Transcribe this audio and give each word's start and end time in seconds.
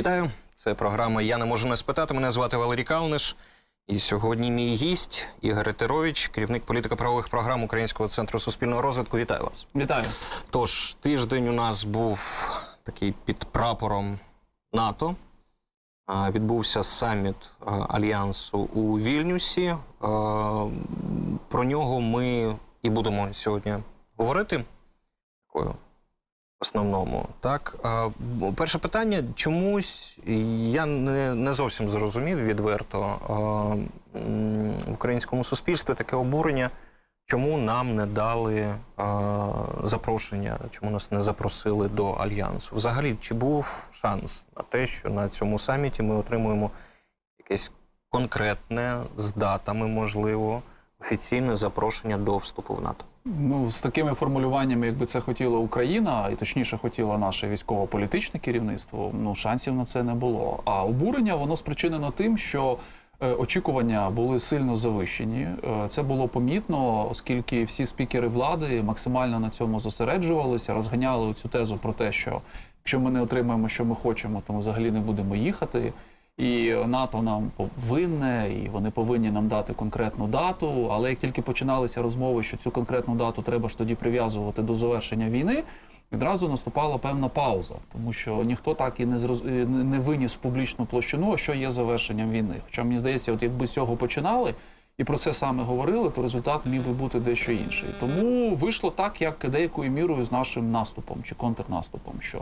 Вітаю, 0.00 0.30
це 0.54 0.74
програма 0.74 1.22
Я 1.22 1.38
не 1.38 1.44
можу 1.44 1.68
не 1.68 1.76
спитати. 1.76 2.14
Мене 2.14 2.30
звати 2.30 2.56
Валерій 2.56 2.84
Калниш. 2.84 3.36
І 3.86 3.98
сьогодні 3.98 4.50
мій 4.50 4.74
гість 4.74 5.28
Ігор 5.40 5.68
Етерович, 5.68 6.28
керівник 6.28 6.64
політико-правових 6.64 7.28
програм 7.28 7.62
Українського 7.62 8.08
центру 8.08 8.40
суспільного 8.40 8.82
розвитку. 8.82 9.18
Вітаю 9.18 9.44
вас. 9.44 9.66
Вітаю. 9.76 10.04
Тож 10.50 10.94
тиждень 10.94 11.48
у 11.48 11.52
нас 11.52 11.84
був 11.84 12.50
такий 12.82 13.14
під 13.24 13.38
прапором 13.44 14.18
НАТО. 14.72 15.14
Відбувся 16.30 16.84
саміт 16.84 17.36
альянсу 17.88 18.58
у 18.58 18.98
Вільнюсі. 18.98 19.76
Про 21.48 21.64
нього 21.64 22.00
ми 22.00 22.56
і 22.82 22.90
будемо 22.90 23.28
сьогодні 23.32 23.74
говорити. 24.16 24.64
Такою 25.46 25.74
основному. 26.60 27.28
Так, 27.40 27.76
перше 28.56 28.78
питання 28.78 29.24
чомусь 29.34 30.18
я 30.56 30.86
не, 30.86 31.34
не 31.34 31.52
зовсім 31.52 31.88
зрозумів 31.88 32.38
відверто 32.38 33.18
в 34.86 34.92
українському 34.92 35.44
суспільстві 35.44 35.94
таке 35.94 36.16
обурення, 36.16 36.70
чому 37.26 37.58
нам 37.58 37.96
не 37.96 38.06
дали 38.06 38.74
запрошення, 39.82 40.58
чому 40.70 40.92
нас 40.92 41.10
не 41.10 41.20
запросили 41.20 41.88
до 41.88 42.10
альянсу. 42.10 42.76
Взагалі, 42.76 43.16
чи 43.20 43.34
був 43.34 43.88
шанс 43.92 44.46
на 44.56 44.62
те, 44.62 44.86
що 44.86 45.08
на 45.08 45.28
цьому 45.28 45.58
саміті 45.58 46.02
ми 46.02 46.14
отримуємо 46.14 46.70
якесь 47.38 47.72
конкретне 48.10 49.02
з 49.16 49.32
датами, 49.32 49.86
можливо, 49.86 50.62
офіційне 51.00 51.56
запрошення 51.56 52.18
до 52.18 52.36
вступу 52.36 52.74
в 52.74 52.82
НАТО? 52.82 53.04
Ну, 53.24 53.70
з 53.70 53.80
такими 53.80 54.14
формулюваннями, 54.14 54.86
якби 54.86 55.06
це 55.06 55.20
хотіла 55.20 55.58
Україна, 55.58 56.28
і 56.32 56.34
точніше 56.34 56.76
хотіло 56.76 57.18
наше 57.18 57.48
військово-політичне 57.48 58.40
керівництво, 58.40 59.12
ну 59.22 59.34
шансів 59.34 59.74
на 59.74 59.84
це 59.84 60.02
не 60.02 60.14
було. 60.14 60.62
А 60.64 60.84
обурення 60.84 61.34
воно 61.34 61.56
спричинено 61.56 62.10
тим, 62.10 62.38
що 62.38 62.78
е, 63.20 63.32
очікування 63.32 64.10
були 64.10 64.38
сильно 64.38 64.76
завищені. 64.76 65.42
Е, 65.42 65.88
Це 65.88 66.02
було 66.02 66.28
помітно, 66.28 67.10
оскільки 67.10 67.64
всі 67.64 67.86
спікери 67.86 68.28
влади 68.28 68.82
максимально 68.82 69.40
на 69.40 69.50
цьому 69.50 69.80
зосереджувалися, 69.80 70.74
розганяли 70.74 71.34
цю 71.34 71.48
тезу 71.48 71.76
про 71.76 71.92
те, 71.92 72.12
що 72.12 72.40
якщо 72.82 73.00
ми 73.00 73.10
не 73.10 73.22
отримаємо, 73.22 73.68
що 73.68 73.84
ми 73.84 73.94
хочемо, 73.94 74.42
то 74.46 74.52
ми 74.52 74.58
взагалі 74.58 74.90
не 74.90 75.00
будемо 75.00 75.36
їхати. 75.36 75.92
І 76.40 76.74
НАТО 76.86 77.22
нам 77.22 77.50
повинне, 77.56 78.50
і 78.64 78.68
вони 78.68 78.90
повинні 78.90 79.30
нам 79.30 79.48
дати 79.48 79.72
конкретну 79.72 80.26
дату. 80.26 80.88
Але 80.92 81.10
як 81.10 81.18
тільки 81.18 81.42
починалися 81.42 82.02
розмови, 82.02 82.42
що 82.42 82.56
цю 82.56 82.70
конкретну 82.70 83.14
дату 83.14 83.42
треба 83.42 83.68
ж 83.68 83.78
тоді 83.78 83.94
прив'язувати 83.94 84.62
до 84.62 84.76
завершення 84.76 85.28
війни, 85.28 85.62
відразу 86.12 86.48
наступала 86.48 86.98
певна 86.98 87.28
пауза, 87.28 87.74
тому 87.92 88.12
що 88.12 88.42
ніхто 88.44 88.74
так 88.74 89.00
і 89.00 89.06
не 89.06 89.18
зроз... 89.18 89.42
не 89.68 89.98
виніс 89.98 90.34
в 90.34 90.36
публічну 90.36 90.86
площину, 90.86 91.36
що 91.36 91.54
є 91.54 91.70
завершенням 91.70 92.30
війни. 92.30 92.54
Хоча 92.64 92.84
мені 92.84 92.98
здається, 92.98 93.32
от 93.32 93.42
якби 93.42 93.66
з 93.66 93.72
цього 93.72 93.96
починали. 93.96 94.54
І 94.98 95.04
про 95.04 95.16
це 95.16 95.34
саме 95.34 95.62
говорили, 95.62 96.10
то 96.10 96.22
результат 96.22 96.60
міг 96.66 96.82
би 96.86 96.92
бути 96.92 97.20
дещо 97.20 97.52
інший. 97.52 97.88
Тому 98.00 98.54
вийшло 98.54 98.90
так, 98.90 99.22
як 99.22 99.46
деякою 99.48 99.90
мірою 99.90 100.24
з 100.24 100.32
нашим 100.32 100.70
наступом 100.70 101.22
чи 101.22 101.34
контрнаступом. 101.34 102.14
Що 102.20 102.38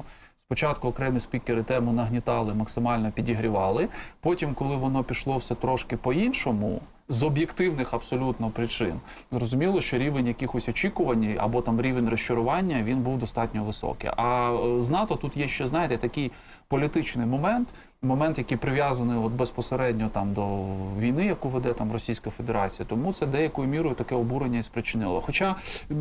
спочатку 0.48 0.88
окремі 0.88 1.20
спікери 1.20 1.62
тему 1.62 1.92
нагнітали, 1.92 2.54
максимально 2.54 3.12
підігрівали. 3.12 3.88
Потім, 4.20 4.54
коли 4.54 4.76
воно 4.76 5.04
пішло 5.04 5.36
все 5.36 5.54
трошки 5.54 5.96
по-іншому, 5.96 6.80
з 7.08 7.22
об'єктивних 7.22 7.94
абсолютно 7.94 8.50
причин, 8.50 9.00
зрозуміло, 9.32 9.80
що 9.80 9.98
рівень 9.98 10.26
якихось 10.26 10.68
очікувань 10.68 11.36
або 11.38 11.62
там 11.62 11.80
рівень 11.80 12.08
розчарування 12.08 12.82
він 12.82 12.98
був 12.98 13.18
достатньо 13.18 13.64
високий. 13.64 14.10
А 14.16 14.52
е, 14.52 14.80
з 14.80 14.90
НАТО 14.90 15.16
тут 15.16 15.36
є 15.36 15.48
ще, 15.48 15.66
знаєте, 15.66 15.96
такий 15.96 16.32
політичний 16.68 17.26
момент, 17.26 17.68
момент, 18.02 18.38
який 18.38 18.58
прив'язаний 18.58 19.18
от 19.18 19.32
безпосередньо 19.32 20.08
там 20.12 20.32
до 20.32 20.64
війни, 20.98 21.26
яку 21.26 21.48
веде 21.48 21.72
там 21.72 21.92
Російська 21.92 22.30
Федерація. 22.30 22.86
Тому 22.88 23.12
це 23.12 23.26
деякою 23.26 23.68
мірою 23.68 23.94
таке 23.94 24.14
обурення 24.14 24.58
і 24.58 24.62
спричинило. 24.62 25.20
Хоча 25.20 25.54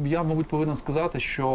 я, 0.06 0.24
мабуть, 0.24 0.48
повинен 0.48 0.76
сказати, 0.76 1.20
що 1.20 1.48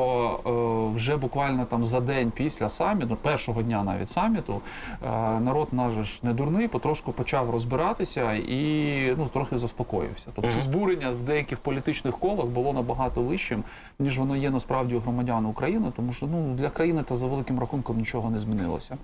е, 0.93 0.97
вже 0.97 1.17
буквально 1.17 1.65
там 1.65 1.84
за 1.84 2.00
день 2.00 2.31
після 2.31 2.69
саміту, 2.69 3.17
першого 3.17 3.62
дня 3.62 3.84
навіть 3.84 4.09
саміту, 4.09 4.61
е, 5.05 5.41
народ 5.41 5.69
наш 5.73 5.94
ж 5.94 6.21
не 6.23 6.33
дурний, 6.33 6.69
потрошку 6.69 7.12
почав 7.12 7.50
розбиратися 7.50 8.33
і 8.33 9.15
ну 9.19 9.27
трохи 9.33 9.59
заспокоївся. 9.59 10.27
Тобто 10.34 10.61
збурення 10.61 11.11
в 11.11 11.23
деяких 11.23 11.59
політичних 11.59 12.19
колах 12.19 12.47
було 12.47 12.73
набагато 12.73 13.23
вищим, 13.23 13.65
ніж 13.99 14.19
воно 14.19 14.37
є 14.37 14.50
насправді 14.50 14.94
у 14.94 15.00
громадян 15.00 15.47
України, 15.47 15.93
тому 15.97 16.12
що 16.12 16.27
ну 16.27 16.55
для 16.55 16.71
країни 16.71 17.03
та 17.03 17.15
за 17.15 17.27
великим 17.27 17.61
рахунком 17.61 17.97
нічого 17.97 18.31
не 18.31 18.39
змінилося. 18.39 18.99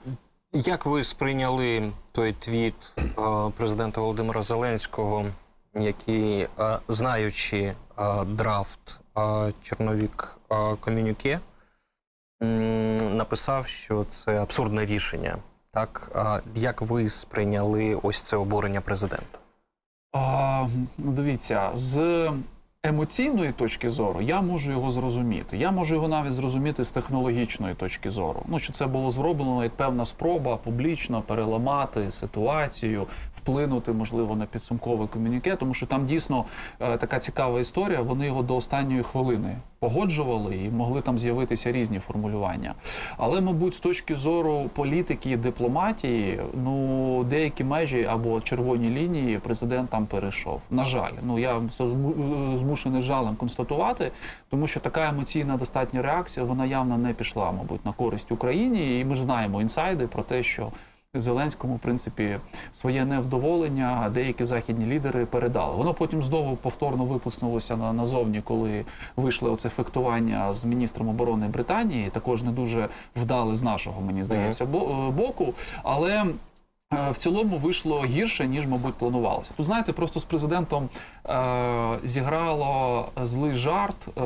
Як 0.53 0.86
ви 0.86 1.04
сприйняли 1.04 1.92
той 2.12 2.32
твіт 2.32 2.75
е, 2.98 3.03
президента 3.56 4.00
Володимира 4.00 4.42
Зеленського, 4.42 5.26
який, 5.75 6.41
е, 6.41 6.48
знаючи 6.88 7.56
е, 7.56 7.75
драфт 8.25 9.00
Чорновік 9.62 10.37
е, 10.50 10.76
написав, 13.00 13.66
що 13.66 14.04
це 14.04 14.42
абсурдне 14.42 14.87
рішення. 14.87 15.37
Так, 15.72 16.10
як 16.54 16.82
ви 16.82 17.08
сприйняли 17.08 18.00
ось 18.03 18.20
це 18.20 18.37
обурення 18.37 18.81
президента? 18.81 19.38
А, 20.12 20.66
ну, 20.98 21.12
дивіться, 21.12 21.70
з 21.75 22.31
емоційної 22.88 23.53
точки 23.53 23.91
зору 23.91 24.21
я 24.21 24.41
можу 24.41 24.71
його 24.71 24.91
зрозуміти. 24.91 25.56
Я 25.56 25.71
можу 25.71 25.94
його 25.94 26.09
навіть 26.09 26.32
зрозуміти 26.32 26.84
з 26.84 26.91
технологічної 26.91 27.75
точки 27.75 28.10
зору. 28.10 28.43
Ну 28.49 28.59
що 28.59 28.72
це 28.72 28.87
було 28.87 29.10
зроблено 29.10 29.62
як 29.62 29.72
певна 29.72 30.04
спроба 30.04 30.56
публічно 30.56 31.22
переламати 31.22 32.10
ситуацію, 32.10 33.06
вплинути, 33.37 33.93
можливо, 33.93 34.37
на 34.37 34.47
підсумкове 34.47 35.06
комюніке, 35.06 35.56
тому 35.56 35.75
що 35.75 35.87
там 35.87 36.06
дійсно 36.06 36.44
е, 36.81 36.97
така 36.97 37.19
цікава 37.19 37.60
історія. 37.60 38.03
Вони 38.03 38.26
його 38.26 38.43
до 38.43 38.56
останньої 38.56 39.03
хвилини 39.03 39.56
погоджували 39.78 40.56
і 40.56 40.70
могли 40.70 41.00
там 41.00 41.18
з'явитися 41.18 41.72
різні 41.72 41.98
формулювання. 41.98 42.74
Але, 43.16 43.40
мабуть, 43.40 43.74
з 43.74 43.80
точки 43.80 44.16
зору 44.16 44.70
політики 44.74 45.30
і 45.30 45.36
дипломатії, 45.36 46.40
ну 46.64 47.24
деякі 47.24 47.64
межі 47.64 48.04
або 48.04 48.40
червоні 48.40 48.90
лінії 48.90 49.38
президент 49.38 49.90
там 49.90 50.06
перейшов. 50.06 50.60
На 50.70 50.84
жаль, 50.84 51.12
ну 51.22 51.38
я 51.38 51.60
це 51.70 51.84
змушений 52.58 53.02
жалем 53.02 53.36
констатувати, 53.36 54.10
тому 54.50 54.66
що 54.66 54.80
така 54.80 55.08
емоційна 55.08 55.56
достатня 55.56 56.02
реакція 56.02 56.46
вона 56.46 56.66
явно 56.66 56.98
не 56.98 57.14
пішла, 57.14 57.52
мабуть, 57.52 57.86
на 57.86 57.92
користь 57.92 58.32
Україні. 58.32 59.00
І 59.00 59.04
ми 59.04 59.16
ж 59.16 59.22
знаємо 59.22 59.60
інсайди 59.60 60.06
про 60.06 60.22
те, 60.22 60.42
що. 60.42 60.70
Зеленському, 61.14 61.74
в 61.74 61.78
принципі, 61.78 62.38
своє 62.72 63.04
невдоволення 63.04 64.10
деякі 64.14 64.44
західні 64.44 64.86
лідери 64.86 65.26
передали. 65.26 65.76
Воно 65.76 65.94
потім 65.94 66.22
знову 66.22 66.56
повторно 66.56 67.04
виплеснулося 67.04 67.76
на 67.76 67.92
назовні, 67.92 68.42
коли 68.42 68.84
вийшло 69.16 69.52
оце 69.52 69.69
фехтування 69.69 70.54
з 70.54 70.64
міністром 70.64 71.08
оборони 71.08 71.48
Британії. 71.48 72.10
Також 72.10 72.42
не 72.42 72.50
дуже 72.50 72.88
вдали 73.16 73.54
з 73.54 73.62
нашого, 73.62 74.00
мені 74.00 74.24
здається, 74.24 74.64
е, 74.64 74.66
боку. 75.10 75.54
Але 75.82 76.26
в 77.10 77.16
цілому 77.16 77.59
вийшло 77.59 78.04
гірше, 78.04 78.47
ніж, 78.47 78.66
мабуть, 78.66 78.94
планувалося. 78.94 79.54
Тут 79.56 79.66
знаєте, 79.66 79.93
просто 79.93 80.21
з 80.21 80.25
президентом 80.25 80.88
е, 81.26 81.99
зіграло 82.04 83.09
злий 83.22 83.54
жарт. 83.54 84.09
Е, 84.16 84.21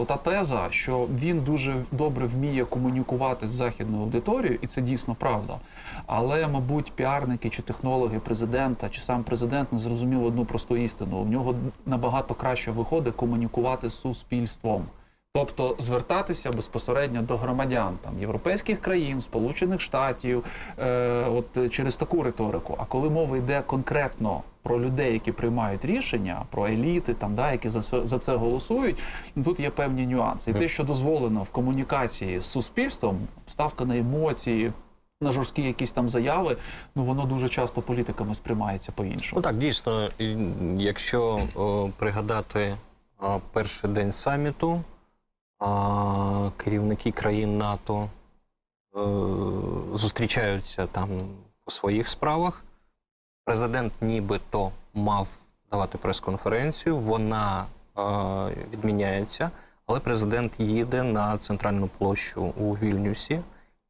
ота 0.00 0.16
теза, 0.16 0.66
що 0.70 1.06
він 1.14 1.40
дуже 1.40 1.74
добре 1.92 2.26
вміє 2.26 2.64
комунікувати 2.64 3.48
з 3.48 3.50
західною 3.50 4.02
аудиторією, 4.02 4.58
і 4.62 4.66
це 4.66 4.82
дійсно 4.82 5.14
правда. 5.14 5.58
Але, 6.06 6.46
мабуть, 6.46 6.92
піарники 6.92 7.50
чи 7.50 7.62
технологи 7.62 8.18
президента, 8.18 8.88
чи 8.88 9.00
сам 9.00 9.24
президент 9.24 9.72
не 9.72 9.78
зрозумів 9.78 10.24
одну 10.24 10.44
просту 10.44 10.76
істину. 10.76 11.22
В 11.22 11.30
нього 11.30 11.54
набагато 11.86 12.34
краще 12.34 12.70
виходить 12.70 13.14
комунікувати 13.14 13.90
з 13.90 14.00
суспільством. 14.00 14.84
Тобто 15.38 15.74
звертатися 15.78 16.52
безпосередньо 16.52 17.22
до 17.22 17.36
громадян 17.36 17.98
там 18.04 18.20
європейських 18.20 18.80
країн, 18.80 19.20
Сполучених 19.20 19.80
Штатів, 19.80 20.44
е, 20.78 21.24
от 21.24 21.72
через 21.72 21.96
таку 21.96 22.22
риторику. 22.22 22.76
А 22.78 22.84
коли 22.84 23.10
мова 23.10 23.36
йде 23.36 23.62
конкретно 23.66 24.42
про 24.62 24.80
людей, 24.80 25.12
які 25.12 25.32
приймають 25.32 25.84
рішення, 25.84 26.44
про 26.50 26.66
еліти, 26.66 27.14
там 27.14 27.34
да, 27.34 27.52
які 27.52 27.68
за 27.68 27.82
це 27.82 28.06
за 28.06 28.18
це 28.18 28.36
голосують, 28.36 28.98
ну, 29.34 29.44
тут 29.44 29.60
є 29.60 29.70
певні 29.70 30.06
нюанси. 30.06 30.50
І 30.50 30.54
те, 30.54 30.68
що 30.68 30.84
дозволено 30.84 31.42
в 31.42 31.48
комунікації 31.48 32.40
з 32.40 32.44
суспільством, 32.44 33.18
ставка 33.46 33.84
на 33.84 33.98
емоції. 33.98 34.72
На 35.20 35.32
жорсткі 35.32 35.62
якісь 35.62 35.90
там 35.92 36.08
заяви, 36.08 36.56
ну 36.94 37.04
воно 37.04 37.24
дуже 37.24 37.48
часто 37.48 37.82
політиками 37.82 38.34
сприймається 38.34 38.92
по-іншому. 38.92 39.38
Ну 39.38 39.42
так, 39.42 39.58
дійсно, 39.58 40.08
якщо 40.76 41.40
о, 41.54 41.88
пригадати 41.96 42.74
а, 43.18 43.38
перший 43.52 43.90
день 43.90 44.12
саміту, 44.12 44.80
а, 45.58 46.50
керівники 46.56 47.10
країн 47.10 47.58
НАТО 47.58 48.08
е, 48.96 49.00
зустрічаються 49.92 50.86
там 50.86 51.08
по 51.64 51.70
своїх 51.70 52.08
справах. 52.08 52.64
Президент 53.44 53.92
нібито 54.00 54.72
мав 54.94 55.28
давати 55.70 55.98
прес-конференцію, 55.98 56.98
вона 56.98 57.64
е, 57.64 58.02
відміняється, 58.72 59.50
але 59.86 60.00
президент 60.00 60.60
їде 60.60 61.02
на 61.02 61.38
центральну 61.38 61.88
площу 61.88 62.42
у 62.42 62.72
Вільнюсі, 62.72 63.40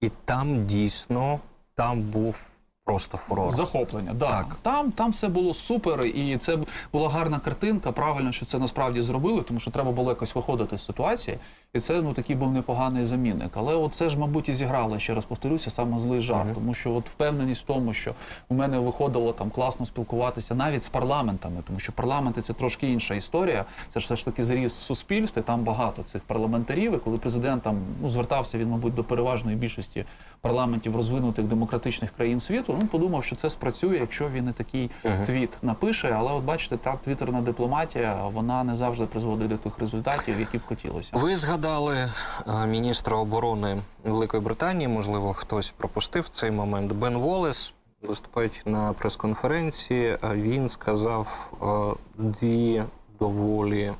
і 0.00 0.10
там 0.24 0.66
дійсно 0.66 1.40
там 1.74 2.00
був 2.02 2.50
просто 2.88 3.16
фурор. 3.18 3.50
Захоплення, 3.50 4.14
да. 4.14 4.28
Так. 4.28 4.56
Там, 4.62 4.92
там 4.92 5.10
все 5.10 5.28
було 5.28 5.54
супер, 5.54 6.06
і 6.06 6.36
це 6.36 6.58
була 6.92 7.08
гарна 7.08 7.38
картинка. 7.38 7.92
Правильно, 7.92 8.32
що 8.32 8.46
це 8.46 8.58
насправді 8.58 9.02
зробили, 9.02 9.42
тому 9.42 9.60
що 9.60 9.70
треба 9.70 9.92
було 9.92 10.10
якось 10.10 10.34
виходити 10.34 10.78
з 10.78 10.84
ситуації. 10.84 11.38
І 11.74 11.80
це 11.80 12.02
ну 12.02 12.12
такий 12.12 12.36
був 12.36 12.52
непоганий 12.52 13.04
замінник. 13.04 13.50
Але 13.54 13.74
от 13.74 13.94
це 13.94 14.10
ж, 14.10 14.18
мабуть, 14.18 14.48
і 14.48 14.54
зіграло, 14.54 14.98
ще 14.98 15.14
раз 15.14 15.24
повторюся, 15.24 15.70
саме 15.70 15.98
злий 15.98 16.20
жарт. 16.20 16.54
Тому 16.54 16.74
що 16.74 16.94
от 16.94 17.08
впевненість 17.08 17.62
в 17.62 17.64
тому, 17.64 17.92
що 17.92 18.14
у 18.48 18.54
мене 18.54 18.78
виходило 18.78 19.32
там 19.32 19.50
класно 19.50 19.86
спілкуватися 19.86 20.54
навіть 20.54 20.82
з 20.82 20.88
парламентами, 20.88 21.62
тому 21.66 21.78
що 21.78 21.92
парламенти 21.92 22.42
це 22.42 22.52
трошки 22.52 22.90
інша 22.92 23.14
історія. 23.14 23.64
Це 23.88 24.00
ж 24.00 24.04
все 24.04 24.16
ж 24.16 24.24
таки 24.24 24.42
зріз 24.42 24.76
в 24.76 24.80
суспільстві, 24.80 25.42
там 25.42 25.60
багато 25.64 26.02
цих 26.02 26.22
парламентарів. 26.22 26.94
І 26.94 26.98
коли 26.98 27.18
президент 27.18 27.62
там 27.62 27.78
ну 28.02 28.08
звертався 28.08 28.58
він, 28.58 28.68
мабуть, 28.68 28.94
до 28.94 29.04
переважної 29.04 29.56
більшості 29.56 30.04
парламентів 30.40 30.96
розвинутих 30.96 31.44
демократичних 31.44 32.10
країн 32.10 32.40
світу, 32.40 32.76
ну 32.80 32.86
подумав, 32.86 33.24
що 33.24 33.36
це 33.36 33.50
спрацює, 33.50 33.96
якщо 33.96 34.28
він 34.28 34.48
і 34.48 34.52
такий 34.52 34.90
твіт 35.26 35.50
напише. 35.62 36.14
Але 36.18 36.32
от 36.32 36.44
бачите, 36.44 36.76
та 36.76 36.96
твіттерна 36.96 37.40
дипломатія 37.40 38.16
вона 38.32 38.64
не 38.64 38.74
завжди 38.74 39.06
призводить 39.06 39.48
до 39.48 39.56
тих 39.56 39.78
результатів, 39.78 40.40
які 40.40 40.58
б 40.58 40.60
хотілося. 40.68 41.10
Ви 41.12 41.36
згадали 41.58 42.08
е, 42.46 42.66
міністра 42.66 43.16
оборони 43.16 43.82
Великої 44.04 44.42
Британії, 44.42 44.88
можливо, 44.88 45.34
хтось 45.34 45.70
пропустив 45.70 46.28
цей 46.28 46.50
момент. 46.50 46.92
Бен 46.92 47.16
Волес, 47.16 47.72
виступаючи 48.02 48.60
на 48.64 48.92
прес-конференції, 48.92 50.06
е, 50.06 50.18
він 50.34 50.68
сказав 50.68 51.52
е, 51.62 52.22
дві 52.22 52.84
доволі 53.20 53.92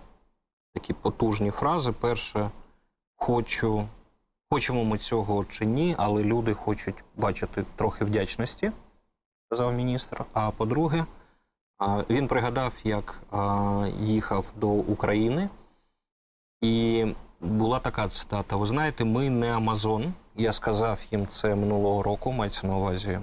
такі 0.75 0.93
потужні 0.93 1.51
фрази. 1.51 1.93
Перше, 1.93 2.51
хочу, 3.17 3.89
хочемо 4.51 4.85
ми 4.85 4.99
цього 4.99 5.45
чи 5.45 5.67
ні, 5.67 5.95
але 5.99 6.25
люди 6.25 6.55
хочуть 6.55 7.05
бачити 7.17 7.65
трохи 7.77 8.05
вдячності, 8.05 8.73
сказав 9.47 9.75
міністр. 9.75 10.25
А 10.33 10.51
по-друге, 10.51 11.05
він 12.11 12.29
пригадав, 12.29 12.73
як 12.85 13.23
їхав 14.01 14.47
до 14.57 14.69
України. 14.69 15.49
І 16.61 17.07
була 17.41 17.79
така 17.79 18.09
цитата: 18.09 18.57
ви 18.57 18.67
знаєте, 18.67 19.05
ми 19.05 19.31
не 19.31 19.57
Амазон. 19.57 20.15
Я 20.37 20.53
сказав 20.53 21.05
їм 21.11 21.27
це 21.27 21.55
минулого 21.55 22.03
року, 22.03 22.33
мається 22.33 22.67
на 22.67 22.77
увазі 22.77 23.19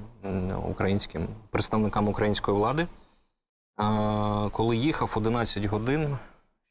українським 0.69 1.27
представникам 1.50 2.07
української 2.07 2.57
влади. 2.57 2.88
А, 3.77 4.50
коли 4.51 4.77
їхав 4.77 5.13
11 5.15 5.65
годин, 5.65 6.17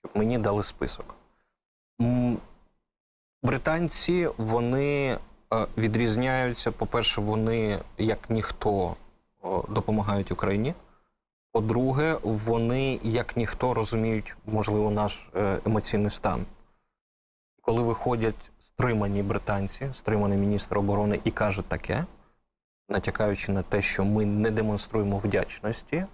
щоб 0.04 0.16
мені 0.16 0.38
дали 0.38 0.62
список. 0.62 1.14
Британці 3.42 4.28
вони 4.38 5.18
е, 5.54 5.66
відрізняються. 5.78 6.70
По-перше, 6.70 7.20
вони 7.20 7.78
як 7.98 8.30
ніхто 8.30 8.96
допомагають 9.68 10.32
Україні. 10.32 10.74
По-друге, 11.52 12.18
вони 12.22 12.98
як 13.02 13.36
ніхто 13.36 13.74
розуміють, 13.74 14.36
можливо, 14.46 14.90
наш 14.90 15.30
е, 15.36 15.58
емоційний 15.66 16.10
стан. 16.10 16.46
Коли 17.64 17.82
виходять 17.82 18.50
стримані 18.60 19.22
британці, 19.22 19.88
стриманий 19.92 20.38
міністр 20.38 20.78
оборони 20.78 21.20
і 21.24 21.30
каже 21.30 21.62
таке, 21.62 22.04
натякаючи 22.88 23.52
на 23.52 23.62
те, 23.62 23.82
що 23.82 24.04
ми 24.04 24.24
не 24.24 24.50
демонструємо 24.50 25.18
вдячності, 25.18 26.06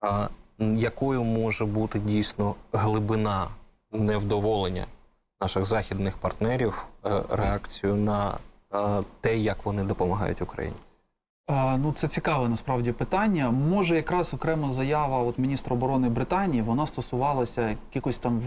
а, 0.00 0.28
якою 0.58 1.24
може 1.24 1.64
бути 1.64 1.98
дійсно 1.98 2.54
глибина 2.72 3.48
невдоволення 3.92 4.86
наших 5.40 5.64
західних 5.64 6.18
партнерів 6.18 6.86
е, 7.04 7.22
реакцію 7.30 7.94
на 7.94 8.38
е, 8.74 9.02
те, 9.20 9.38
як 9.38 9.64
вони 9.64 9.84
допомагають 9.84 10.42
Україні. 10.42 10.76
Ну, 11.78 11.92
це 11.94 12.08
цікаве 12.08 12.48
насправді 12.48 12.92
питання. 12.92 13.50
Може, 13.50 13.96
якраз 13.96 14.34
окрема 14.34 14.70
заява 14.70 15.18
от 15.18 15.38
міністра 15.38 15.76
оборони 15.76 16.08
Британії 16.08 16.62
вона 16.62 16.86
стосувалася 16.86 17.68
якихось 17.68 18.18
там 18.18 18.42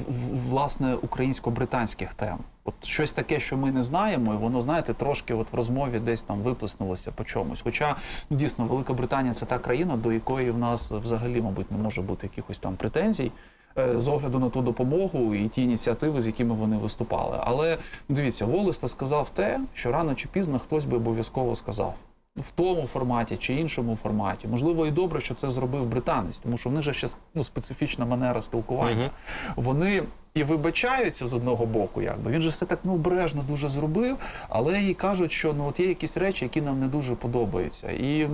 власне 0.50 0.96
українсько-британських 0.96 2.14
тем. 2.14 2.38
От 2.64 2.74
щось 2.86 3.14
таке, 3.14 3.40
що 3.40 3.58
ми 3.58 3.72
не 3.72 3.84
знаємо, 3.84 4.34
і 4.34 4.38
воно 4.38 4.62
знаєте, 4.62 4.94
трошки 4.94 5.34
от 5.34 5.54
в 5.54 5.56
розмові 5.56 6.00
десь 6.00 6.22
там 6.22 6.40
виплеснулося 6.40 7.12
по 7.12 7.24
чомусь. 7.24 7.62
Хоча 7.62 7.96
ну, 8.30 8.38
дійсно 8.38 8.66
Велика 8.66 8.94
Британія 8.94 9.34
це 9.34 9.46
та 9.46 9.60
країна, 9.60 9.98
до 9.98 10.12
якої 10.12 10.52
в 10.52 10.58
нас 10.58 10.92
взагалі, 10.92 11.42
мабуть, 11.42 11.72
не 11.72 11.78
може 11.78 12.02
бути 12.02 12.28
якихось 12.28 12.60
там 12.60 12.76
претензій. 12.76 13.32
е, 13.78 14.00
З 14.00 14.08
огляду 14.08 14.40
на 14.40 14.50
ту 14.50 14.62
допомогу 14.62 15.36
і 15.36 15.48
ті 15.48 15.64
ініціативи, 15.64 16.22
з 16.22 16.28
якими 16.28 16.56
вони 16.56 16.78
виступали. 16.78 17.38
Але 17.44 17.78
дивіться, 18.10 18.46
Волеста 18.46 18.88
сказав 18.88 19.30
те, 19.30 19.60
що 19.74 19.92
рано 19.92 20.16
чи 20.16 20.28
пізно 20.28 20.60
хтось 20.60 20.86
би 20.86 20.98
обов'язково 20.98 21.56
сказав 21.56 21.94
в 22.42 22.52
тому 22.56 22.88
форматі 22.88 23.38
чи 23.38 23.54
іншому 23.54 23.98
форматі. 24.04 24.48
Можливо, 24.48 24.88
і 24.88 24.92
добре, 24.92 25.22
що 25.22 25.34
це 25.34 25.50
зробив 25.50 25.86
британець, 25.86 26.40
тому 26.40 26.58
що 26.58 26.70
в 26.70 26.74
них 26.74 26.84
же 26.84 26.94
ще 26.94 27.08
ну, 27.34 27.44
специфічна 27.44 28.06
манера 28.06 28.42
спілкування. 28.42 29.10
Вони 29.56 30.04
і 30.34 30.44
вибачаються 30.44 31.28
з 31.28 31.34
одного 31.34 31.66
боку, 31.66 32.02
якби 32.02 32.32
він 32.32 32.42
же 32.42 32.50
все 32.50 32.66
так 32.66 32.80
ну 32.84 32.94
обережно 32.94 33.44
дуже 33.48 33.70
зробив, 33.70 34.18
але 34.50 34.84
і 34.84 34.94
кажуть, 34.94 35.32
що 35.32 35.54
ну 35.54 35.68
от 35.68 35.80
є 35.80 35.88
якісь 35.88 36.18
речі, 36.18 36.46
які 36.46 36.62
нам 36.62 36.80
не 36.80 36.88
дуже 36.88 37.16
подобаються. 37.16 37.92
І 37.92 38.28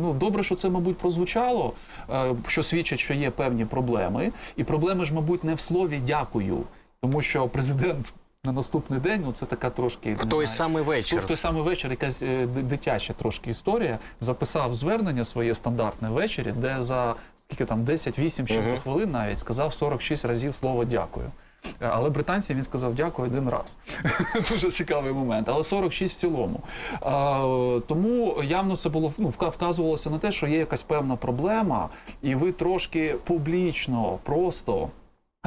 ну 0.00 0.12
добре, 0.12 0.42
що 0.42 0.54
це, 0.56 0.68
мабуть, 0.68 0.98
прозвучало, 0.98 1.72
е, 2.10 2.34
що 2.46 2.62
свідчить, 2.62 3.00
що 3.00 3.14
є 3.14 3.30
певні 3.30 3.64
проблеми. 3.64 4.32
І 4.56 4.64
проблеми 4.64 5.06
ж, 5.06 5.14
мабуть, 5.14 5.44
не 5.44 5.54
в 5.54 5.60
слові 5.60 6.00
дякую, 6.06 6.62
тому 7.00 7.22
що 7.22 7.48
президент. 7.48 8.12
На 8.46 8.52
наступний 8.52 9.00
день, 9.00 9.22
ну 9.24 9.32
це 9.32 9.46
така 9.46 9.70
трошки 9.70 10.14
В 10.14 10.24
той 10.24 10.46
самий 10.46 10.82
вечір. 10.82 11.20
в 11.20 11.24
той 11.24 11.36
самий 11.36 11.62
вечір 11.62 11.90
якась 11.90 12.22
е, 12.22 12.46
дитяча 12.46 13.12
трошки 13.12 13.50
історія. 13.50 13.98
Записав 14.20 14.74
звернення 14.74 15.24
своє 15.24 15.54
стандартне 15.54 16.10
ввечері, 16.10 16.52
де 16.56 16.76
за 16.80 17.14
скільки 17.46 17.64
там 17.64 17.84
10-8 17.84 18.46
чи 18.46 18.60
Мгм. 18.60 18.78
хвилин 18.78 19.10
навіть 19.10 19.38
сказав 19.38 19.72
46 19.72 20.24
разів 20.24 20.54
слово 20.54 20.84
дякую. 20.84 21.30
Е, 21.82 21.88
Але 21.92 22.10
британці 22.10 22.54
він 22.54 22.62
сказав 22.62 22.94
дякую 22.94 23.28
один 23.28 23.48
раз. 23.48 23.76
Дуже 24.50 24.70
цікавий 24.70 25.12
момент. 25.12 25.48
Але 25.48 25.64
46 25.64 26.16
в 26.16 26.20
цілому. 26.20 26.60
А, 27.00 27.80
тому 27.86 28.42
явно 28.44 28.76
це 28.76 28.88
було 28.88 29.12
ну, 29.18 29.28
вказувалося 29.28 30.10
на 30.10 30.18
те, 30.18 30.32
що 30.32 30.46
є 30.46 30.58
якась 30.58 30.82
певна 30.82 31.16
проблема, 31.16 31.88
і 32.22 32.34
ви 32.34 32.52
трошки 32.52 33.16
публічно 33.24 34.18
просто. 34.22 34.88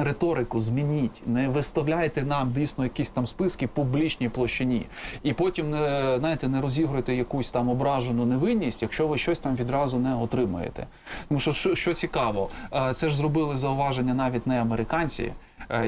Риторику 0.04 0.60
змініть, 0.60 1.22
не 1.26 1.48
виставляйте 1.48 2.22
нам 2.22 2.50
дійсно 2.50 2.84
якісь 2.84 3.10
там 3.10 3.26
списки 3.26 3.66
публічній 3.66 4.28
площині, 4.28 4.86
і 5.22 5.32
потім 5.32 5.70
не 5.70 6.16
знаєте, 6.18 6.48
не 6.48 6.60
розігруйте 6.60 7.14
якусь 7.14 7.50
там 7.50 7.68
ображену 7.68 8.26
невинність, 8.26 8.82
якщо 8.82 9.08
ви 9.08 9.18
щось 9.18 9.38
там 9.38 9.56
відразу 9.56 9.98
не 9.98 10.14
отримаєте. 10.14 10.86
Тому 11.28 11.40
що 11.40 11.52
що, 11.52 11.74
що 11.74 11.94
цікаво, 11.94 12.48
е, 12.72 12.94
це 12.94 13.10
ж 13.10 13.16
зробили 13.16 13.56
зауваження 13.56 14.14
навіть 14.14 14.46
не 14.46 14.60
американці, 14.60 15.32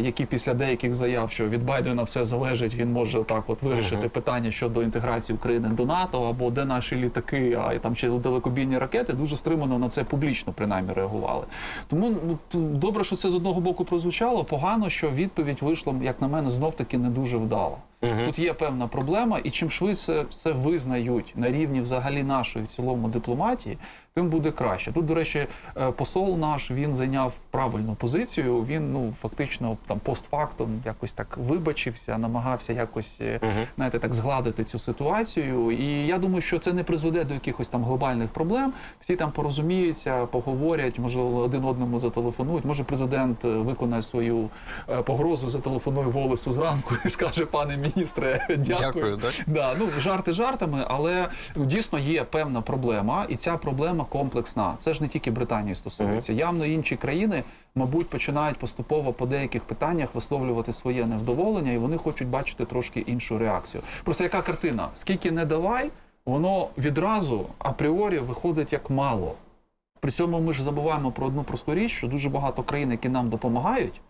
які 0.01 0.27
після 0.27 0.55
деяких 0.55 0.95
заяв, 0.95 1.31
що 1.31 1.49
від 1.49 1.65
Байдена 1.65 2.03
все 2.03 2.25
залежить, 2.25 2.75
він 2.75 2.93
може 2.93 3.25
так 3.25 3.45
от 3.47 3.63
вирішити 3.63 4.09
питання 4.09 4.51
щодо 4.51 4.83
інтеграції 4.83 5.37
України 5.37 5.69
до 5.69 5.87
НАТО 5.87 6.23
або 6.23 6.51
де 6.51 6.65
наші 6.65 6.97
літаки, 6.97 7.59
а 7.67 7.73
і 7.73 7.79
там 7.79 7.97
чи 7.97 8.09
далекобійні 8.09 8.79
ракети, 8.79 9.13
дуже 9.13 9.37
стримано 9.37 9.79
на 9.79 9.89
це 9.89 10.05
публічно 10.05 10.53
принаймні 10.53 10.93
реагували. 10.93 11.45
Тому 11.89 12.13
ну 12.25 12.39
добре, 12.55 13.05
що 13.05 13.17
це 13.17 13.31
з 13.31 13.35
одного 13.35 13.61
боку 13.61 13.85
прозвучало. 13.85 14.45
Погано, 14.45 14.91
що 14.91 15.11
відповідь 15.11 15.59
вийшла, 15.63 15.95
як 16.03 16.21
на 16.21 16.29
мене, 16.29 16.51
знов 16.51 16.75
таки 16.75 16.99
не 16.99 17.09
дуже 17.09 17.37
вдала. 17.37 17.77
Тут 18.25 18.39
є 18.39 18.53
певна 18.53 18.87
проблема, 18.87 19.39
і 19.45 19.51
чим 19.51 19.71
швидше 19.71 20.25
це 20.43 20.53
визнають 20.53 21.33
на 21.37 21.51
рівні 21.51 21.81
взагалі 21.81 22.23
нашої 22.23 22.65
в 22.65 22.69
цілому 22.69 23.09
дипломатії, 23.09 23.79
тим 24.15 24.29
буде 24.29 24.51
краще. 24.51 24.93
Тут, 24.93 25.07
до 25.07 25.15
речі, 25.15 25.47
е, 25.77 25.91
посол 25.91 26.39
наш 26.39 26.71
він 26.71 26.95
зайняв 26.95 27.39
правильну 27.51 27.95
позицію. 27.95 28.65
Він 28.65 28.93
ну 28.93 29.13
фактично 29.19 29.77
там 29.87 29.99
постфактум 29.99 30.83
якось 30.85 31.13
так 31.13 31.37
вибачився, 31.37 32.19
намагався 32.19 32.73
якось 32.73 33.19
е, 33.21 33.41
знаєте, 33.77 33.99
так 33.99 34.15
згладити 34.15 34.65
цю 34.65 34.79
ситуацію. 34.79 35.71
І 35.71 36.07
я 36.07 36.19
думаю, 36.19 36.41
що 36.41 36.59
це 36.59 36.73
не 36.73 36.85
призведе 36.85 37.25
до 37.25 37.35
якихось 37.35 37.69
там 37.69 37.85
глобальних 37.85 38.29
проблем. 38.29 38.73
Всі 39.01 39.17
там 39.17 39.31
порозуміються, 39.31 40.27
поговорять, 40.27 40.99
може 40.99 41.21
один 41.21 41.65
одному 41.65 41.99
зателефонують. 41.99 42.65
Може, 42.65 42.85
президент 42.85 43.45
е, 43.45 43.49
виконає 43.49 44.03
свою 44.03 44.49
погрозу, 45.05 45.49
зателефонує 45.49 46.07
Волесу 46.07 46.53
зранку 46.53 46.95
і 47.05 47.09
скаже, 47.09 47.47
пане 47.47 47.77
міністре, 47.97 48.47
дякую. 48.49 48.79
Дякую, 48.81 49.17
так? 49.17 49.33
Да, 49.47 49.75
ну 49.79 49.87
жарти 50.01 50.33
жартами, 50.33 50.85
але 50.89 51.29
ну, 51.57 51.65
дійсно 51.65 51.99
є 51.99 52.25
певна 52.25 52.61
проблема, 52.61 53.27
і 53.29 53.37
ця 53.37 53.57
проблема 53.57 54.05
комплексна. 54.05 54.75
Це 54.79 54.95
ж 54.95 55.03
не 55.03 55.09
тільки 55.09 55.31
Британії 55.31 55.75
стосується. 55.75 56.33
Явно 56.33 56.67
інші 56.67 56.97
країни, 56.97 57.43
мабуть, 57.75 58.09
починають 58.09 58.59
поступово 58.59 59.13
по 59.13 59.27
деяких 59.27 59.63
питаннях 59.65 60.15
висловлювати 60.15 60.73
своє 60.73 61.07
невдоволення, 61.07 61.73
і 61.73 61.79
вони 61.79 61.97
хочуть 61.97 62.29
бачити 62.29 62.65
трошки 62.65 63.01
іншу 63.01 63.39
реакцію. 63.39 63.83
Просто 64.05 64.25
яка 64.25 64.43
картина? 64.43 64.89
Скільки 64.95 65.31
не 65.31 65.45
давай, 65.45 65.91
воно 66.27 66.69
відразу 66.79 67.47
апріорі 67.59 68.19
виходить 68.19 68.73
як 68.73 68.91
мало. 68.91 69.35
При 70.01 70.11
цьому 70.11 70.41
ми 70.41 70.53
ж 70.53 70.63
забуваємо 70.63 71.11
про 71.11 71.27
одну 71.27 71.43
просту 71.43 71.75
річ, 71.75 71.93
що 71.93 72.07
дуже 72.09 72.29
багато 72.29 72.63
країн, 72.63 72.91
які 72.91 73.09
нам 73.09 73.29
допомагають, 73.29 74.01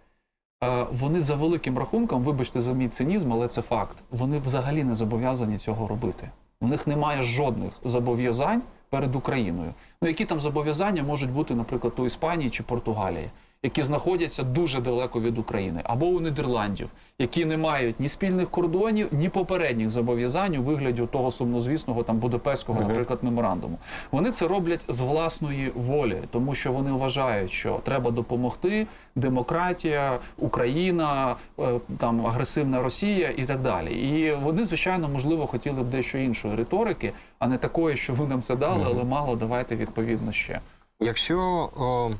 вони 0.92 1.20
за 1.20 1.34
великим 1.34 1.78
рахунком, 1.78 2.22
вибачте 2.22 2.60
за 2.60 2.72
мій 2.72 2.88
цинізм, 2.88 3.32
але 3.32 3.48
це 3.48 3.62
факт. 3.62 3.96
Вони 4.10 4.38
взагалі 4.38 4.84
не 4.84 4.94
зобов'язані 4.94 5.58
цього 5.58 5.88
робити. 5.88 6.30
У 6.60 6.66
них 6.66 6.86
немає 6.86 7.22
жодних 7.22 7.72
зобов'язань 7.84 8.62
перед 8.90 9.16
Україною. 9.16 9.74
Ну 10.02 10.08
які 10.08 10.24
там 10.24 10.40
зобов'язання 10.40 11.02
можуть 11.02 11.30
бути, 11.30 11.54
наприклад, 11.54 11.92
у 11.96 12.06
Іспанії 12.06 12.50
чи 12.50 12.62
Португалії, 12.62 13.30
які 13.64 13.82
знаходяться 13.82 14.42
дуже 14.42 14.80
далеко 14.80 15.20
від 15.20 15.38
України, 15.38 15.80
або 15.84 16.06
у 16.06 16.20
Нідерландів, 16.20 16.88
які 17.18 17.44
не 17.44 17.56
мають 17.56 18.00
ні 18.00 18.08
спільних 18.08 18.50
кордонів, 18.50 19.08
ні 19.12 19.28
попередніх 19.28 19.90
зобов'язань 19.90 20.56
у 20.56 20.62
вигляді 20.62 21.06
того 21.12 21.30
сумнозвісного 21.30 22.02
там 22.02 22.18
Будапештського, 22.18 22.80
наприклад, 22.80 23.18
меморандуму. 23.22 23.78
Вони 24.12 24.30
це 24.30 24.48
роблять 24.48 24.84
з 24.88 25.00
власної 25.00 25.72
волі, 25.74 26.16
тому 26.30 26.54
що 26.54 26.72
вони 26.72 26.92
вважають, 26.92 27.52
що 27.52 27.80
треба 27.84 28.10
допомогти 28.10 28.86
демократія, 29.16 30.18
Україна, 30.38 31.36
е, 31.58 31.80
там 31.98 32.26
агресивна 32.26 32.82
Росія 32.82 33.30
і 33.36 33.44
так 33.44 33.60
далі. 33.60 33.92
І 33.92 34.32
вони, 34.32 34.64
звичайно, 34.64 35.08
можливо, 35.08 35.46
хотіли 35.46 35.82
б 35.82 35.90
дещо 35.90 36.18
іншої 36.18 36.56
риторики, 36.56 37.12
а 37.38 37.46
не 37.46 37.58
такої, 37.58 37.96
що 37.96 38.12
ви 38.12 38.26
нам 38.26 38.42
це 38.42 38.56
дали, 38.56 38.84
але 38.86 39.04
мало 39.04 39.36
давайте 39.36 39.76
відповідно 39.76 40.32
ще. 40.32 40.60
Якщо 41.00 41.38
о, 41.76 42.10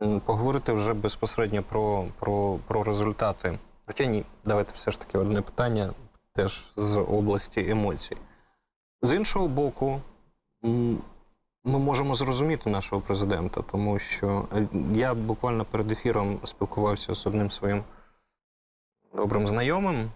поговорити 0.00 0.72
вже 0.72 0.94
безпосередньо 0.94 1.62
про, 1.62 2.04
про, 2.18 2.58
про 2.66 2.82
результати, 2.82 3.58
хоча 3.86 4.04
ні, 4.04 4.24
давайте 4.44 4.72
все 4.74 4.90
ж 4.90 5.00
таки 5.00 5.18
одне 5.18 5.42
питання 5.42 5.90
теж 6.34 6.72
з 6.76 6.96
області 6.96 7.70
емоцій. 7.70 8.16
З 9.02 9.16
іншого 9.16 9.48
боку, 9.48 10.00
ми 11.64 11.78
можемо 11.78 12.14
зрозуміти 12.14 12.70
нашого 12.70 13.02
президента, 13.02 13.62
тому 13.62 13.98
що 13.98 14.48
е, 14.54 14.68
я 14.94 15.14
буквально 15.14 15.64
перед 15.64 15.90
ефіром 15.90 16.40
спілкувався 16.44 17.14
з 17.14 17.26
одним 17.26 17.50
своїм 17.50 17.84
добрим 19.14 19.46
знайомим, 19.46 20.10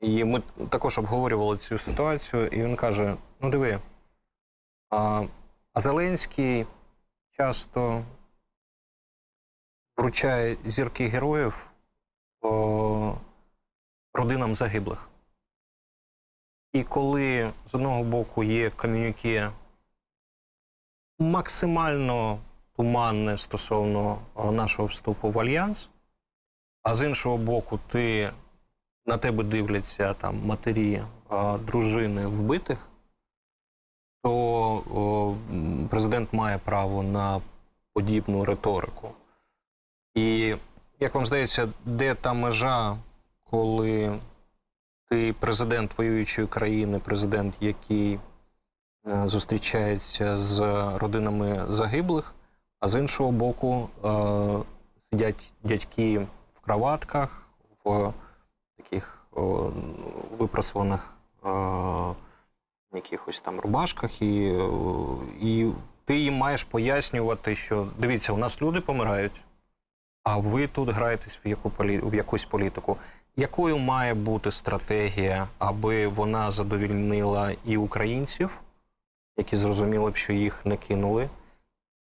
і 0.00 0.24
ми 0.24 0.42
також 0.68 0.98
обговорювали 0.98 1.56
цю 1.56 1.78
ситуацію, 1.78 2.46
і 2.46 2.62
він 2.62 2.76
каже: 2.76 3.16
ну 3.40 3.50
диви, 3.50 3.78
а, 4.90 5.22
Зеленський 5.74 6.66
часто 7.36 8.02
вручає 9.96 10.56
зірки 10.64 11.08
героїв 11.08 11.70
о, 12.40 13.14
родинам 14.14 14.54
загиблих. 14.54 15.08
І 16.72 16.82
коли 16.82 17.52
з 17.66 17.74
одного 17.74 18.02
боку 18.02 18.44
є 18.44 18.70
ком'юніке 18.70 19.50
максимально 21.18 22.38
туманне 22.76 23.36
стосовно 23.36 24.18
нашого 24.52 24.88
вступу 24.88 25.30
в 25.30 25.38
альянс, 25.38 25.88
а 26.82 26.94
з 26.94 27.06
іншого 27.06 27.36
боку, 27.36 27.80
ти 27.88 28.32
на 29.06 29.16
тебе 29.16 29.44
дивляться 29.44 30.14
там 30.14 30.46
матері, 30.46 31.02
о, 31.28 31.58
дружини 31.58 32.26
вбитих, 32.26 32.78
то 34.22 34.32
о, 34.76 35.34
президент 35.90 36.32
має 36.32 36.58
право 36.58 37.02
на 37.02 37.40
подібну 37.92 38.44
риторику. 38.44 39.10
І 40.14 40.56
як 41.00 41.14
вам 41.14 41.26
здається, 41.26 41.68
де 41.84 42.14
та 42.14 42.32
межа, 42.32 42.96
коли 43.50 44.18
ти 45.08 45.34
президент 45.40 45.98
воюючої 45.98 46.46
країни, 46.46 46.98
президент, 47.04 47.54
який 47.60 48.18
е, 49.06 49.28
зустрічається 49.28 50.36
з 50.36 50.60
родинами 50.98 51.64
загиблих, 51.68 52.34
а 52.80 52.88
з 52.88 53.00
іншого 53.00 53.32
боку 53.32 53.88
е, 54.04 54.08
сидять 55.10 55.52
дядьки 55.64 56.18
в 56.54 56.60
кроватках, 56.60 57.46
в 57.84 58.12
таких 58.76 59.26
випросуваних 60.38 61.14
е, 61.44 61.48
якихось 62.94 63.40
там 63.40 63.60
рубашках, 63.60 64.22
і, 64.22 64.58
і 65.40 65.72
ти 66.04 66.16
їм 66.18 66.34
маєш 66.34 66.64
пояснювати, 66.64 67.54
що 67.54 67.88
дивіться, 67.98 68.32
у 68.32 68.36
нас 68.36 68.62
люди 68.62 68.80
помирають, 68.80 69.44
а 70.24 70.36
ви 70.36 70.66
тут 70.66 70.88
граєтесь 70.88 71.38
в 71.44 71.48
яку 71.48 71.70
полі... 71.70 72.00
в 72.02 72.14
якусь 72.14 72.44
політику. 72.44 72.96
Якою 73.36 73.78
має 73.78 74.14
бути 74.14 74.50
стратегія, 74.50 75.48
аби 75.58 76.06
вона 76.06 76.50
задовільнила 76.50 77.52
і 77.64 77.76
українців, 77.76 78.50
які 79.36 79.56
зрозуміли 79.56 80.10
б, 80.10 80.16
що 80.16 80.32
їх 80.32 80.66
не 80.66 80.76
кинули, 80.76 81.28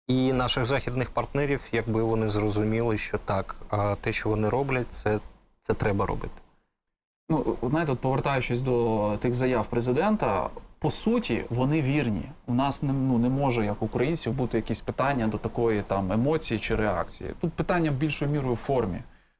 і 0.08 0.34
наших 0.34 0.66
західних 0.66 1.10
партнерів, 1.10 1.62
якби 1.72 2.04
вони 2.04 2.30
зрозуміли, 2.30 2.98
що 2.98 3.18
так, 3.18 3.56
те, 4.02 4.12
що 4.12 4.30
вони 4.30 4.50
роблять, 4.50 4.94
це, 4.94 5.20
це 5.62 5.74
треба 5.74 6.06
робити. 6.06 6.34
Ну, 7.30 7.58
знаєте, 7.64 7.96
повертаючись 7.96 8.62
до 8.62 9.18
тих 9.20 9.34
заяв 9.34 9.66
президента, 9.66 10.50
по 10.86 10.92
суті, 10.92 11.46
вони 11.50 11.82
вірні. 11.82 12.22
У 12.48 12.54
нас 12.54 12.84
не, 12.84 12.94
ну, 12.94 13.18
не 13.18 13.30
може, 13.30 13.66
як 13.66 13.82
українців, 13.82 14.34
бути 14.34 14.58
якісь 14.58 14.82
питання 14.82 15.28
до 15.28 15.38
такої 15.38 15.82
там 15.82 16.12
емоції 16.12 16.60
чи 16.60 16.76
реакції. 16.76 17.30
Тут 17.42 17.54
питання 17.54 17.92
більшою 17.92 18.32
мірою 18.32 18.54
в 18.54 18.58
формі. 18.58 18.98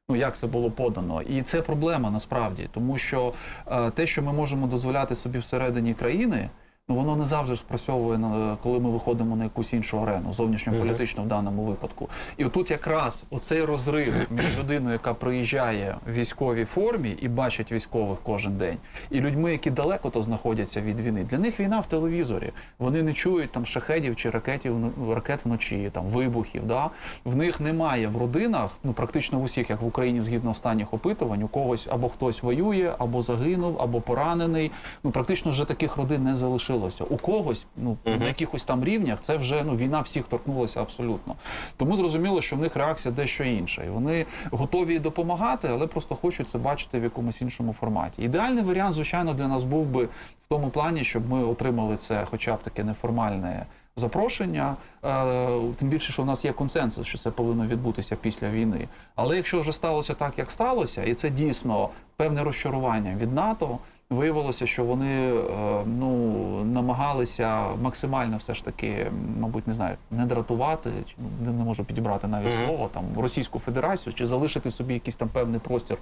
Ну, 0.08 0.16
як 0.16 0.36
це 0.36 0.46
було 0.46 0.70
подано, 0.70 1.22
і 1.22 1.42
це 1.42 1.62
проблема 1.62 2.10
насправді, 2.10 2.68
тому 2.72 2.98
що 2.98 3.32
е, 3.66 3.90
те, 3.90 4.06
що 4.06 4.22
ми 4.22 4.32
можемо 4.32 4.66
дозволяти 4.66 5.14
собі 5.14 5.38
всередині 5.38 5.94
країни, 5.94 6.50
ну 6.88 6.94
воно 6.94 7.16
не 7.16 7.24
завжди 7.24 7.56
спрацьовує 7.56 8.18
коли 8.62 8.80
ми 8.80 8.90
виходимо 8.90 9.36
на 9.36 9.44
якусь 9.44 9.72
іншу 9.72 10.00
арену, 10.00 10.32
зовнішньополітичну 10.32 11.24
в 11.24 11.26
даному 11.26 11.62
випадку. 11.64 12.08
І 12.36 12.44
отут 12.44 12.70
якраз 12.70 13.24
оцей 13.30 13.64
розрив 13.64 14.14
між 14.30 14.58
людиною, 14.58 14.92
яка 14.92 15.14
приїжджає 15.14 15.96
в 16.06 16.12
військовій 16.12 16.64
формі 16.64 17.10
і 17.20 17.28
бачить 17.28 17.72
військових 17.72 18.18
кожен 18.22 18.56
день, 18.56 18.76
і 19.10 19.20
людьми, 19.20 19.52
які 19.52 19.70
далеко 19.70 20.10
то 20.10 20.22
знаходяться 20.22 20.80
від 20.80 21.00
війни. 21.00 21.24
Для 21.24 21.38
них 21.38 21.60
війна 21.60 21.80
в 21.80 21.86
телевізорі. 21.86 22.52
Вони 22.78 23.02
не 23.02 23.12
чують 23.12 23.52
там 23.52 23.66
шахедів 23.66 24.16
чи 24.16 24.30
ракетів 24.30 24.78
ну, 24.78 25.14
ракет 25.14 25.44
вночі, 25.44 25.90
там 25.92 26.04
вибухів. 26.04 26.66
Да? 26.66 26.90
В 27.24 27.36
них 27.36 27.60
немає 27.60 28.08
в 28.08 28.16
родинах, 28.16 28.70
ну 28.84 28.92
практично 28.92 29.38
в 29.38 29.42
усіх, 29.42 29.70
як 29.70 29.82
в 29.82 29.86
Україні, 29.86 30.20
згідно 30.20 30.50
останніх 30.50 30.94
опитувань, 30.94 31.42
у 31.42 31.48
когось 31.48 31.88
або 31.90 32.08
хтось 32.08 32.42
воює, 32.42 32.92
або 32.98 33.22
загинув, 33.22 33.82
або 33.82 34.00
поранений. 34.00 34.72
Ну 35.04 35.10
практично 35.10 35.50
вже 35.50 35.64
таких 35.64 35.96
родин 35.96 36.24
не 36.24 36.34
залишилося. 36.34 36.75
У 37.10 37.16
когось, 37.16 37.66
ну 37.76 37.96
на 38.04 38.26
якихось 38.26 38.64
там 38.64 38.84
рівнях, 38.84 39.20
це 39.20 39.36
вже 39.36 39.64
ну 39.64 39.76
війна 39.76 40.00
всіх 40.00 40.24
торкнулася 40.24 40.80
абсолютно. 40.80 41.34
Тому 41.76 41.96
зрозуміло, 41.96 42.42
що 42.42 42.56
в 42.56 42.58
них 42.58 42.76
реакція 42.76 43.14
дещо 43.14 43.44
інша. 43.44 43.84
І 43.84 43.88
вони 43.88 44.26
готові 44.50 44.98
допомагати, 44.98 45.68
але 45.68 45.86
просто 45.86 46.14
хочуть 46.14 46.48
це 46.48 46.58
бачити 46.58 47.00
в 47.00 47.02
якомусь 47.02 47.40
іншому 47.42 47.76
форматі. 47.80 48.22
Ідеальний 48.22 48.64
варіант, 48.64 48.94
звичайно, 48.94 49.34
для 49.34 49.48
нас 49.48 49.64
був 49.64 49.86
би 49.86 50.04
в 50.04 50.48
тому 50.48 50.68
плані, 50.68 51.04
щоб 51.04 51.30
ми 51.30 51.44
отримали 51.44 51.96
це, 51.96 52.26
хоча 52.30 52.54
б 52.54 52.62
таке 52.62 52.84
неформальне. 52.84 53.66
Запрошення, 53.98 54.76
е, 55.04 55.60
тим 55.76 55.88
більше, 55.88 56.12
що 56.12 56.22
у 56.22 56.24
нас 56.24 56.44
є 56.44 56.52
консенсус, 56.52 57.06
що 57.06 57.18
це 57.18 57.30
повинно 57.30 57.66
відбутися 57.66 58.16
після 58.16 58.50
війни. 58.50 58.88
Але 59.14 59.36
якщо 59.36 59.60
вже 59.60 59.72
сталося 59.72 60.14
так, 60.14 60.38
як 60.38 60.50
сталося, 60.50 61.04
і 61.04 61.14
це 61.14 61.30
дійсно 61.30 61.88
певне 62.16 62.44
розчарування 62.44 63.16
від 63.16 63.32
НАТО, 63.32 63.78
виявилося, 64.10 64.66
що 64.66 64.84
вони 64.84 65.34
е, 65.36 65.42
ну 65.86 66.64
намагалися 66.64 67.66
максимально 67.82 68.36
все 68.36 68.54
ж 68.54 68.64
таки, 68.64 69.06
мабуть, 69.40 69.66
не 69.66 69.74
знаю, 69.74 69.96
не 70.10 70.26
дратувати, 70.26 70.90
чи 71.08 71.14
ну, 71.44 71.52
не 71.52 71.64
можу 71.64 71.84
підібрати 71.84 72.26
навіть 72.26 72.54
Мгм. 72.54 72.66
слово 72.66 72.90
там 72.94 73.04
Російську 73.16 73.58
Федерацію, 73.58 74.14
чи 74.14 74.26
залишити 74.26 74.70
собі 74.70 74.94
якийсь 74.94 75.16
там 75.16 75.28
певний 75.28 75.60
простір 75.60 75.98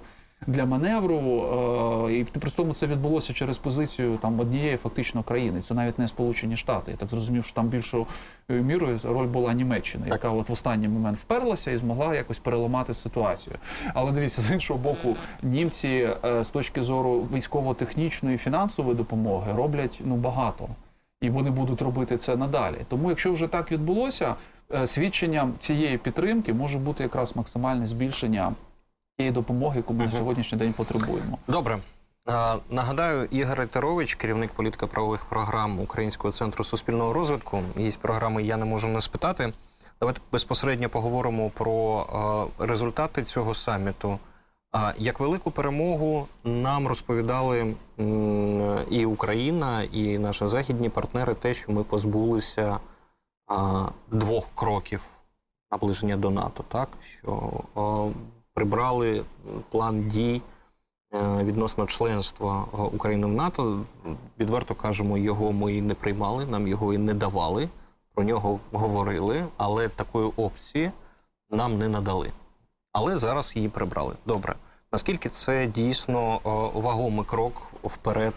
для 0.47 0.65
маневру. 0.65 1.17
Е, 2.09 2.13
і 2.13 2.23
при 2.23 2.51
тому 2.51 2.73
це 2.73 2.87
відбулося 2.87 3.33
через 3.33 3.57
позицію 3.57 4.17
там 4.21 4.39
однієї 4.39 4.77
фактично 4.77 5.23
країни. 5.23 5.61
Це 5.61 5.73
навіть 5.73 5.99
не 5.99 6.07
Сполучені 6.07 6.57
Штати. 6.57 6.91
Я 6.91 6.97
так 6.97 7.09
зрозумів, 7.09 7.45
що 7.45 7.53
там 7.53 7.67
більшою 7.67 8.05
мірою 8.49 8.99
роль 9.03 9.27
була 9.27 9.53
Німеччини, 9.53 10.05
яка 10.07 10.29
от 10.29 10.49
в 10.49 10.51
останній 10.51 10.87
момент 10.87 11.17
вперлася 11.17 11.71
і 11.71 11.77
змогла 11.77 12.15
якось 12.15 12.39
переламати 12.39 12.93
ситуацію. 12.93 13.55
Але 13.93 14.11
дивіться, 14.11 14.41
з 14.41 14.51
іншого 14.51 14.79
боку, 14.79 15.15
німці 15.43 16.09
е, 16.25 16.43
з 16.43 16.49
точки 16.49 16.81
зору 16.81 17.27
військово-технічної 17.33 18.35
і 18.35 18.37
фінансової 18.37 18.95
допомоги 18.95 19.53
роблять 19.53 19.99
ну 20.05 20.15
багато. 20.15 20.67
І 21.21 21.29
вони 21.29 21.49
будуть 21.49 21.81
робити 21.81 22.17
це 22.17 22.35
надалі. 22.35 22.75
Тому, 22.87 23.09
якщо 23.09 23.33
вже 23.33 23.47
так 23.47 23.71
відбулося, 23.71 24.35
е, 24.73 24.87
свідченням 24.87 25.53
цієї 25.57 25.97
підтримки 25.97 26.53
може 26.53 26.79
бути 26.79 27.03
якраз 27.03 27.35
максимальне 27.35 27.87
збільшення 27.87 28.53
тієї 29.17 29.31
допомоги, 29.31 29.77
яку 29.77 29.93
ми 29.93 30.05
на 30.05 30.11
сьогоднішній 30.11 30.57
день 30.57 30.73
потребуємо. 30.73 31.37
Добре. 31.47 31.79
Нагадаю, 32.69 33.25
Ігор 33.31 33.57
Рейтерович, 33.57 34.15
керівник 34.15 34.51
політико-правових 34.53 35.25
програм 35.25 35.79
Українського 35.79 36.31
центру 36.31 36.63
суспільного 36.63 37.13
розвитку. 37.13 37.61
Є 37.77 37.91
програми 38.01 38.43
Я 38.43 38.57
не 38.57 38.65
можу 38.65 38.87
не 38.87 39.01
спитати. 39.01 39.53
Давайте 39.99 40.21
безпосередньо 40.31 40.89
поговоримо 40.89 41.49
про 41.49 42.05
результати 42.59 43.23
цього 43.23 43.53
саміту. 43.53 44.19
Як 44.97 45.19
велику 45.19 45.51
перемогу 45.51 46.27
нам 46.43 46.87
розповідали 46.87 47.75
і 48.89 49.05
Україна, 49.05 49.81
і 49.81 50.17
наші 50.17 50.47
західні 50.47 50.89
партнери, 50.89 51.33
те, 51.33 51.53
що 51.53 51.71
ми 51.71 51.83
позбулися 51.83 52.79
двох 54.11 54.49
кроків 54.55 55.03
наближення 55.71 56.17
до 56.17 56.29
НАТО, 56.29 56.63
так 56.67 56.89
що 57.21 57.51
а, 57.75 58.07
прибрали 58.55 59.23
план 59.69 60.07
дій 60.09 60.41
е, 61.13 61.43
відносно 61.43 61.85
членства 61.85 62.65
е, 62.73 62.77
України 62.77 63.27
в 63.27 63.31
НАТО. 63.31 63.81
Відверто 64.39 64.75
кажемо, 64.75 65.17
його 65.17 65.51
ми 65.51 65.73
і 65.73 65.81
не 65.81 65.93
приймали, 65.93 66.45
нам 66.45 66.67
його 66.67 66.93
і 66.93 66.97
не 66.97 67.13
давали. 67.13 67.69
Про 68.13 68.23
нього 68.23 68.59
говорили, 68.71 69.45
але 69.57 69.89
такої 69.89 70.31
опції 70.35 70.91
нам 71.51 71.77
не 71.77 71.87
надали. 71.87 72.31
Але 72.91 73.17
зараз 73.17 73.55
її 73.55 73.69
прибрали. 73.69 74.15
Добре. 74.25 74.55
Наскільки 74.91 75.29
це 75.29 75.67
дійсно 75.67 76.35
е, 76.35 76.39
вагомий 76.79 77.25
крок 77.25 77.61
вперед 77.83 78.33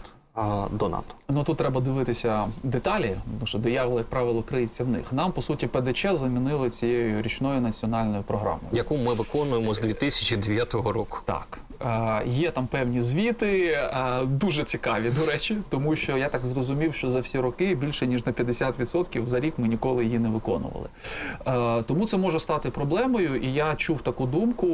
до 0.71 0.89
НАТО? 0.89 1.13
Ну 1.29 1.43
тут 1.43 1.57
треба 1.57 1.81
дивитися 1.81 2.47
деталі, 2.63 3.15
тому 3.25 3.45
що 3.45 3.59
диявол, 3.59 3.97
як 3.97 4.07
правило, 4.07 4.41
криється 4.41 4.83
в 4.83 4.87
них. 4.87 5.13
Нам, 5.13 5.31
по 5.31 5.41
суті, 5.41 5.67
ПДЧ 5.67 6.05
замінили 6.11 6.69
цією 6.69 7.21
річною 7.21 7.61
національною 7.61 8.23
програмою. 8.23 8.67
яку 8.71 8.97
ми 8.97 9.13
виконуємо 9.13 9.73
з 9.73 9.79
2009 9.79 10.73
року. 10.73 11.19
Так, 11.25 11.59
е, 11.81 12.27
є 12.27 12.51
там 12.51 12.67
певні 12.67 13.01
звіти, 13.01 13.65
е, 13.65 14.25
дуже 14.25 14.63
цікаві, 14.63 15.09
до 15.09 15.25
речі, 15.25 15.57
тому 15.69 15.95
що 15.95 16.17
я 16.17 16.29
так 16.29 16.45
зрозумів, 16.45 16.93
що 16.93 17.09
за 17.09 17.19
всі 17.19 17.39
роки 17.39 17.75
більше 17.75 18.07
ніж 18.07 18.25
на 18.25 18.31
50% 18.31 19.27
за 19.27 19.39
рік 19.39 19.53
ми 19.57 19.67
ніколи 19.67 20.05
її 20.05 20.19
не 20.19 20.29
виконували. 20.29 20.89
Е, 21.47 21.83
тому 21.83 22.05
це 22.05 22.17
може 22.17 22.39
стати 22.39 22.69
проблемою, 22.69 23.35
і 23.35 23.53
я 23.53 23.75
чув 23.75 24.01
таку 24.01 24.25
думку 24.25 24.67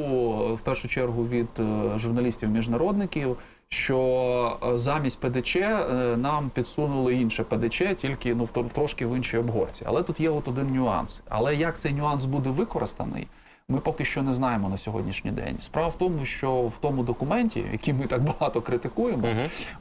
в 0.56 0.60
першу 0.60 0.88
чергу 0.88 1.28
від 1.28 1.48
журналістів-міжнародників. 1.98 3.38
Що 3.70 4.58
е, 4.64 4.78
замість 4.78 5.20
ПДЧ 5.20 5.56
е, 5.56 6.18
нам 6.18 6.50
підсунули 6.50 7.16
інше 7.16 7.44
ПДЧ, 7.44 7.84
тільки 8.02 8.36
ну 8.36 8.48
трошки 8.74 9.06
в 9.06 9.16
іншій 9.18 9.38
обгорці. 9.38 9.84
Але 9.88 10.04
тут 10.04 10.20
є 10.20 10.30
от 10.30 10.48
один 10.48 10.68
нюанс. 10.68 11.24
Але 11.30 11.56
як 11.56 11.78
цей 11.78 11.94
нюанс 11.94 12.26
буде 12.26 12.50
використаний, 12.50 13.28
ми 13.70 13.80
поки 13.80 14.06
що 14.06 14.22
не 14.22 14.34
знаємо 14.34 14.70
на 14.70 14.78
сьогоднішній 14.78 15.32
день. 15.32 15.56
Справа 15.60 15.88
в 15.88 15.98
тому, 15.98 16.26
що 16.26 16.52
в 16.52 16.74
тому 16.82 17.04
документі, 17.04 17.66
який 17.72 17.94
ми 17.94 18.06
так 18.06 18.24
багато 18.24 18.62
критикуємо, 18.62 19.28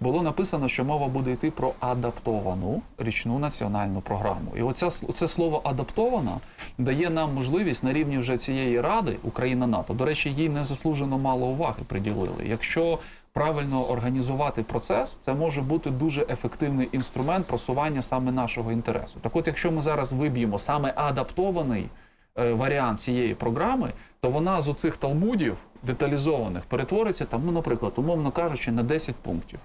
було 0.00 0.22
написано, 0.22 0.68
що 0.68 0.84
мова 0.84 1.08
буде 1.08 1.32
йти 1.32 1.50
про 1.50 1.72
адаптовану 1.80 2.82
річну 2.98 3.38
національну 3.38 4.00
програму. 4.00 4.56
І 4.56 4.62
оця 4.62 4.90
це 4.90 5.28
слово 5.28 5.60
адаптована 5.64 6.38
дає 6.78 7.10
нам 7.10 7.34
можливість 7.34 7.84
на 7.84 7.92
рівні 7.92 8.18
вже 8.18 8.38
цієї 8.38 8.80
ради 8.80 9.16
Україна 9.22 9.66
НАТО. 9.66 9.94
До 9.94 10.04
речі, 10.04 10.32
їй 10.32 10.48
незаслужено 10.48 11.18
мало 11.18 11.46
уваги 11.46 11.82
приділили. 11.86 12.46
Якщо 12.46 12.98
правильно 13.34 13.90
організувати 13.90 14.62
процес, 14.62 15.18
це 15.20 15.34
може 15.34 15.62
бути 15.62 15.90
дуже 15.90 16.26
ефективний 16.28 16.88
інструмент 16.92 17.46
просування 17.46 18.02
саме 18.02 18.32
нашого 18.32 18.72
інтересу. 18.72 19.18
Так, 19.20 19.36
от, 19.36 19.46
якщо 19.46 19.72
ми 19.72 19.80
зараз 19.80 20.12
виб'ємо 20.12 20.58
саме 20.58 20.92
адаптований 20.96 21.86
е, 22.38 22.52
варіант 22.52 23.00
цієї 23.00 23.34
програми, 23.34 23.92
то 24.20 24.30
вона 24.30 24.60
з 24.60 24.68
оцих 24.68 24.96
талмудів 24.96 25.56
деталізованих 25.82 26.64
перетвориться 26.64 27.24
там, 27.24 27.42
ну, 27.46 27.52
наприклад, 27.52 27.92
умовно 27.96 28.30
кажучи, 28.30 28.72
на 28.72 28.82
10 28.82 29.14
пунктів. 29.14 29.58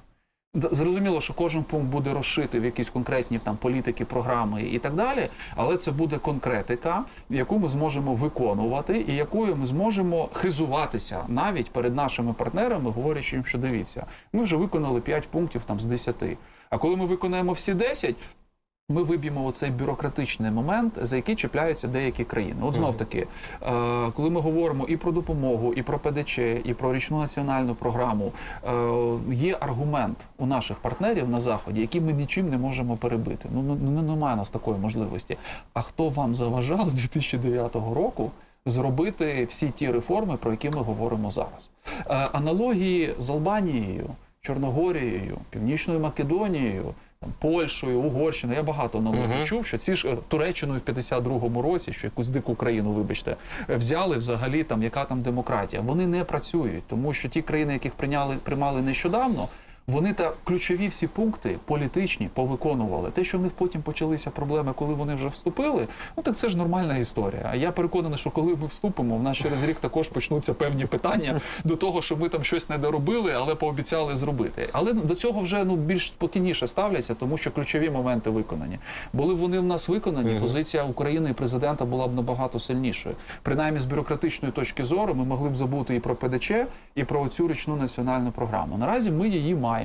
Зрозуміло, 0.54 1.22
що 1.22 1.34
кожен 1.34 1.64
пункт 1.64 1.88
буде 1.88 2.14
розшитий 2.14 2.62
в 2.62 2.66
якісь 2.66 2.90
конкретні 2.90 3.40
там 3.40 3.58
політики, 3.58 4.06
програми 4.06 4.64
і 4.64 4.80
так 4.80 4.94
далі, 4.94 5.28
але 5.56 5.78
це 5.78 5.92
буде 5.92 6.18
конкретика, 6.18 7.04
яку 7.30 7.60
ми 7.60 7.68
зможемо 7.68 8.16
виконувати, 8.16 9.06
і 9.08 9.16
якою 9.16 9.56
ми 9.56 9.66
зможемо 9.66 10.30
хизуватися 10.34 11.24
навіть 11.28 11.72
перед 11.72 11.96
нашими 11.96 12.34
партнерами, 12.34 12.92
говорячи 12.92 13.36
їм, 13.36 13.46
що 13.46 13.58
дивіться, 13.58 14.06
ми 14.34 14.44
вже 14.44 14.56
виконали 14.56 15.02
5 15.02 15.28
пунктів 15.28 15.62
там 15.66 15.80
з 15.80 15.86
10. 15.86 16.16
А 16.70 16.78
коли 16.78 16.96
ми 16.96 17.06
виконаємо 17.06 17.54
всі 17.54 17.74
10, 17.74 18.16
ми 18.90 19.04
виб'ємо 19.04 19.46
оцей 19.46 19.72
бюрократичний 19.72 20.52
момент, 20.52 20.94
за 21.02 21.16
який 21.16 21.36
чіпляються 21.36 21.88
деякі 21.88 22.24
країни. 22.24 22.56
От 22.62 22.76
знов 22.76 22.96
таки, 22.96 23.18
е, 23.20 23.28
коли 24.16 24.30
ми 24.30 24.42
говоримо 24.42 24.86
і 24.86 24.98
про 24.98 25.12
допомогу, 25.12 25.74
і 25.74 25.84
про 25.84 26.00
ПДЧ, 26.00 26.40
і 26.64 26.74
про 26.78 26.94
річну 26.94 27.20
національну 27.20 27.76
програму, 27.76 28.32
е, 28.64 28.72
є 29.34 29.58
аргумент 29.60 30.18
у 30.38 30.46
наших 30.46 30.78
партнерів 30.78 31.30
на 31.30 31.40
заході, 31.40 31.82
який 31.82 32.02
ми 32.02 32.14
нічим 32.14 32.50
не 32.50 32.58
можемо 32.58 32.98
перебити. 32.98 33.50
Ну 33.54 33.62
ну, 33.62 33.78
ну, 33.82 34.02
немає 34.02 34.34
у 34.34 34.38
нас 34.38 34.50
такої 34.50 34.78
можливості. 34.78 35.38
А 35.74 35.82
хто 35.82 36.10
вам 36.10 36.36
заважав 36.36 36.90
з 36.90 36.94
2009 36.94 37.76
року? 37.76 38.32
Зробити 38.66 39.46
всі 39.50 39.70
ті 39.70 39.92
реформи, 39.92 40.38
про 40.38 40.52
які 40.52 40.70
ми 40.70 40.82
говоримо 40.82 41.32
зараз. 41.32 41.70
Е, 42.10 42.28
аналогії 42.32 43.14
з 43.20 43.30
Албанією, 43.30 44.10
Чорногорією, 44.42 45.38
Північною 45.50 46.00
Македонією, 46.00 46.94
Польщею, 47.40 48.00
Угорщиною. 48.02 48.58
Я 48.58 48.64
багато 48.64 48.98
аналогій 48.98 49.36
Мгм. 49.36 49.46
чув, 49.46 49.66
що 49.66 49.78
ці 49.78 49.96
ж 49.96 50.08
е, 50.08 50.18
Туреччиною 50.28 50.82
в 50.86 50.90
52-му 50.90 51.62
році, 51.62 51.94
що 51.94 52.08
якусь 52.08 52.30
дику 52.30 52.56
країну, 52.56 52.92
вибачте, 52.92 53.36
е, 53.70 53.76
взяли 53.76 54.18
взагалі 54.18 54.64
там, 54.64 54.84
яка 54.84 55.06
там 55.06 55.22
демократія. 55.22 55.82
Вони 55.82 56.08
не 56.08 56.24
працюють, 56.24 56.84
тому 56.88 57.14
що 57.14 57.30
ті 57.30 57.42
країни, 57.42 57.74
яких 57.74 57.94
прийняли 57.94 58.36
приймали 58.44 58.82
нещодавно. 58.82 59.48
Вони 59.90 60.14
та 60.14 60.32
ключові 60.44 60.88
всі 60.88 61.08
пункти 61.08 61.58
політичні 61.66 62.30
повиконували. 62.34 63.12
Те, 63.12 63.24
що 63.24 63.38
в 63.38 63.42
них 63.42 63.52
потім 63.52 63.82
почалися 63.82 64.30
проблеми, 64.30 64.74
коли 64.76 64.94
вони 64.94 65.16
вже 65.16 65.28
вступили, 65.28 65.88
ну 66.18 66.24
так 66.24 66.36
це 66.36 66.50
ж 66.50 66.58
нормальна 66.58 66.98
історія. 66.98 67.50
А 67.52 67.56
я 67.56 67.72
переконаний, 67.72 68.18
що 68.18 68.30
коли 68.30 68.56
ми 68.56 68.68
вступимо, 68.68 69.18
в 69.18 69.24
нас 69.24 69.38
через 69.38 69.64
рік 69.64 69.80
також 69.80 70.10
почнуться 70.10 70.54
певні 70.54 70.86
питання 70.86 71.42
до 71.64 71.76
того, 71.76 72.02
що 72.02 72.18
ми 72.18 72.30
там 72.30 72.44
щось 72.44 72.70
не 72.70 72.78
доробили, 72.78 73.34
але 73.36 73.56
пообіцяли 73.56 74.16
зробити. 74.16 74.70
Але 74.72 74.94
до 74.94 75.16
цього 75.16 75.42
вже 75.42 75.64
ну 75.64 75.76
більш 75.76 76.12
спокійніше 76.12 76.68
ставляться, 76.68 77.16
тому 77.16 77.38
що 77.38 77.52
ключові 77.52 77.90
моменти 77.90 78.30
виконані. 78.30 78.80
Були 79.14 79.36
б 79.36 79.38
вони 79.38 79.60
в 79.60 79.64
нас 79.64 79.90
виконані, 79.90 80.40
позиція 80.42 80.84
України 80.84 81.30
і 81.30 81.34
президента 81.34 81.86
була 81.86 82.08
б 82.08 82.16
набагато 82.16 82.60
сильнішою. 82.60 83.16
Принаймні, 83.42 83.80
з 83.80 83.86
бюрократичної 83.86 84.52
точки 84.52 84.84
зору, 84.84 85.16
ми 85.16 85.26
могли 85.26 85.50
б 85.50 85.56
забути 85.56 85.96
і 85.96 86.00
про 86.00 86.16
ПДЧ, 86.16 86.52
і 86.96 87.04
про 87.04 87.28
цю 87.28 87.48
річну 87.48 87.76
національну 87.76 88.32
програму. 88.32 88.78
Наразі 88.78 89.12
ми 89.12 89.30
її 89.30 89.56
маємо. 89.56 89.79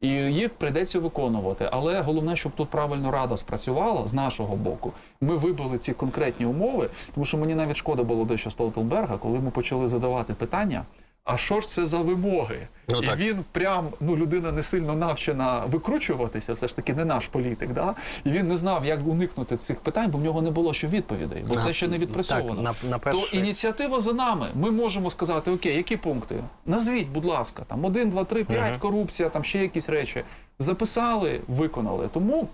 І 0.00 0.08
її 0.08 0.48
прийдеться 0.48 0.98
виконувати, 0.98 1.68
але 1.72 2.00
головне, 2.00 2.36
щоб 2.36 2.52
тут 2.52 2.68
правильно 2.68 3.10
рада 3.10 3.36
спрацювала 3.36 4.06
з 4.06 4.12
нашого 4.12 4.56
боку. 4.56 4.92
Ми 5.20 5.36
вибили 5.36 5.78
ці 5.78 5.92
конкретні 5.92 6.46
умови, 6.46 6.88
тому 7.14 7.24
що 7.24 7.38
мені 7.38 7.54
навіть 7.54 7.76
шкода 7.76 8.02
було 8.02 8.24
дещо 8.24 8.50
Столтенберга, 8.50 9.18
коли 9.18 9.40
ми 9.40 9.50
почали 9.50 9.88
задавати 9.88 10.34
питання. 10.34 10.84
А 11.24 11.36
що 11.36 11.60
ж 11.60 11.68
це 11.68 11.86
за 11.86 11.98
вимоги? 11.98 12.68
Ну, 12.88 12.98
і 13.02 13.06
так. 13.06 13.18
він 13.18 13.44
прям 13.52 13.88
ну 14.00 14.16
людина 14.16 14.52
не 14.52 14.62
сильно 14.62 14.96
навчена 14.96 15.64
викручуватися, 15.66 16.52
все 16.52 16.68
ж 16.68 16.76
таки 16.76 16.94
не 16.94 17.04
наш 17.04 17.26
політик. 17.26 17.72
Да? 17.72 17.94
І 18.24 18.30
він 18.30 18.48
не 18.48 18.56
знав, 18.56 18.84
як 18.84 19.06
уникнути 19.06 19.56
цих 19.56 19.80
питань, 19.80 20.10
бо 20.10 20.18
в 20.18 20.22
нього 20.22 20.42
не 20.42 20.50
було 20.50 20.74
ще 20.74 20.88
відповідей, 20.88 21.44
бо 21.48 21.56
це 21.56 21.72
ще 21.72 21.88
не 21.88 21.98
відпрацьовано. 21.98 22.62
Так, 22.62 22.76
на, 22.84 22.90
на 22.90 22.98
То 22.98 23.36
ініціатива 23.36 24.00
за 24.00 24.12
нами. 24.12 24.46
Ми 24.54 24.70
можемо 24.70 25.10
сказати, 25.10 25.50
окей, 25.50 25.76
які 25.76 25.96
пункти? 25.96 26.44
Назвіть, 26.66 27.08
будь 27.08 27.24
ласка, 27.24 27.64
там 27.68 27.84
1, 27.84 28.10
2, 28.10 28.24
3, 28.24 28.44
5, 28.44 28.70
Мгм. 28.70 28.78
корупція, 28.78 29.28
там 29.28 29.44
ще 29.44 29.58
якісь 29.58 29.88
речі. 29.88 30.24
Записали, 30.58 31.40
виконали. 31.48 32.08
Тому, 32.12 32.48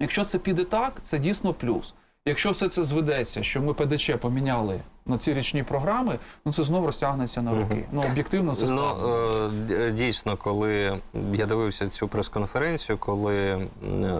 якщо 0.00 0.24
це 0.24 0.38
піде 0.38 0.64
так, 0.64 1.00
це 1.02 1.18
дійсно 1.18 1.54
плюс. 1.54 1.94
Якщо 2.26 2.50
все 2.50 2.68
це 2.68 2.82
зведеться, 2.82 3.42
що 3.42 3.62
ми 3.62 3.74
ПДЧ 3.74 4.10
поміняли 4.20 4.80
на 5.06 5.18
ці 5.18 5.34
річні 5.34 5.62
програми, 5.62 6.18
ну 6.44 6.52
це 6.52 6.64
знов 6.64 6.86
розтягнеться 6.86 7.42
на 7.42 7.54
роки. 7.54 7.84
Ну 7.92 8.02
об'єктивно 8.10 8.54
це 8.54 8.66
Ну, 8.66 8.96
е, 9.70 9.90
дійсно, 9.90 10.36
коли 10.36 11.00
я 11.34 11.46
дивився 11.46 11.88
цю 11.88 12.08
прес-конференцію, 12.08 12.98
коли 12.98 13.66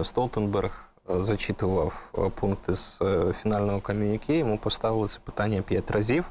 Столтенберг 0.03 0.87
е, 1.09 1.23
зачитував 1.23 2.11
е, 2.17 2.29
пункти 2.39 2.75
з 2.75 2.99
фінального 3.41 3.79
ком'юніке, 3.79 4.37
йому 4.37 4.57
поставили 4.57 5.07
це 5.07 5.19
питання 5.23 5.61
п'ять 5.61 5.91
разів, 5.91 6.29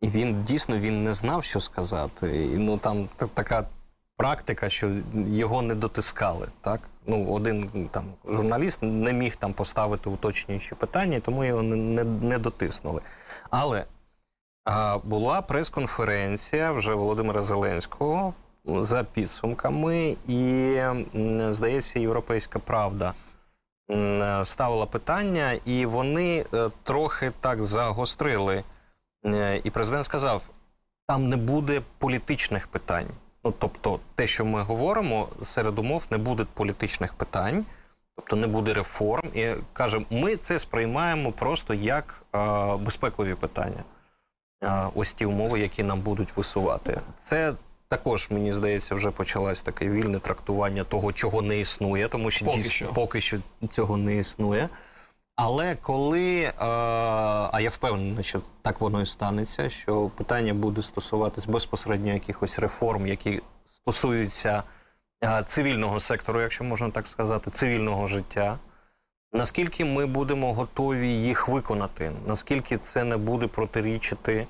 і 0.00 0.08
він 0.08 0.44
дійсно 0.44 0.78
він 0.78 1.04
не 1.04 1.14
знав, 1.14 1.44
що 1.44 1.60
сказати. 1.60 2.44
І, 2.44 2.58
ну 2.58 2.78
там 2.78 3.08
така 3.34 3.66
практика, 4.16 4.68
що 4.68 4.90
його 5.14 5.62
не 5.62 5.74
дотискали. 5.74 6.48
Так? 6.60 6.80
Ну, 7.06 7.32
один 7.32 7.88
там 7.90 8.04
журналіст 8.28 8.78
не 8.82 9.12
міг 9.12 9.36
там 9.36 9.52
поставити 9.52 10.10
уточнюючі 10.10 10.74
питання, 10.74 11.20
тому 11.20 11.44
його 11.44 11.62
не, 11.62 11.76
не, 11.76 12.04
не 12.04 12.38
дотиснули. 12.38 13.00
Але 13.50 13.84
а, 14.64 14.98
була 14.98 15.42
прес-конференція 15.42 16.72
вже 16.72 16.94
Володимира 16.94 17.42
Зеленського 17.42 18.34
за 18.64 19.04
підсумками, 19.04 20.16
і, 20.28 20.80
здається, 21.50 21.98
Європейська 21.98 22.58
Правда 22.58 23.14
ставила 24.44 24.86
питання, 24.86 25.52
і 25.64 25.86
вони 25.86 26.44
е, 26.54 26.70
трохи 26.82 27.32
так 27.40 27.64
загострили. 27.64 28.64
Е, 29.24 29.60
І 29.64 29.70
президент 29.70 30.04
сказав: 30.04 30.42
там 31.06 31.28
не 31.28 31.36
буде 31.36 31.82
політичних 31.98 32.66
питань. 32.66 33.06
Ну, 33.46 33.54
тобто, 33.58 34.00
те, 34.14 34.26
що 34.26 34.44
ми 34.44 34.62
говоримо, 34.62 35.28
серед 35.42 35.78
умов 35.78 36.06
не 36.10 36.18
буде 36.18 36.46
політичних 36.54 37.14
питань, 37.14 37.64
тобто 38.16 38.36
не 38.36 38.46
буде 38.46 38.74
реформ. 38.74 39.28
І 39.34 39.46
каже, 39.72 40.00
ми 40.10 40.36
це 40.36 40.58
сприймаємо 40.58 41.32
просто 41.32 41.74
як 41.74 42.22
е, 42.34 42.38
безпекові 42.76 43.34
питання. 43.34 43.84
Е, 44.64 44.70
ось 44.94 45.12
ті 45.12 45.26
умови, 45.26 45.60
які 45.60 45.82
нам 45.82 46.00
будуть 46.00 46.36
висувати. 46.36 47.00
Це 47.18 47.54
також, 47.88 48.30
мені 48.30 48.52
здається, 48.52 48.94
вже 48.94 49.10
почалось 49.10 49.62
таке 49.62 49.88
вільне 49.88 50.18
трактування 50.18 50.84
того, 50.84 51.12
чого 51.12 51.42
не 51.42 51.60
існує, 51.60 52.08
тому 52.08 52.30
що 52.30 52.44
Поки 52.44 52.56
дійсно 52.56 52.70
що. 52.70 52.86
поки 52.86 53.20
що 53.20 53.38
цього 53.70 53.96
не 53.96 54.16
існує. 54.16 54.68
Але 55.36 55.74
коли, 55.74 56.40
е, 56.40 56.52
а 57.52 57.60
я 57.60 57.70
впевнений, 57.70 58.24
що 58.24 58.40
так 58.62 58.80
воно 58.80 59.00
і 59.00 59.06
станеться, 59.06 59.70
що 59.70 60.08
питання 60.08 60.54
буде 60.54 60.82
стосуватись 60.82 61.46
безпосередньо 61.46 62.12
якихось 62.12 62.58
реформ, 62.58 63.06
які 63.06 63.42
стосуються 63.64 64.62
е, 65.24 65.42
цивільного 65.46 66.00
сектору, 66.00 66.40
якщо 66.40 66.64
можна 66.64 66.90
так 66.90 67.06
сказати, 67.06 67.50
цивільного 67.50 68.06
життя. 68.06 68.58
Наскільки 69.32 69.84
ми 69.84 70.06
будемо 70.06 70.54
готові 70.54 71.08
їх 71.08 71.48
виконати? 71.48 72.12
Наскільки 72.26 72.78
це 72.78 73.04
не 73.04 73.16
буде 73.16 73.46
протирічити 73.46 74.46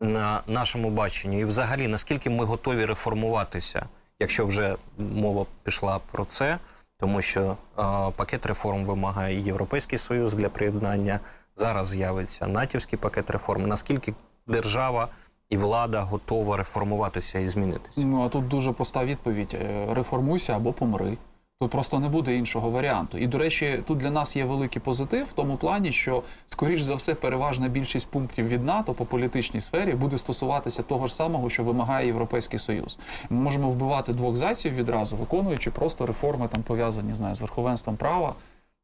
на 0.00 0.42
нашому 0.46 0.90
баченню? 0.90 1.40
І 1.40 1.44
взагалі, 1.44 1.86
наскільки 1.86 2.30
ми 2.30 2.44
готові 2.44 2.84
реформуватися, 2.84 3.86
якщо 4.20 4.46
вже 4.46 4.76
мова 4.98 5.46
пішла 5.62 6.00
про 6.10 6.24
це, 6.24 6.58
тому 7.00 7.22
що 7.22 7.40
е, 7.40 7.82
пакет 8.16 8.46
реформ 8.46 8.84
вимагає 8.84 9.40
Європейський 9.40 9.98
Союз 9.98 10.32
для 10.34 10.48
приєднання. 10.48 11.20
Зараз 11.56 11.88
з'явиться 11.88 12.46
натівський 12.46 12.98
пакет 12.98 13.30
реформ. 13.30 13.66
Наскільки 13.66 14.14
держава 14.46 15.08
і 15.50 15.56
влада 15.56 16.00
готова 16.00 16.56
реформуватися 16.56 17.38
і 17.38 17.48
змінитися? 17.48 18.00
Ну 18.00 18.24
а 18.24 18.28
тут 18.28 18.48
дуже 18.48 18.72
проста 18.72 19.04
відповідь: 19.04 19.54
Е, 19.54 19.94
реформуйся 19.94 20.56
або 20.56 20.72
помри. 20.72 21.16
Тут 21.60 21.70
просто 21.70 21.98
не 21.98 22.08
буде 22.08 22.36
іншого 22.36 22.70
варіанту. 22.70 23.18
І 23.18 23.26
до 23.26 23.38
речі, 23.38 23.82
тут 23.86 23.98
для 23.98 24.10
нас 24.10 24.36
є 24.36 24.44
великий 24.44 24.82
позитив 24.82 25.26
в 25.26 25.32
тому 25.32 25.56
плані, 25.56 25.92
що 25.92 26.22
скоріш 26.46 26.82
за 26.82 26.94
все 26.94 27.14
переважна 27.14 27.68
більшість 27.68 28.10
пунктів 28.10 28.48
від 28.48 28.64
НАТО 28.64 28.94
по 28.94 29.04
політичній 29.04 29.60
сфері 29.60 29.92
буде 29.92 30.18
стосуватися 30.18 30.82
того 30.82 31.06
ж 31.06 31.14
самого, 31.14 31.50
що 31.50 31.64
вимагає 31.64 32.06
Європейський 32.06 32.58
Союз. 32.58 32.98
Ми 33.30 33.40
можемо 33.40 33.68
вбивати 33.68 34.12
двох 34.12 34.36
зайців 34.36 34.74
відразу, 34.74 35.16
виконуючи 35.16 35.70
просто 35.70 36.06
реформи 36.06 36.48
там 36.48 36.62
пов'язані 36.62 37.14
знаю, 37.14 37.34
з 37.34 37.40
верховенством 37.40 37.96
права. 37.96 38.34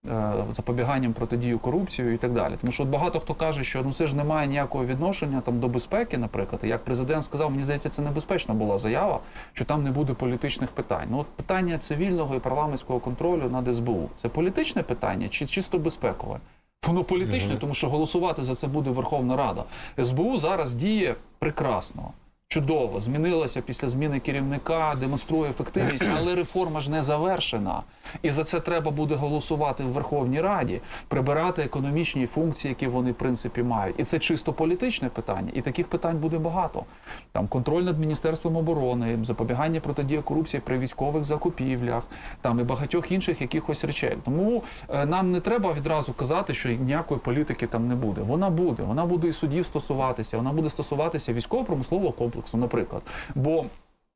Е, 0.08 0.32
Запобіганням 0.52 1.12
протидію 1.12 1.58
корупцію 1.58 2.14
і 2.14 2.16
так 2.16 2.32
далі, 2.32 2.54
тому 2.60 2.72
що 2.72 2.82
от 2.82 2.88
багато 2.88 3.20
хто 3.20 3.34
каже, 3.34 3.64
що 3.64 3.82
ну 3.82 3.92
це 3.92 4.06
ж 4.06 4.16
не 4.16 4.24
має 4.24 4.48
ніякого 4.48 4.86
відношення 4.86 5.40
там 5.40 5.60
до 5.60 5.68
безпеки, 5.68 6.18
наприклад. 6.18 6.60
І 6.64 6.68
як 6.68 6.84
президент 6.84 7.24
сказав, 7.24 7.50
мені 7.50 7.62
здається, 7.62 7.88
це 7.88 8.02
небезпечна 8.02 8.54
була 8.54 8.78
заява, 8.78 9.20
що 9.52 9.64
там 9.64 9.82
не 9.84 9.90
буде 9.90 10.14
політичних 10.14 10.70
питань. 10.70 11.06
Ну 11.10 11.18
от 11.18 11.26
питання 11.26 11.78
цивільного 11.78 12.34
і 12.34 12.38
парламентського 12.38 13.00
контролю 13.00 13.50
над 13.50 13.74
СБУ 13.74 14.08
це 14.14 14.28
політичне 14.28 14.82
питання 14.82 15.28
чи 15.28 15.46
чисто 15.46 15.78
безпекове? 15.78 16.40
Воно 16.86 17.04
політичне, 17.04 17.56
тому 17.56 17.74
що 17.74 17.88
голосувати 17.88 18.44
за 18.44 18.54
це 18.54 18.66
буде 18.66 18.90
Верховна 18.90 19.36
Рада. 19.36 19.64
СБУ 20.04 20.38
зараз 20.38 20.74
діє 20.74 21.14
прекрасно. 21.38 22.12
Чудово, 22.54 22.98
змінилася 22.98 23.60
після 23.60 23.88
зміни 23.88 24.20
керівника, 24.20 24.96
демонструє 25.00 25.50
ефективність, 25.50 26.06
але 26.18 26.34
реформа 26.34 26.80
ж 26.80 26.90
не 26.90 27.02
завершена. 27.02 27.82
І 28.22 28.30
за 28.30 28.44
це 28.44 28.60
треба 28.60 28.90
буде 28.90 29.14
голосувати 29.14 29.84
в 29.84 29.86
Верховній 29.86 30.40
Раді, 30.40 30.80
прибирати 31.08 31.62
економічні 31.62 32.26
функції, 32.26 32.68
які 32.68 32.86
вони 32.86 33.12
в 33.12 33.14
принципі 33.14 33.62
мають. 33.62 34.00
І 34.00 34.04
це 34.04 34.18
чисто 34.18 34.52
політичне 34.52 35.08
питання. 35.08 35.48
І 35.54 35.60
таких 35.60 35.88
питань 35.88 36.16
буде 36.16 36.38
багато. 36.38 36.84
Там 37.32 37.48
контроль 37.48 37.82
над 37.82 37.98
міністерством 37.98 38.56
оборони, 38.56 39.18
запобігання 39.22 39.80
протидії 39.80 40.20
корупції 40.20 40.60
при 40.66 40.78
військових 40.78 41.24
закупівлях, 41.24 42.02
там 42.40 42.60
і 42.60 42.62
багатьох 42.62 43.12
інших 43.12 43.40
якихось 43.40 43.84
речей. 43.84 44.16
Тому 44.24 44.62
е, 44.88 45.06
нам 45.06 45.32
не 45.32 45.40
треба 45.40 45.72
відразу 45.72 46.12
казати, 46.12 46.54
що 46.54 46.68
ніякої 46.68 47.20
політики 47.20 47.66
там 47.66 47.88
не 47.88 47.94
буде. 47.94 48.20
Вона 48.22 48.50
буде. 48.50 48.82
Вона 48.82 49.06
буде 49.06 49.28
і 49.28 49.32
судів 49.32 49.66
стосуватися, 49.66 50.36
вона 50.36 50.52
буде 50.52 50.70
стосуватися 50.70 51.32
військово-промислового 51.32 52.12
комплексу, 52.12 52.33
наприклад. 52.56 53.02
Бо 53.34 53.64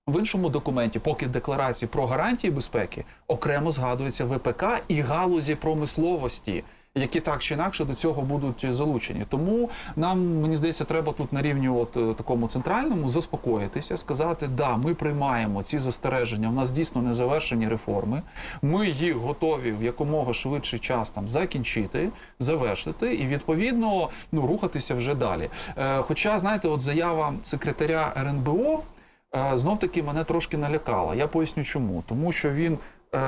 в 0.07 0.19
іншому 0.19 0.49
документі, 0.49 0.99
поки 0.99 1.27
декларації 1.27 1.89
про 1.89 2.07
гарантії 2.07 2.51
безпеки, 2.51 3.05
окремо 3.27 3.71
згадується 3.71 4.25
ВПК 4.25 4.65
і 4.89 5.01
галузі 5.01 5.55
промисловості. 5.55 6.65
Які 6.99 7.21
так 7.21 7.43
чи 7.43 7.55
інакше 7.55 7.85
до 7.85 7.95
цього 7.95 8.23
будуть 8.23 8.67
залучені, 8.71 9.25
тому 9.29 9.71
нам 9.97 10.41
мені 10.41 10.57
здається, 10.57 10.85
треба 10.85 11.13
тут 11.13 11.33
на 11.33 11.43
рівні, 11.43 11.69
от 11.69 11.97
е, 11.97 12.15
такому 12.15 12.49
центральному, 12.49 13.09
заспокоїтися, 13.09 13.97
сказати, 13.97 14.49
да, 14.57 14.77
ми 14.77 14.95
приймаємо 14.95 15.63
ці 15.63 15.79
застереження. 15.79 16.49
У 16.49 16.53
нас 16.53 16.71
дійсно 16.71 17.03
не 17.03 17.15
завершені 17.15 17.69
реформи. 17.69 18.23
Ми 18.63 18.89
їх 18.89 19.15
готові 19.17 19.73
в 19.73 19.83
якомога 19.83 20.35
швидший 20.35 20.79
час 20.79 21.11
там 21.11 21.29
закінчити, 21.29 22.09
завершити 22.39 23.15
і 23.15 23.27
відповідно 23.27 24.09
ну 24.33 24.47
рухатися 24.47 24.95
вже 24.95 25.15
далі. 25.15 25.51
Е, 25.79 26.03
хоча, 26.03 26.39
знаєте, 26.39 26.69
от 26.69 26.81
заява 26.81 27.35
секретаря 27.43 28.13
РНБО 28.17 28.83
е, 29.35 29.59
знов 29.59 29.79
таки 29.79 30.03
мене 30.03 30.25
трошки 30.25 30.57
налякала. 30.57 31.15
Я 31.15 31.27
поясню, 31.27 31.65
чому 31.65 32.03
тому, 32.07 32.33
що 32.33 32.51
він 32.51 32.79
е, 33.15 33.19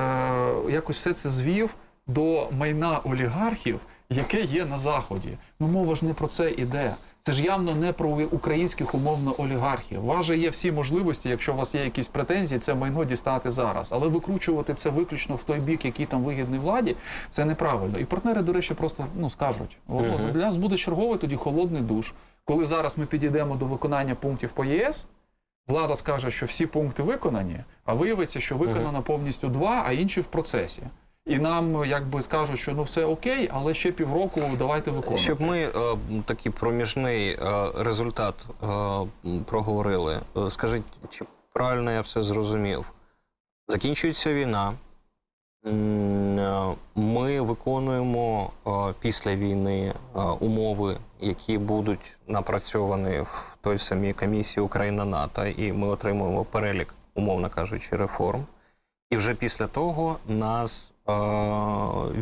якось 0.69 0.97
все 0.97 1.13
це 1.13 1.29
звів 1.29 1.75
до 2.07 2.47
майна 2.57 2.99
олігархів, 3.03 3.79
яке 4.09 4.41
є 4.41 4.65
на 4.65 4.77
заході. 4.77 5.37
Ну 5.59 5.67
мова 5.67 5.95
ж 5.95 6.05
не 6.05 6.13
про 6.13 6.27
це 6.27 6.51
іде. 6.51 6.95
Це 7.23 7.33
ж 7.33 7.43
явно 7.43 7.75
не 7.75 7.93
про 7.93 8.09
українських 8.09 8.95
умовно 8.95 9.35
олігархів. 9.37 10.03
У 10.03 10.07
вас 10.07 10.25
же 10.25 10.37
є 10.37 10.49
всі 10.49 10.71
можливості, 10.71 11.29
якщо 11.29 11.53
у 11.53 11.55
вас 11.55 11.75
є 11.75 11.83
якісь 11.83 12.07
претензії, 12.07 12.59
це 12.59 12.73
майно 12.73 13.05
дістати 13.05 13.51
зараз. 13.51 13.91
Але 13.91 14.07
викручувати 14.07 14.73
це 14.73 14.89
виключно 14.89 15.35
в 15.35 15.43
той 15.43 15.59
бік, 15.59 15.85
який 15.85 16.05
там 16.05 16.23
вигідний 16.23 16.59
владі, 16.59 16.95
це 17.29 17.45
неправильно. 17.45 17.99
І 17.99 18.05
партнери, 18.05 18.41
до 18.41 18.53
речі, 18.53 18.73
просто 18.73 19.05
ну 19.15 19.29
скажуть: 19.29 19.77
о, 19.87 20.01
для 20.17 20.41
нас 20.41 20.55
буде 20.55 20.77
черговий 20.77 21.17
тоді 21.17 21.35
холодний 21.35 21.81
душ. 21.81 22.13
Коли 22.45 22.65
зараз 22.65 22.97
ми 22.97 23.05
підійдемо 23.05 23.55
до 23.55 23.65
виконання 23.65 24.15
пунктів 24.15 24.51
по 24.51 24.65
ЄС, 24.65 25.05
влада 25.67 25.95
скаже, 25.95 26.31
що 26.31 26.45
всі 26.45 26.65
пункти 26.65 27.03
виконані, 27.03 27.63
а 27.85 27.93
виявиться, 27.93 28.39
що 28.39 28.57
виконано 28.57 29.01
повністю 29.01 29.47
два, 29.47 29.83
а 29.87 29.91
інші 29.91 30.21
в 30.21 30.27
процесі. 30.27 30.81
І 31.25 31.39
нам 31.39 31.85
якби 31.85 32.21
скажуть, 32.21 32.59
що 32.59 32.71
ну 32.71 32.83
все 32.83 33.05
окей, 33.05 33.49
але 33.53 33.73
ще 33.73 33.91
півроку 33.91 34.41
давайте 34.57 34.91
виконувати. 34.91 35.23
Щоб 35.23 35.41
ми 35.41 35.59
е, 35.59 35.71
такий 36.25 36.51
проміжний 36.51 37.29
е, 37.29 37.37
результат 37.77 38.35
е, 38.63 38.67
проговорили. 39.45 40.19
Е, 40.37 40.51
Скажіть, 40.51 40.83
чи 41.09 41.25
правильно 41.53 41.91
я 41.91 42.01
все 42.01 42.21
зрозумів? 42.21 42.91
Закінчується 43.67 44.33
війна. 44.33 44.73
Е, 45.67 46.75
Ми 46.95 47.41
виконуємо 47.41 48.49
е, 48.67 48.71
після 48.99 49.35
війни 49.35 49.93
умови, 50.39 50.97
які 51.19 51.57
будуть 51.57 52.17
напрацьовані 52.27 53.19
в 53.19 53.57
той 53.61 53.79
самій 53.79 54.13
комісії 54.13 54.63
Україна 54.63 55.05
НАТО, 55.05 55.45
і 55.45 55.73
ми 55.73 55.87
отримуємо 55.87 56.43
перелік, 56.45 56.93
умовно 57.15 57.49
кажучи, 57.49 57.95
реформ. 57.95 58.45
І 59.09 59.17
вже 59.17 59.35
після 59.35 59.67
того 59.67 60.17
нас 60.27 60.93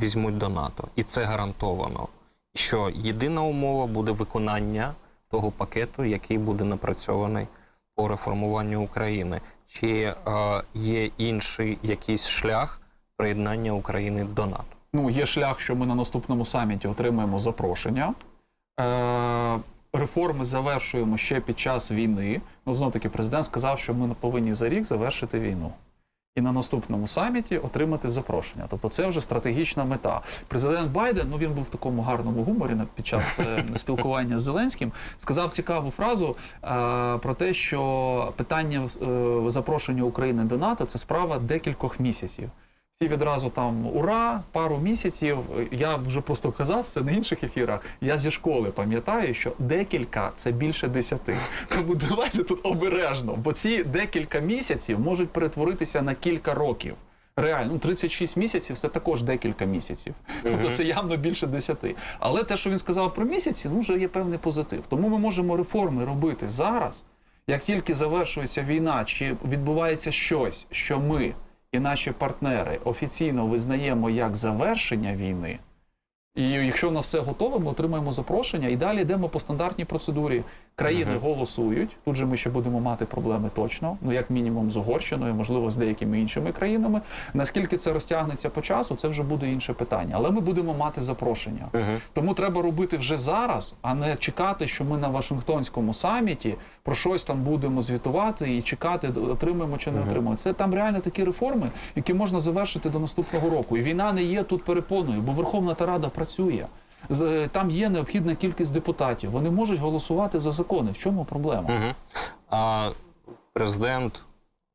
візьмуть 0.01 0.37
до 0.37 0.49
НАТО. 0.49 0.87
І 0.95 1.03
це 1.03 1.23
гарантовано. 1.23 2.07
Що 2.55 2.91
єдина 2.95 3.41
умова 3.41 3.87
буде 3.87 4.11
виконання 4.11 4.93
того 5.31 5.51
пакету, 5.51 6.03
який 6.03 6.37
буде 6.37 6.63
напрацьований 6.63 7.47
по 7.95 8.07
реформуванню 8.07 8.81
України. 8.81 9.41
Чи 9.65 10.01
е, 10.01 10.15
є 10.73 11.05
інший 11.05 11.77
якийсь 11.83 12.27
шлях 12.27 12.81
приєднання 13.15 13.71
України 13.71 14.23
до 14.23 14.45
НАТО? 14.45 14.63
Ну, 14.93 15.09
є 15.09 15.25
шлях, 15.25 15.59
що 15.59 15.75
ми 15.75 15.85
на 15.85 15.95
наступному 15.95 16.45
саміті 16.45 16.87
отримаємо 16.87 17.39
запрошення. 17.39 18.13
Е, 18.79 19.59
реформи 19.93 20.45
завершуємо 20.45 21.17
ще 21.17 21.39
під 21.41 21.59
час 21.59 21.91
війни. 21.91 22.41
Ну, 22.65 22.75
знов 22.75 22.91
таки, 22.91 23.09
президент 23.09 23.45
сказав, 23.45 23.79
що 23.79 23.93
ми 23.93 24.15
повинні 24.19 24.53
за 24.53 24.69
рік 24.69 24.85
завершити 24.85 25.39
війну. 25.39 25.73
І 26.35 26.41
на 26.41 26.51
наступному 26.51 27.07
саміті 27.07 27.57
отримати 27.57 28.09
запрошення. 28.09 28.65
Тобто 28.69 28.89
це 28.89 29.07
вже 29.07 29.21
стратегічна 29.21 29.85
мета. 29.85 30.21
Президент 30.47 30.91
Байден, 30.91 31.27
ну 31.31 31.37
він 31.37 31.51
був 31.51 31.63
в 31.63 31.69
такому 31.69 32.01
гарному 32.01 32.43
гуморі 32.43 32.71
під 32.95 33.07
час 33.07 33.39
е, 33.39 33.63
спілкування 33.75 34.39
з 34.39 34.43
Зеленським, 34.43 34.91
сказав 35.17 35.51
цікаву 35.51 35.91
фразу 35.91 36.35
е, 36.63 36.67
про 37.17 37.33
те, 37.33 37.53
що 37.53 38.33
питання 38.35 38.81
е, 39.01 39.51
запрошення 39.51 40.03
України 40.03 40.43
до 40.43 40.57
НАТО 40.57 40.85
це 40.85 40.97
справа 40.97 41.39
декількох 41.39 41.99
місяців. 41.99 42.49
Всі 43.01 43.09
відразу 43.09 43.49
там 43.49 43.87
ура, 43.87 44.43
пару 44.51 44.77
місяців. 44.77 45.37
Я 45.71 45.95
вже 45.95 46.21
просто 46.21 46.51
казав 46.51 46.89
це 46.89 47.01
на 47.01 47.11
інших 47.11 47.43
ефірах. 47.43 47.81
Я 48.01 48.17
зі 48.17 48.31
школи 48.31 48.71
пам'ятаю, 48.71 49.33
що 49.33 49.51
декілька 49.59 50.31
це 50.35 50.51
більше 50.51 50.87
десяти. 50.87 51.37
Тому 51.67 51.95
давайте 51.95 52.43
тут 52.43 52.59
обережно, 52.63 53.35
бо 53.35 53.53
ці 53.53 53.83
декілька 53.83 54.39
місяців 54.39 54.99
можуть 54.99 55.29
перетворитися 55.29 56.01
на 56.01 56.13
кілька 56.13 56.53
років. 56.53 56.95
Реально, 57.35 57.73
ну 57.73 57.79
36 57.79 58.37
місяців 58.37 58.79
це 58.79 58.87
також 58.87 59.23
декілька 59.23 59.65
місяців. 59.65 60.13
Тобто 60.43 60.71
це 60.71 60.83
явно 60.83 61.17
більше 61.17 61.47
десяти. 61.47 61.95
Але 62.19 62.43
те, 62.43 62.57
що 62.57 62.69
він 62.69 62.79
сказав 62.79 63.13
про 63.13 63.25
місяці, 63.25 63.69
ну 63.73 63.79
вже 63.79 63.97
є 63.97 64.07
певний 64.07 64.39
позитив. 64.39 64.83
Тому 64.89 65.09
ми 65.09 65.17
можемо 65.17 65.57
реформи 65.57 66.05
робити 66.05 66.49
зараз. 66.49 67.03
Як 67.47 67.61
тільки 67.61 67.93
завершується 67.93 68.63
війна, 68.63 69.03
чи 69.05 69.35
відбувається 69.45 70.11
щось, 70.11 70.67
що 70.71 70.99
ми 70.99 71.33
і 71.71 71.79
наші 71.79 72.11
партнери 72.11 72.79
офіційно 72.83 73.45
визнаємо 73.45 74.09
як 74.09 74.35
завершення 74.35 75.15
війни. 75.15 75.59
І 76.35 76.49
якщо 76.49 76.89
в 76.89 76.91
нас 76.91 77.05
все 77.05 77.19
готове, 77.19 77.59
ми 77.59 77.71
отримаємо 77.71 78.11
запрошення 78.11 78.67
і 78.67 78.75
далі 78.75 79.01
йдемо 79.01 79.29
по 79.29 79.39
стандартній 79.39 79.85
процедурі. 79.85 80.43
Країни 80.79 81.11
голосують. 81.21 81.97
Тут 82.05 82.15
же 82.15 82.25
ми 82.25 82.37
ще 82.37 82.49
будемо 82.49 82.79
мати 82.79 83.05
проблеми 83.05 83.49
точно. 83.55 83.97
Ну 84.01 84.13
як 84.13 84.29
мінімум 84.29 84.71
з 84.71 84.77
Угорщиною, 84.77 85.33
можливо, 85.35 85.71
з 85.71 85.77
деякими 85.77 86.19
іншими 86.19 86.51
країнами. 86.51 87.01
Наскільки 87.33 87.77
це 87.77 87.93
розтягнеться 87.93 88.49
по 88.49 88.61
часу, 88.61 88.95
це 88.95 89.07
вже 89.07 89.23
буде 89.23 89.51
інше 89.51 89.73
питання. 89.73 90.13
Але 90.17 90.31
ми 90.31 90.41
будемо 90.41 90.73
мати 90.73 91.01
запрошення. 91.01 91.67
Тому 92.13 92.33
треба 92.33 92.61
робити 92.61 92.97
вже 92.97 93.17
зараз, 93.17 93.73
а 93.81 93.93
не 93.93 94.15
чекати, 94.15 94.67
що 94.67 94.83
ми 94.83 94.97
на 94.97 95.07
Вашингтонському 95.07 95.93
саміті 95.93 96.55
про 96.83 96.95
щось 96.95 97.23
там 97.23 97.43
будемо 97.43 97.81
звітувати 97.81 98.57
і 98.57 98.61
чекати, 98.61 99.07
отримаємо 99.07 99.77
чи 99.77 99.91
не 99.91 100.01
отримаємо. 100.01 100.35
Це 100.35 100.53
там 100.53 100.73
реально 100.73 100.99
такі 100.99 101.23
реформи, 101.23 101.69
які 101.95 102.13
можна 102.13 102.39
завершити 102.39 102.89
до 102.89 102.99
наступного 102.99 103.49
року. 103.49 103.77
І 103.77 103.81
війна 103.81 104.13
не 104.13 104.23
є 104.23 104.43
тут 104.43 104.63
перепоною, 104.63 105.21
бо 105.21 105.31
Верховна 105.31 105.73
та 105.73 105.85
Рада 105.85 106.09
працює. 106.09 106.65
З- 107.09 107.47
Там 107.47 107.69
є 107.71 107.89
необхідна 107.89 108.35
кількість 108.35 108.73
депутатів. 108.73 109.31
Вони 109.31 109.49
можуть 109.49 109.79
голосувати 109.79 110.39
за 110.39 110.51
закони. 110.51 110.91
В 110.91 110.97
чому 110.97 111.25
проблема? 111.25 111.69
Угу. 111.75 111.93
А 112.49 112.89
президент 113.53 114.23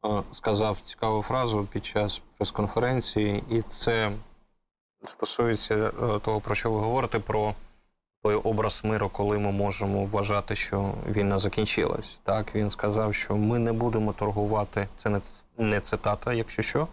е, 0.07 0.09
сказав 0.33 0.81
цікаву 0.81 1.23
фразу 1.23 1.67
під 1.73 1.85
час 1.85 2.23
прес-конференції, 2.39 3.43
і 3.51 3.63
це 3.63 4.11
стосується 5.09 5.75
е, 5.75 6.19
того, 6.19 6.41
про 6.41 6.55
що 6.55 6.71
ви 6.71 6.81
говорите, 6.81 7.19
про 7.19 7.55
той 8.23 8.35
образ 8.35 8.81
миру, 8.85 9.09
коли 9.13 9.39
ми 9.39 9.53
можемо 9.53 10.05
вважати, 10.05 10.57
що 10.57 10.91
війна 11.11 11.39
закінчилась. 11.39 12.19
Так 12.23 12.55
він 12.55 12.71
сказав, 12.71 13.15
що 13.15 13.37
ми 13.37 13.59
не 13.59 13.73
будемо 13.73 14.13
торгувати. 14.13 14.89
Це 14.97 15.09
не, 15.11 15.21
не 15.59 15.81
цитата, 15.81 16.33
якщо 16.33 16.63
що. 16.63 16.89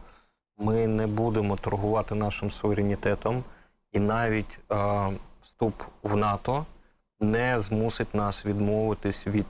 Ми 0.58 0.88
не 0.88 1.08
будемо 1.08 1.56
торгувати 1.56 2.16
нашим 2.16 2.52
суверенітетом, 2.52 3.44
і 3.92 4.00
навіть 4.00 4.60
е, 4.72 5.10
вступ 5.42 5.84
в 6.04 6.16
НАТО 6.16 6.66
не 7.20 7.60
змусить 7.60 8.14
нас 8.14 8.46
відмовитись 8.46 9.28
від 9.28 9.46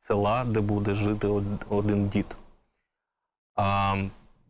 села, 0.00 0.44
де 0.44 0.60
буде 0.60 0.94
жити 0.94 1.28
один 1.68 2.08
дід. 2.08 2.36
А, 3.56 3.96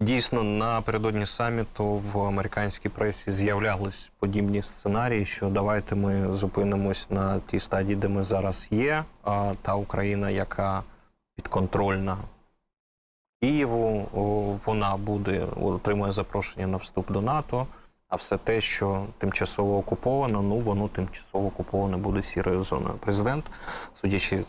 дійсно, 0.01 0.43
напередодні 0.43 1.27
саміту 1.27 1.85
в 1.85 2.21
американській 2.21 2.89
пресі 2.89 3.33
з'являлись 3.33 4.11
подібні 4.19 4.63
сценарії, 4.63 5.25
що 5.25 5.49
давайте 5.49 5.95
ми 5.95 6.35
зупинимось 6.35 7.07
на 7.11 7.41
тій 7.41 7.61
стадії, 7.61 7.97
де 7.97 8.09
ми 8.09 8.25
зараз 8.25 8.69
є. 8.71 9.05
А 9.25 9.55
та 9.63 9.75
Україна, 9.75 10.31
яка 10.31 10.83
підконтрольна 11.37 12.17
Києву, 13.43 14.09
вона 14.67 14.97
буде 14.97 15.47
отримує 15.61 16.13
запрошення 16.13 16.67
на 16.67 16.77
вступ 16.77 17.11
до 17.13 17.21
НАТО. 17.23 17.67
А 18.13 18.17
все 18.17 18.39
те, 18.39 18.61
що 18.61 19.07
тимчасово 19.19 19.79
окуповано, 19.79 20.43
ну 20.43 20.57
воно 20.57 20.89
тимчасово 20.89 21.47
окуповане 21.47 21.97
буде 21.97 22.23
сірою 22.23 22.63
зоною. 22.63 22.95
Президент, 23.01 23.45
судячи 24.01 24.45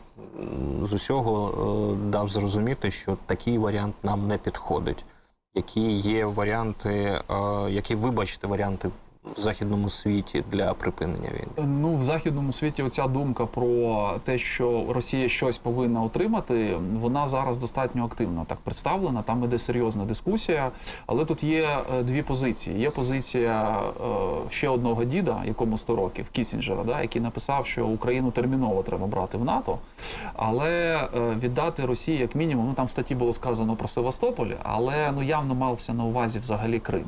з 0.84 0.94
усього, 0.94 1.94
е, 1.94 2.10
дав 2.10 2.30
зрозуміти, 2.30 2.92
що 2.92 3.18
такий 3.26 3.58
варіант 3.58 3.96
нам 4.04 4.28
не 4.28 4.38
підходить. 4.38 5.06
Які 5.56 5.92
є 5.92 6.26
варіанти, 6.26 6.90
е, 6.90 7.22
які, 7.70 7.96
вибачте, 7.96 8.48
варіанти 8.48 8.90
в 9.38 9.42
західному 9.42 9.90
світі 9.90 10.44
для 10.52 10.74
припинення 10.74 11.30
війни? 11.30 11.68
Ну, 11.82 11.96
в 11.96 12.04
західному 12.04 12.54
світі 12.54 12.84
оця 12.84 13.08
думка 13.08 13.46
про 13.46 14.12
те, 14.24 14.38
що 14.38 14.86
Росія 14.90 15.30
щось 15.30 15.58
повинна 15.58 16.04
отримати, 16.04 16.78
вона 16.94 17.28
зараз 17.28 17.58
достатньо 17.58 18.06
активно 18.06 18.46
так 18.48 18.58
представлена. 18.58 19.22
Там 19.22 19.44
іде 19.44 19.60
серйозна 19.60 20.06
дискусія. 20.06 20.72
Але 21.06 21.26
тут 21.26 21.44
є 21.44 21.68
е, 21.94 22.04
дві 22.04 22.22
позиції. 22.22 22.80
Є 22.80 22.90
позиція 22.90 23.80
е, 23.80 24.04
ще 24.50 24.70
одного 24.70 25.04
діда, 25.04 25.44
якому 25.46 25.78
100 25.78 25.96
років, 25.96 26.26
Кісінджера, 26.32 26.84
да, 26.84 27.02
який 27.02 27.22
написав, 27.22 27.66
що 27.66 27.88
Україну 27.88 28.32
терміново 28.32 28.84
треба 28.84 29.08
брати 29.08 29.38
в 29.38 29.46
НАТО, 29.46 29.78
але 30.34 30.96
е, 30.96 31.08
віддати 31.40 31.86
Росії 31.86 32.18
як 32.18 32.36
мінімум. 32.36 32.66
Ну 32.68 32.74
там 32.74 32.86
в 32.86 32.90
статті 32.90 33.16
було 33.16 33.34
сказано 33.34 33.76
про 33.76 33.88
Севастополь, 33.88 34.52
але 34.64 35.12
ну 35.16 35.24
явно 35.24 35.56
мався 35.56 35.94
на 35.94 36.04
увазі 36.04 36.40
взагалі 36.40 36.80
Крим. 36.80 37.06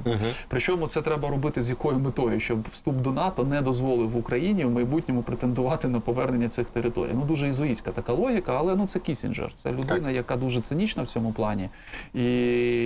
Причому 0.48 0.88
це 0.88 1.02
треба 1.02 1.30
робити 1.30 1.64
з 1.64 1.70
якою 1.70 1.98
метою, 2.06 2.40
щоб 2.40 2.58
вступ 2.72 2.96
до 2.96 3.12
НАТО 3.12 3.44
не 3.44 3.62
дозволив 3.62 4.18
Україні 4.18 4.66
в 4.66 4.72
майбутньому 4.72 5.22
претендувати 5.22 5.88
на 5.88 6.00
повернення 6.00 6.50
цих 6.50 6.70
територій. 6.70 7.12
Ну 7.14 7.22
дуже 7.22 7.48
ізуїстська 7.48 7.92
така 7.92 8.14
логіка, 8.14 8.56
але 8.58 8.76
ну 8.76 8.88
це 8.88 9.00
Кісінджер. 9.00 9.52
Це 9.56 9.72
людина, 9.72 10.12
яка 10.12 10.36
дуже 10.36 10.62
цинічна 10.62 11.04
в 11.04 11.08
цьому 11.08 11.32
плані, 11.32 11.70
і 12.14 12.24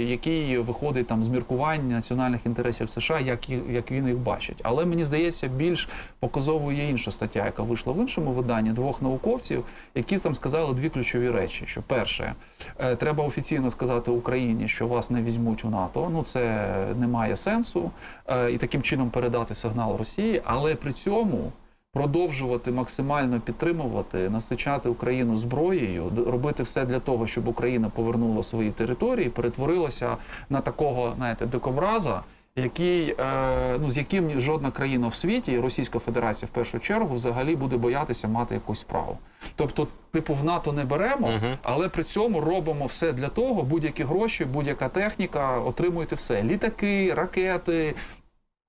який 0.08 0.58
виходить 0.58 1.08
там 1.08 1.23
з 1.23 1.27
міркувань 1.27 1.88
національних 1.88 2.45
інтересів 2.45 2.89
США, 2.89 3.19
як 3.19 3.49
як 3.49 3.91
він 3.91 4.08
їх 4.08 4.17
бачить. 4.17 4.58
Але 4.63 4.86
мені 4.86 5.03
здається, 5.03 5.47
більш 5.47 5.89
показовою 6.19 6.77
є 6.77 6.89
інша 6.89 7.12
стаття, 7.12 7.45
яка 7.45 7.63
вийшла 7.63 7.93
в 7.93 7.97
іншому 7.97 8.32
виданні 8.32 8.69
двох 8.69 9.01
науковців, 9.01 9.65
які 9.95 10.17
там 10.17 10.36
сказали 10.36 10.73
дві 10.73 10.89
ключові 10.89 11.29
речі: 11.29 11.63
що 11.67 11.82
перше, 11.82 12.34
е, 12.79 12.95
треба 12.95 13.23
офіційно 13.23 13.71
сказати 13.71 14.12
Україні, 14.12 14.67
що 14.67 14.88
вас 14.88 15.10
не 15.10 15.21
візьмуть 15.21 15.63
в 15.63 15.69
НАТО. 15.69 16.10
Ну 16.13 16.23
це 16.23 16.73
не 16.99 17.08
має 17.08 17.36
сенсу, 17.36 17.91
е, 18.27 18.51
і 18.51 18.58
таким 18.58 18.82
чином 18.82 19.08
передати 19.09 19.55
сигнал 19.55 19.97
Росії, 19.97 20.41
але 20.45 20.75
при 20.75 20.93
цьому. 20.93 21.51
Продовжувати 21.93 22.71
максимально 22.71 23.39
підтримувати, 23.39 24.29
насичати 24.29 24.89
Україну 24.89 25.37
зброєю, 25.37 26.11
робити 26.27 26.63
все 26.63 26.85
для 26.85 26.99
того, 26.99 27.27
щоб 27.27 27.47
Україна 27.47 27.89
повернула 27.89 28.43
свої 28.43 28.71
території, 28.71 29.29
перетворилася 29.29 30.17
на 30.49 30.61
такого, 30.61 31.13
знаєте, 31.17 31.45
дикобраза, 31.45 32.21
який 32.55 33.15
е, 33.19 33.77
ну 33.79 33.89
з 33.89 33.97
яким 33.97 34.39
жодна 34.39 34.71
країна 34.71 35.07
в 35.07 35.15
світі, 35.15 35.59
Російська 35.59 35.99
Федерація 35.99 36.47
в 36.47 36.51
першу 36.51 36.79
чергу, 36.79 37.15
взагалі 37.15 37.55
буде 37.55 37.77
боятися 37.77 38.27
мати 38.27 38.55
якусь 38.55 38.79
справу. 38.79 39.17
Тобто, 39.55 39.87
типу, 40.11 40.33
в 40.33 40.43
НАТО 40.43 40.73
не 40.73 40.85
беремо, 40.85 41.31
але 41.63 41.89
при 41.89 42.03
цьому 42.03 42.41
робимо 42.41 42.85
все 42.85 43.13
для 43.13 43.27
того, 43.27 43.63
будь-які 43.63 44.03
гроші, 44.03 44.45
будь-яка 44.45 44.89
техніка, 44.89 45.59
отримуєте 45.59 46.15
все: 46.15 46.43
літаки, 46.43 47.13
ракети. 47.13 47.95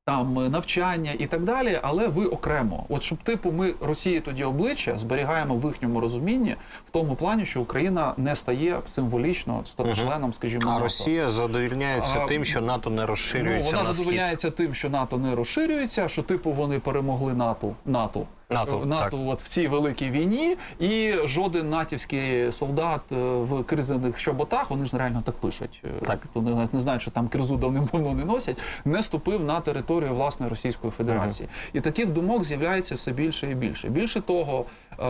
Там 0.04 0.38
е, 0.38 0.48
навчання 0.48 1.12
і 1.18 1.26
так 1.26 1.44
далі, 1.44 1.78
але 1.82 2.08
ви 2.08 2.26
окремо. 2.26 2.84
От 2.88 3.02
щоб 3.02 3.18
типу, 3.22 3.52
ми 3.52 3.74
Росії 3.80 4.20
тоді 4.20 4.44
обличчя 4.44 4.96
зберігаємо 4.96 5.56
в 5.56 5.64
їхньому 5.66 6.00
розумінні 6.00 6.56
в 6.86 6.90
тому 6.90 7.14
плані, 7.14 7.44
що 7.44 7.60
Україна 7.60 8.14
не 8.16 8.34
стає 8.36 8.80
символічно 8.86 9.64
членом, 9.94 10.32
скажімо, 10.34 10.62
А 10.66 10.70
НАТО. 10.70 10.82
Росія 10.82 11.28
задовільняється 11.28 12.14
А, 12.20 12.26
тим, 12.26 12.44
що 12.44 12.60
НАТО 12.60 12.90
не 12.90 13.02
Ну, 13.02 13.06
розширюється 13.06 13.76
вона 13.76 13.88
на 13.88 13.94
схід. 13.94 14.54
тим, 14.54 14.74
що 14.74 14.90
НАТО 14.90 15.18
не 15.18 15.34
розширюється, 15.34 16.08
що 16.08 16.22
типу 16.22 16.52
вони 16.52 16.78
перемогли 16.78 17.34
НАТО. 17.34 17.74
НАТО. 17.86 18.26
НАТО, 18.50 18.82
НАТО 18.86 19.26
от 19.26 19.42
в 19.42 19.48
цій 19.48 19.68
великій 19.68 20.10
війні, 20.10 20.56
і 20.78 21.12
жоден 21.24 21.70
натівський 21.70 22.52
солдат 22.52 23.00
е, 23.12 23.14
в 23.20 23.64
кризаних 23.64 24.18
щоботах, 24.18 24.70
вони 24.70 24.86
ж 24.86 24.98
реально 24.98 25.22
так 25.24 25.34
пишуть. 25.34 25.82
е, 25.84 26.06
Так. 26.06 26.18
Вони 26.34 26.54
навіть 26.54 26.74
не 26.74 26.80
знають, 26.80 27.02
що 27.02 27.10
там 27.10 27.28
кризу 27.28 27.56
давним-давно 27.56 28.14
не 28.14 28.24
носять, 28.24 28.58
не 28.84 29.02
ступив 29.02 29.44
на 29.44 29.60
територію 29.60 30.14
власне 30.14 30.48
Російської 30.48 30.90
Федерації. 30.90 31.48
І 31.72 31.80
таких 31.80 32.08
думок 32.08 32.44
з'являється 32.44 32.94
все 32.94 33.12
більше 33.12 33.50
і 33.50 33.54
більше. 33.54 33.88
Більше 33.88 34.20
того, 34.20 34.64
е, 35.00 35.04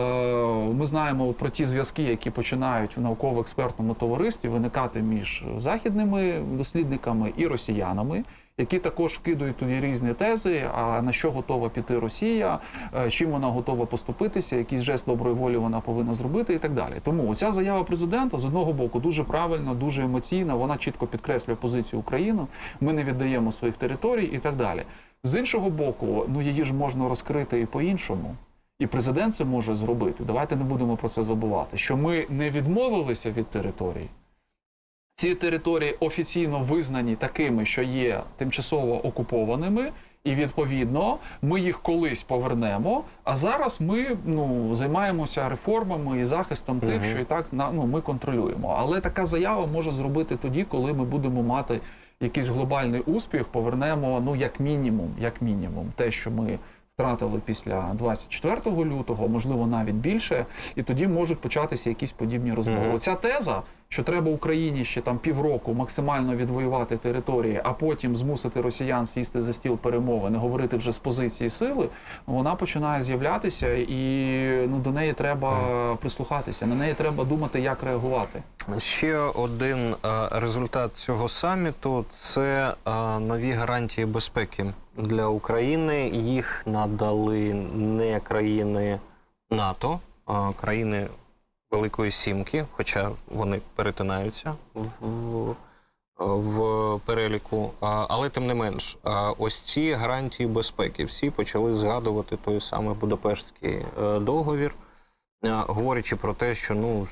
ми 0.73 0.85
знаємо 0.85 1.33
про 1.33 1.49
ті 1.49 1.65
зв'язки, 1.65 2.03
які 2.03 2.29
починають 2.29 2.97
в 2.97 3.01
науково-експертному 3.01 3.93
товаристві 3.93 4.49
виникати 4.49 4.99
між 5.01 5.43
західними 5.57 6.39
дослідниками 6.51 7.33
і 7.37 7.47
росіянами. 7.47 8.23
Які 8.61 8.79
також 8.79 9.13
вкидують 9.13 9.57
туди 9.57 9.79
різні 9.79 10.13
тези, 10.13 10.63
а 10.75 11.01
на 11.01 11.11
що 11.11 11.31
готова 11.31 11.69
піти 11.69 11.99
Росія, 11.99 12.59
е, 12.95 13.09
чим 13.09 13.31
вона 13.31 13.47
готова 13.47 13.85
поступитися, 13.85 14.55
якийсь 14.55 14.81
жест 14.81 15.05
доброї 15.05 15.35
волі 15.35 15.57
вона 15.57 15.79
повинна 15.79 16.13
зробити, 16.13 16.53
і 16.53 16.57
так 16.57 16.73
далі. 16.73 16.93
Тому 17.03 17.35
ця 17.35 17.51
заява 17.51 17.83
президента 17.83 18.37
з 18.37 18.45
одного 18.45 18.73
боку 18.73 18.99
дуже 18.99 19.23
правильна, 19.23 19.73
дуже 19.73 20.03
емоційна. 20.03 20.55
Вона 20.55 20.77
чітко 20.77 21.07
підкреслює 21.07 21.55
позицію 21.55 21.99
України. 21.99 22.47
Ми 22.81 22.93
не 22.93 23.03
віддаємо 23.03 23.51
своїх 23.51 23.77
територій 23.77 24.25
і 24.25 24.37
так 24.37 24.55
далі. 24.55 24.83
З 25.23 25.39
іншого 25.39 25.69
боку, 25.69 26.25
ну 26.27 26.41
її 26.41 26.65
ж 26.65 26.73
можна 26.73 27.09
розкрити 27.09 27.61
і 27.61 27.65
по-іншому. 27.65 28.35
І 28.79 28.87
президент 28.87 29.33
це 29.33 29.45
може 29.45 29.75
зробити. 29.75 30.23
Давайте 30.23 30.55
не 30.55 30.63
будемо 30.63 30.97
про 30.97 31.09
це 31.09 31.23
забувати. 31.23 31.77
Що 31.77 31.97
ми 31.97 32.25
не 32.29 32.49
відмовилися 32.49 33.31
від 33.31 33.47
територій. 33.47 34.07
Ці 35.21 35.35
території 35.35 35.95
офіційно 35.99 36.59
визнані 36.59 37.15
такими, 37.15 37.65
що 37.65 37.81
є 37.81 38.19
тимчасово 38.37 39.07
окупованими, 39.07 39.91
і 40.23 40.35
відповідно 40.35 41.17
ми 41.41 41.61
їх 41.61 41.81
колись 41.81 42.23
повернемо. 42.23 43.03
А 43.23 43.35
зараз 43.35 43.81
ми 43.81 44.17
ну 44.25 44.75
займаємося 44.75 45.49
реформами 45.49 46.19
і 46.19 46.25
захистом 46.25 46.79
тих, 46.79 47.03
що 47.05 47.19
і 47.19 47.23
так 47.23 47.45
на 47.51 47.71
ну 47.71 47.85
ми 47.85 48.01
контролюємо. 48.01 48.75
Але 48.79 48.99
така 48.99 49.25
заява 49.25 49.67
може 49.73 49.91
зробити 49.91 50.35
тоді, 50.35 50.63
коли 50.63 50.93
ми 50.93 51.05
будемо 51.05 51.43
мати 51.43 51.79
якийсь 52.21 52.47
глобальний 52.47 53.01
успіх, 53.01 53.45
повернемо 53.45 54.21
ну 54.25 54.35
як 54.35 54.59
мінімум, 54.59 55.15
як 55.19 55.41
мінімум, 55.41 55.91
те, 55.95 56.11
що 56.11 56.31
ми 56.31 56.59
втратили 57.01 57.41
після 57.45 57.81
24 57.93 58.61
лютого, 58.65 59.27
можливо, 59.27 59.67
навіть 59.67 59.95
більше, 59.95 60.45
і 60.75 60.83
тоді 60.83 61.07
можуть 61.07 61.39
початися 61.41 61.89
якісь 61.89 62.11
подібні 62.11 62.53
розмови. 62.53 62.85
Мгм. 62.85 62.95
Оця 62.95 63.15
теза, 63.15 63.61
що 63.89 64.03
треба 64.03 64.31
Україні 64.31 64.85
ще 64.85 65.01
там 65.01 65.17
півроку 65.17 65.73
максимально 65.73 66.35
відвоювати 66.35 66.97
території, 66.97 67.61
а 67.63 67.73
потім 67.73 68.15
змусити 68.15 68.61
росіян 68.61 69.05
сісти 69.07 69.41
за 69.41 69.53
стіл 69.53 69.77
перемовин, 69.77 70.33
і 70.33 70.37
говорити 70.37 70.77
вже 70.77 70.91
з 70.91 70.97
позиції 70.97 71.49
сили, 71.49 71.89
вона 72.25 72.55
починає 72.55 73.01
з'являтися, 73.01 73.73
і 73.73 74.67
ну 74.67 74.79
до 74.79 74.91
неї 74.91 75.13
треба 75.13 75.57
прислухатися. 76.01 76.67
На 76.67 76.75
неї 76.75 76.93
треба 76.93 77.23
думати, 77.23 77.59
як 77.59 77.83
реагувати. 77.83 78.43
Ще 78.77 79.17
один 79.17 79.79
е, 79.79 79.95
результат 80.31 80.95
цього 80.95 81.27
саміту 81.27 82.05
це 82.09 82.73
е, 82.87 83.19
нові 83.19 83.51
гарантії 83.51 84.07
безпеки 84.07 84.65
для 84.97 85.27
України. 85.27 86.09
Їх 86.09 86.63
надали 86.65 87.53
не 87.75 88.19
країни 88.19 88.99
НАТО, 89.49 89.99
а 90.25 90.51
країни 90.51 91.07
Великої 91.71 92.11
Сімки, 92.11 92.65
хоча 92.71 93.11
вони 93.27 93.61
перетинаються 93.75 94.53
в, 94.73 95.55
в 96.25 96.99
переліку. 97.05 97.71
Але 97.79 98.29
тим 98.29 98.47
не 98.47 98.53
менш, 98.53 98.97
ось 99.37 99.61
ці 99.61 99.93
гарантії 99.93 100.49
безпеки 100.49 101.05
всі 101.05 101.29
почали 101.29 101.75
згадувати 101.75 102.37
той 102.37 102.59
самий 102.59 102.95
Будапештський 102.95 103.85
е, 104.03 104.19
договір, 104.19 104.75
е, 105.45 105.53
говорячи 105.67 106.15
про 106.15 106.33
те, 106.33 106.55
що 106.55 106.73
ну 106.73 107.07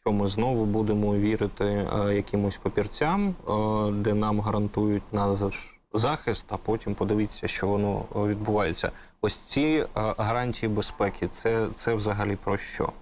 що 0.00 0.12
ми 0.12 0.26
знову 0.26 0.64
будемо 0.64 1.14
вірити 1.14 1.64
е, 1.64 2.14
якимось 2.14 2.56
папірцям, 2.56 3.34
де 3.92 4.14
нам 4.14 4.40
гарантують 4.40 5.02
наш 5.12 5.79
захист, 5.92 6.46
а 6.48 6.56
потім 6.56 6.94
подивіться, 6.94 7.48
що 7.48 7.66
воно 7.66 8.04
е, 8.16 8.18
відбувається. 8.18 8.90
Ось 9.20 9.36
ці 9.36 9.60
е, 9.60 9.86
гарантії 10.18 10.72
безпеки, 10.72 11.28
це, 11.28 11.66
це 11.74 11.94
взагалі 11.94 12.36
про 12.36 12.58
що? 12.58 12.92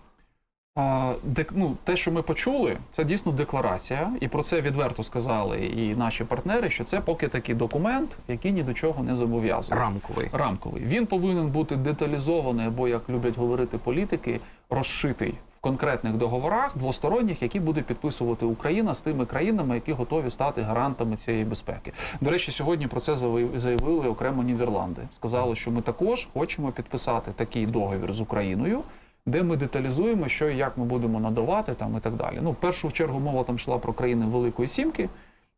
А, 0.77 1.13
дек, 1.23 1.53
ну, 1.55 1.77
те, 1.85 1.97
що 1.97 2.13
ми 2.13 2.23
почули, 2.23 2.77
це 2.91 3.05
дійсно 3.05 3.33
декларація, 3.33 4.13
і 4.21 4.29
про 4.29 4.43
це 4.43 4.61
відверто 4.61 5.03
сказали 5.03 5.59
і 5.59 5.97
наші 5.97 6.25
партнери, 6.25 6.71
що 6.71 6.85
це 6.85 7.01
поки 7.01 7.29
такий 7.29 7.55
документ, 7.55 8.19
який 8.29 8.53
ні 8.53 8.63
до 8.63 8.75
чого 8.75 9.03
не 9.03 9.17
зобов'язує. 9.17 9.81
Рамковий. 9.81 10.29
Рамковий. 10.33 10.83
Він 10.85 11.07
повинен 11.07 11.49
бути 11.49 11.77
деталізований, 11.77 12.67
або 12.67 12.89
як 12.89 13.11
люблять 13.11 13.37
говорити 13.37 13.79
політики, 13.79 14.41
розшитий 14.71 15.35
в 15.59 15.61
конкретних 15.61 16.17
договорах 16.17 16.77
двосторонніх, 16.77 17.43
які 17.43 17.61
буде 17.61 17.83
підписувати 17.83 18.47
Україна 18.47 18.95
з 18.95 19.01
тими 19.01 19.27
країнами, 19.27 19.75
які 19.75 19.93
готові 19.93 20.31
стати 20.31 20.63
гарантами 20.63 21.17
цієї 21.17 21.45
безпеки. 21.45 21.93
До 22.21 22.31
речі, 22.31 22.51
сьогодні 22.51 22.87
про 22.87 23.01
це 23.01 23.17
заявили 23.57 24.09
окремо 24.09 24.43
Нідерланди. 24.43 25.03
Сказали, 25.11 25.57
що 25.57 25.71
ми 25.71 25.83
також 25.83 26.29
хочемо 26.35 26.73
підписати 26.73 27.31
такий 27.37 27.67
договір 27.67 28.13
з 28.13 28.21
Україною. 28.21 28.83
Де 29.27 29.43
ми 29.43 29.57
деталізуємо, 29.57 30.29
що 30.29 30.49
і 30.51 30.57
як 30.57 30.79
ми 30.79 30.85
будемо 30.85 31.21
надавати 31.21 31.75
там 31.75 31.97
і 31.97 32.01
так 32.01 32.15
далі. 32.15 32.39
Ну, 32.43 32.51
в 32.51 32.55
першу 32.55 32.91
чергу 32.91 33.21
мова 33.21 33.45
там 33.45 33.57
йшла 33.57 33.79
про 33.79 33.93
країни 33.93 34.27
Великої 34.27 34.69
Сімки, 34.69 35.09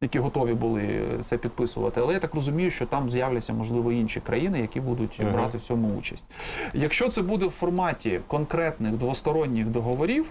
які 0.02 0.18
готові 0.18 0.54
були 0.54 1.00
це 1.20 1.38
підписувати. 1.38 2.00
Але 2.00 2.12
я 2.14 2.18
так 2.20 2.34
розумію, 2.34 2.70
що 2.70 2.86
там 2.86 3.10
з'являться 3.10 3.52
можливо 3.52 3.92
інші 3.92 4.20
країни, 4.20 4.60
які 4.60 4.80
будуть 4.80 5.18
Мгм. 5.18 5.32
брати 5.32 5.58
в 5.58 5.60
цьому 5.60 5.88
участь. 5.88 6.26
Якщо 6.74 7.08
це 7.08 7.22
буде 7.22 7.46
в 7.46 7.50
форматі 7.50 8.20
конкретних 8.26 8.92
двосторонніх 8.92 9.66
договорів. 9.66 10.26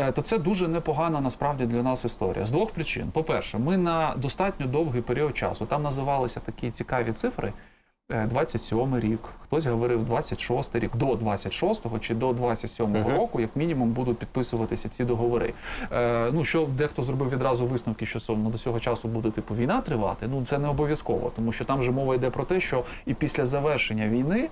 е, 0.00 0.12
То 0.12 0.22
це 0.22 0.38
дуже 0.38 0.68
непогана 0.68 1.20
насправді 1.20 1.66
для 1.66 1.82
нас 1.82 2.04
історія 2.04 2.44
з 2.46 2.50
двох 2.50 2.70
причин. 2.70 3.08
По-перше, 3.12 3.58
ми 3.58 3.76
на 3.76 4.14
достатньо 4.16 4.66
довгий 4.66 5.02
період 5.02 5.36
часу 5.36 5.66
там 5.66 5.82
називалися 5.82 6.40
такі 6.40 6.70
цікаві 6.70 7.12
цифри. 7.12 7.52
Е, 8.12 8.26
27 8.26 9.00
рік, 9.00 9.20
хтось 9.42 9.66
говорив 9.66 10.04
26 10.04 10.74
рік, 10.76 10.96
до 10.96 11.06
26-го 11.06 11.98
чи 11.98 12.14
до 12.14 12.30
27-го 12.30 12.88
Мгм. 13.08 13.16
року, 13.16 13.40
як 13.40 13.56
мінімум, 13.56 13.90
будуть 13.90 14.18
підписуватися 14.18 14.88
ці 14.88 15.04
договори. 15.04 15.52
Е, 15.92 16.30
ну 16.32 16.44
що 16.44 16.68
дехто 16.78 17.02
зробив 17.02 17.30
відразу 17.30 17.66
висновки, 17.66 18.06
що 18.06 18.18
ну, 18.28 18.50
до 18.50 18.58
цього 18.58 18.80
часу 18.80 19.08
буде 19.08 19.30
типу 19.30 19.54
війна 19.54 19.80
тривати. 19.80 20.26
Ну 20.30 20.44
це 20.46 20.58
не 20.58 20.68
обов'язково, 20.68 21.32
тому 21.36 21.52
що 21.52 21.64
там 21.64 21.82
же 21.82 21.90
мова 21.90 22.14
йде 22.14 22.30
про 22.30 22.44
те, 22.44 22.60
що 22.60 22.84
і 23.06 23.14
після 23.14 23.46
завершення 23.46 24.08
війни. 24.08 24.48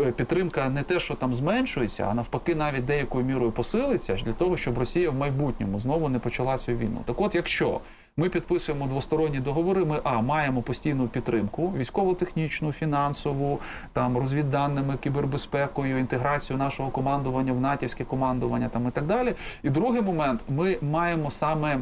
е, 0.00 0.12
Підтримка 0.12 0.68
не 0.68 0.82
те, 0.82 1.00
що 1.00 1.14
там 1.14 1.34
зменшується, 1.34 2.06
а 2.10 2.14
навпаки, 2.14 2.54
навіть 2.54 2.84
деякою 2.84 3.24
мірою 3.24 3.52
посилиться 3.52 4.14
для 4.14 4.32
того, 4.32 4.56
щоб 4.56 4.78
Росія 4.78 5.10
в 5.10 5.14
майбутньому 5.14 5.80
знову 5.80 6.08
не 6.08 6.18
почала 6.18 6.58
цю 6.58 6.72
війну. 6.72 6.98
Так, 7.04 7.20
от, 7.20 7.34
якщо 7.34 7.80
ми 8.16 8.28
підписуємо 8.28 8.86
двосторонні 8.86 9.40
договори, 9.40 9.84
ми 9.84 10.00
а 10.04 10.20
маємо 10.20 10.62
постійну 10.62 11.08
підтримку 11.08 11.72
військово-технічну, 11.76 12.72
фінансову, 12.72 13.60
там 13.92 14.16
розвідданими, 14.16 14.96
кібербезпекою, 14.96 15.98
інтеграцію 15.98 16.56
нашого 16.56 16.90
командування 16.90 17.52
в 17.52 17.60
натівське 17.60 18.04
командування 18.04 18.68
там 18.68 18.88
і 18.88 18.90
так 18.90 19.06
далі. 19.06 19.34
І 19.62 19.70
другий 19.70 20.02
момент, 20.02 20.40
ми 20.48 20.76
маємо 20.82 21.30
саме 21.30 21.78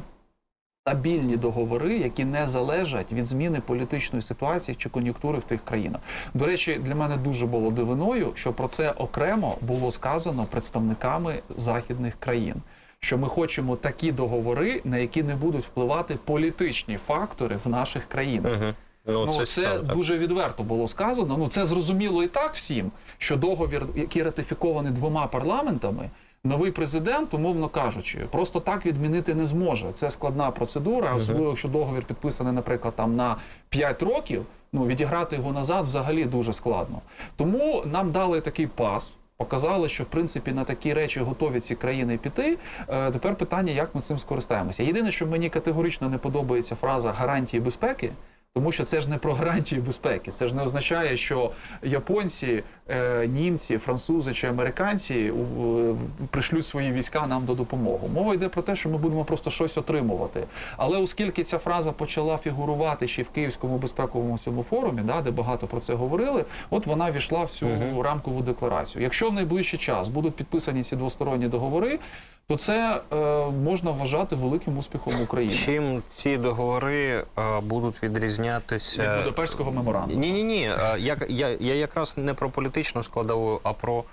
стабільні 0.86 1.36
договори, 1.36 1.98
які 1.98 2.24
не 2.24 2.46
залежать 2.46 3.12
від 3.12 3.26
зміни 3.26 3.60
політичної 3.60 4.22
ситуації 4.22 4.74
чи 4.74 4.88
кон'юнктури 4.88 5.38
в 5.38 5.44
тих 5.44 5.64
країнах. 5.64 6.00
До 6.34 6.44
речі, 6.44 6.80
для 6.84 6.94
мене 6.94 7.16
дуже 7.16 7.46
було 7.46 7.70
дивиною, 7.70 8.32
що 8.34 8.52
про 8.52 8.68
це 8.68 8.90
окремо 8.90 9.56
було 9.60 9.90
сказано 9.90 10.44
представниками 10.50 11.42
західних 11.56 12.14
країн. 12.20 12.54
Що 13.00 13.18
ми 13.18 13.28
хочемо 13.28 13.76
такі 13.76 14.12
договори, 14.12 14.80
на 14.84 14.98
які 14.98 15.22
не 15.22 15.36
будуть 15.36 15.64
впливати 15.64 16.18
політичні 16.24 16.96
фактори 16.96 17.58
в 17.64 17.68
наших 17.68 18.04
країнах. 18.04 18.52
Угу. 18.52 18.72
Ну, 19.06 19.26
Ну, 19.26 19.32
це, 19.32 19.46
це, 19.46 19.78
дуже 19.78 20.18
відверто 20.18 20.62
було 20.62 20.88
сказано. 20.88 21.36
Ну 21.38 21.48
це 21.48 21.64
зрозуміло 21.66 22.22
і 22.22 22.26
так 22.26 22.54
всім, 22.54 22.90
що 23.18 23.36
договір, 23.36 23.86
який 23.96 24.22
ратифікований 24.22 24.92
двома 24.92 25.26
парламентами, 25.26 26.10
новий 26.44 26.70
президент, 26.70 27.34
умовно 27.34 27.68
кажучи, 27.68 28.18
просто 28.30 28.60
так 28.60 28.86
відмінити 28.86 29.34
не 29.34 29.46
зможе. 29.46 29.86
Це 29.92 30.10
складна 30.10 30.50
процедура, 30.50 31.14
особливо 31.14 31.48
якщо 31.48 31.68
договір 31.68 32.02
підписаний, 32.02 32.52
наприклад, 32.52 32.94
там 32.96 33.16
на 33.16 33.36
5 33.68 34.02
років. 34.02 34.46
Ну 34.72 34.86
відіграти 34.86 35.36
його 35.36 35.52
назад 35.52 35.86
взагалі 35.86 36.24
дуже 36.24 36.52
складно. 36.52 37.00
Тому 37.36 37.82
нам 37.86 38.10
дали 38.10 38.40
такий 38.40 38.66
пас. 38.66 39.16
Показали, 39.40 39.88
що 39.88 40.04
в 40.04 40.06
принципі 40.06 40.52
на 40.52 40.64
такі 40.64 40.94
речі 40.94 41.20
готові 41.20 41.60
ці 41.60 41.74
країни 41.74 42.18
піти. 42.18 42.58
Е, 42.88 43.10
тепер 43.10 43.36
питання, 43.36 43.72
як 43.72 43.94
ми 43.94 44.00
цим 44.00 44.18
скористаємося. 44.18 44.82
Єдине, 44.82 45.10
що 45.10 45.26
мені 45.26 45.50
категорично 45.50 46.08
не 46.08 46.18
подобається 46.18 46.74
фраза 46.74 47.12
гарантії 47.12 47.60
безпеки. 47.60 48.10
Тому 48.54 48.72
що 48.72 48.84
це 48.84 49.00
ж 49.00 49.10
не 49.10 49.18
про 49.18 49.34
гарантії 49.34 49.80
безпеки. 49.80 50.30
Це 50.30 50.48
ж 50.48 50.54
не 50.54 50.62
означає, 50.62 51.16
що 51.16 51.50
японці, 51.82 52.62
е, 52.88 53.26
німці, 53.26 53.78
французи 53.78 54.32
чи 54.34 54.46
американці 54.46 55.14
е, 55.14 55.94
пришлють 56.30 56.66
свої 56.66 56.92
війська 56.92 57.26
нам 57.26 57.44
до 57.44 57.54
допомоги. 57.54 58.08
Мова 58.14 58.34
йде 58.34 58.48
про 58.48 58.62
те, 58.62 58.76
що 58.76 58.88
ми 58.88 58.98
будемо 58.98 59.24
просто 59.24 59.50
щось 59.50 59.78
отримувати. 59.78 60.44
Але 60.76 60.98
оскільки 60.98 61.44
ця 61.44 61.58
фраза 61.58 61.92
почала 61.92 62.38
фігурувати 62.38 63.08
ще 63.08 63.22
в 63.22 63.28
Київському 63.28 63.78
безпековому 63.78 64.38
цьому 64.38 64.62
форумі, 64.62 65.02
да, 65.02 65.20
де 65.20 65.30
багато 65.30 65.66
про 65.66 65.80
це 65.80 65.94
говорили, 65.94 66.44
от 66.70 66.86
вона 66.86 67.10
війшла 67.10 67.44
в 67.44 67.50
цю 67.50 67.66
Мгм. 67.66 68.00
рамкову 68.00 68.42
декларацію. 68.42 69.02
Якщо 69.02 69.30
в 69.30 69.32
найближчий 69.32 69.78
час 69.78 70.08
будуть 70.08 70.34
підписані 70.34 70.82
ці 70.82 70.96
двосторонні 70.96 71.48
договори, 71.48 71.98
то 72.46 72.56
це 72.56 73.00
е, 73.12 73.16
можна 73.50 73.90
вважати 73.90 74.36
великим 74.36 74.78
успіхом 74.78 75.14
України. 75.22 75.54
Чим 75.54 76.02
ці 76.06 76.36
договори 76.36 77.08
е, 77.08 77.24
будуть 77.62 78.02
відрізнятися 78.40 79.14
Від 79.16 79.24
Будапештського 79.24 79.72
меморандуму. 79.72 80.20
Ні, 80.20 80.32
ні, 80.32 80.42
ні. 80.42 80.60
Я, 80.98 81.16
я, 81.28 81.48
я 81.48 81.74
якраз 81.74 82.14
не 82.16 82.34
про 82.34 82.50
політичну 82.50 83.02
складову, 83.02 83.60
а 83.62 83.72
про 83.72 84.04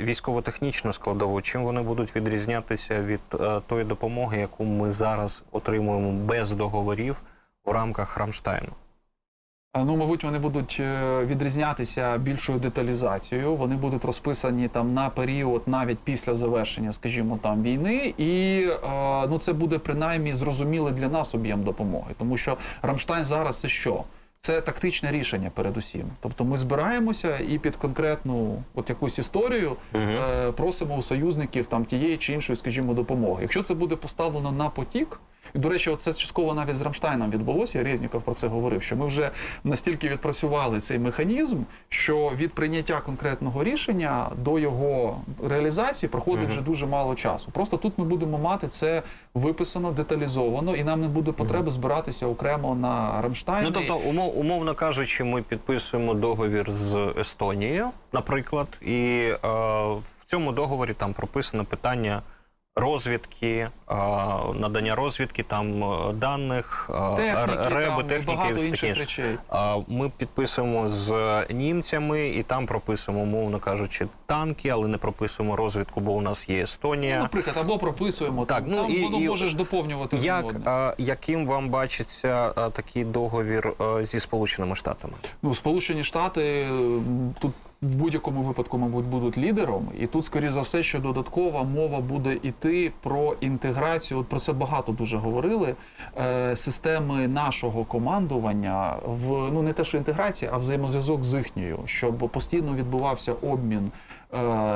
військово-технічну 0.00 0.92
складову. 0.92 1.42
Чим 1.42 1.64
вони 1.64 1.82
будуть 1.82 2.16
відрізнятися 2.16 3.02
від 3.02 3.20
тої 3.66 3.84
допомоги, 3.84 4.40
яку 4.40 4.64
ми 4.64 4.92
зараз 4.92 5.42
отримуємо 5.52 6.12
без 6.12 6.52
договорів 6.52 7.16
в 7.64 7.70
рамках 7.70 8.16
Рамштайну? 8.16 8.68
Ну, 9.76 9.96
мабуть, 9.96 10.24
вони 10.24 10.38
будуть 10.38 10.76
е, 10.80 11.24
відрізнятися 11.24 12.18
більшою 12.18 12.58
деталізацією. 12.58 13.54
Вони 13.54 13.76
будуть 13.76 14.04
розписані 14.04 14.68
там 14.68 14.94
на 14.94 15.08
період 15.10 15.62
навіть 15.66 15.98
після 15.98 16.34
завершення, 16.34 16.92
скажімо, 16.92 17.38
там 17.42 17.62
війни, 17.62 18.14
і 18.18 18.62
е, 18.70 19.26
ну 19.28 19.38
це 19.38 19.52
буде 19.52 19.78
принаймні 19.78 20.34
зрозумілий 20.34 20.92
для 20.92 21.08
нас 21.08 21.34
об'єм 21.34 21.62
допомоги, 21.62 22.14
тому 22.18 22.36
що 22.36 22.56
Рамштайн 22.82 23.24
зараз 23.24 23.60
це 23.60 23.68
що? 23.68 24.04
Це 24.38 24.60
тактичне 24.60 25.10
рішення 25.12 25.50
передусім. 25.54 26.04
Тобто 26.20 26.44
ми 26.44 26.56
збираємося 26.56 27.38
і 27.38 27.58
під 27.58 27.76
конкретну 27.76 28.62
от 28.74 28.88
якусь 28.90 29.18
історію 29.18 29.76
е, 29.94 30.52
просимо 30.52 30.96
у 30.96 31.02
союзників 31.02 31.66
там 31.66 31.84
тієї 31.84 32.16
чи 32.16 32.32
іншої, 32.32 32.56
скажімо, 32.56 32.94
допомоги. 32.94 33.42
Якщо 33.42 33.62
це 33.62 33.74
буде 33.74 33.96
поставлено 33.96 34.52
на 34.52 34.68
потік, 34.68 35.20
І, 35.54 35.58
до 35.58 35.68
речі, 35.68 35.96
це 35.98 36.14
частково 36.14 36.54
навіть 36.54 36.74
з 36.74 36.82
Рамштайном 36.82 37.30
відбулося. 37.30 37.82
Резніков 37.82 38.22
про 38.22 38.34
це 38.34 38.46
говорив. 38.48 38.82
Що 38.82 38.96
ми 38.96 39.06
вже 39.06 39.30
настільки 39.64 40.08
відпрацювали 40.08 40.80
цей 40.80 40.98
механізм, 40.98 41.58
що 41.88 42.32
від 42.36 42.52
прийняття 42.52 43.00
конкретного 43.00 43.64
рішення 43.64 44.28
до 44.38 44.58
його 44.58 45.20
реалізації 45.48 46.10
проходить 46.10 46.48
вже 46.48 46.60
дуже 46.60 46.86
мало 46.86 47.14
часу. 47.14 47.50
Просто 47.52 47.76
тут 47.76 47.92
ми 47.98 48.04
будемо 48.04 48.38
мати 48.38 48.68
це 48.68 49.02
виписано, 49.34 49.90
деталізовано, 49.90 50.76
і 50.76 50.84
нам 50.84 51.00
не 51.00 51.08
буде 51.08 51.32
потреби 51.32 51.70
збиратися 51.70 52.26
окремо 52.26 52.74
на 52.74 53.22
Рамштайні. 53.22 53.70
Ну 53.70 53.70
тобто, 53.74 54.08
умов, 54.08 54.38
умовно 54.38 54.74
кажучи, 54.74 55.24
ми 55.24 55.42
підписуємо 55.42 56.14
договір 56.14 56.72
з 56.72 57.12
Естонією, 57.18 57.90
наприклад, 58.12 58.68
і 58.82 58.94
е, 58.94 59.38
в 59.92 60.24
цьому 60.26 60.52
договорі 60.52 60.92
там 60.94 61.12
прописано 61.12 61.64
питання. 61.64 62.22
Розвідки, 62.76 63.46
е, 63.46 63.70
надання 64.54 64.94
розвідки, 64.94 65.42
там 65.42 65.84
е, 65.84 66.12
даних, 66.12 66.90
е, 66.94 67.16
техніки, 67.16 67.68
реби, 67.68 68.02
там, 68.02 68.08
техніки 68.08 68.62
і 68.62 68.66
інших 68.66 68.98
речей. 68.98 69.38
Ми 69.88 70.10
підписуємо 70.16 70.88
з 70.88 71.12
німцями 71.50 72.28
і 72.28 72.42
там 72.42 72.66
прописуємо, 72.66 73.22
умовно 73.22 73.58
кажучи, 73.58 74.06
танки, 74.26 74.68
але 74.68 74.88
не 74.88 74.98
прописуємо 74.98 75.56
розвідку, 75.56 76.00
бо 76.00 76.12
у 76.12 76.20
нас 76.20 76.48
є 76.48 76.62
Естонія. 76.62 77.16
Ну, 77.16 77.22
наприклад, 77.22 77.56
або 77.60 77.78
прописуємо 77.78 78.44
Так, 78.44 78.58
там, 78.58 78.66
ну, 78.70 78.76
там 78.82 78.90
і- 78.90 79.04
воно 79.04 79.18
і 79.18 79.28
можеш 79.28 79.54
доповнювати 79.54 80.16
Як, 80.16 80.54
а, 80.66 80.94
яким 80.98 81.46
вам 81.46 81.70
бачиться 81.70 82.52
а, 82.56 82.70
такий 82.70 83.04
договір 83.04 83.72
а, 83.78 84.04
зі 84.04 84.20
Сполученими 84.20 84.76
Штатами? 84.76 85.14
Ну, 85.42 85.54
Сполучені 85.54 86.04
Штати 86.04 86.66
тут 87.38 87.52
в 87.84 87.96
будь-якому 87.96 88.42
випадку, 88.42 88.78
мабуть, 88.78 89.04
будуть 89.04 89.38
лідером, 89.38 89.88
і 90.00 90.06
тут, 90.06 90.24
скоріш 90.24 90.52
за 90.52 90.60
все, 90.60 90.82
що 90.82 90.98
додаткова 90.98 91.62
мова 91.62 92.00
буде 92.00 92.36
йти 92.42 92.92
про 93.02 93.36
інтеграцію. 93.40 94.20
От 94.20 94.26
про 94.28 94.40
це 94.40 94.52
багато 94.52 94.92
дуже 94.92 95.16
говорили. 95.16 95.74
Е, 96.18 96.56
системи 96.56 97.28
нашого 97.28 97.84
командування 97.84 98.96
в 99.06 99.28
ну 99.52 99.62
не 99.62 99.72
те, 99.72 99.84
що 99.84 99.98
інтеграція, 99.98 100.50
а 100.54 100.58
взаємозв'язок 100.58 101.24
з 101.24 101.34
їхньою, 101.34 101.78
щоб 101.84 102.16
постійно 102.16 102.74
відбувався 102.74 103.32
обмін 103.32 103.90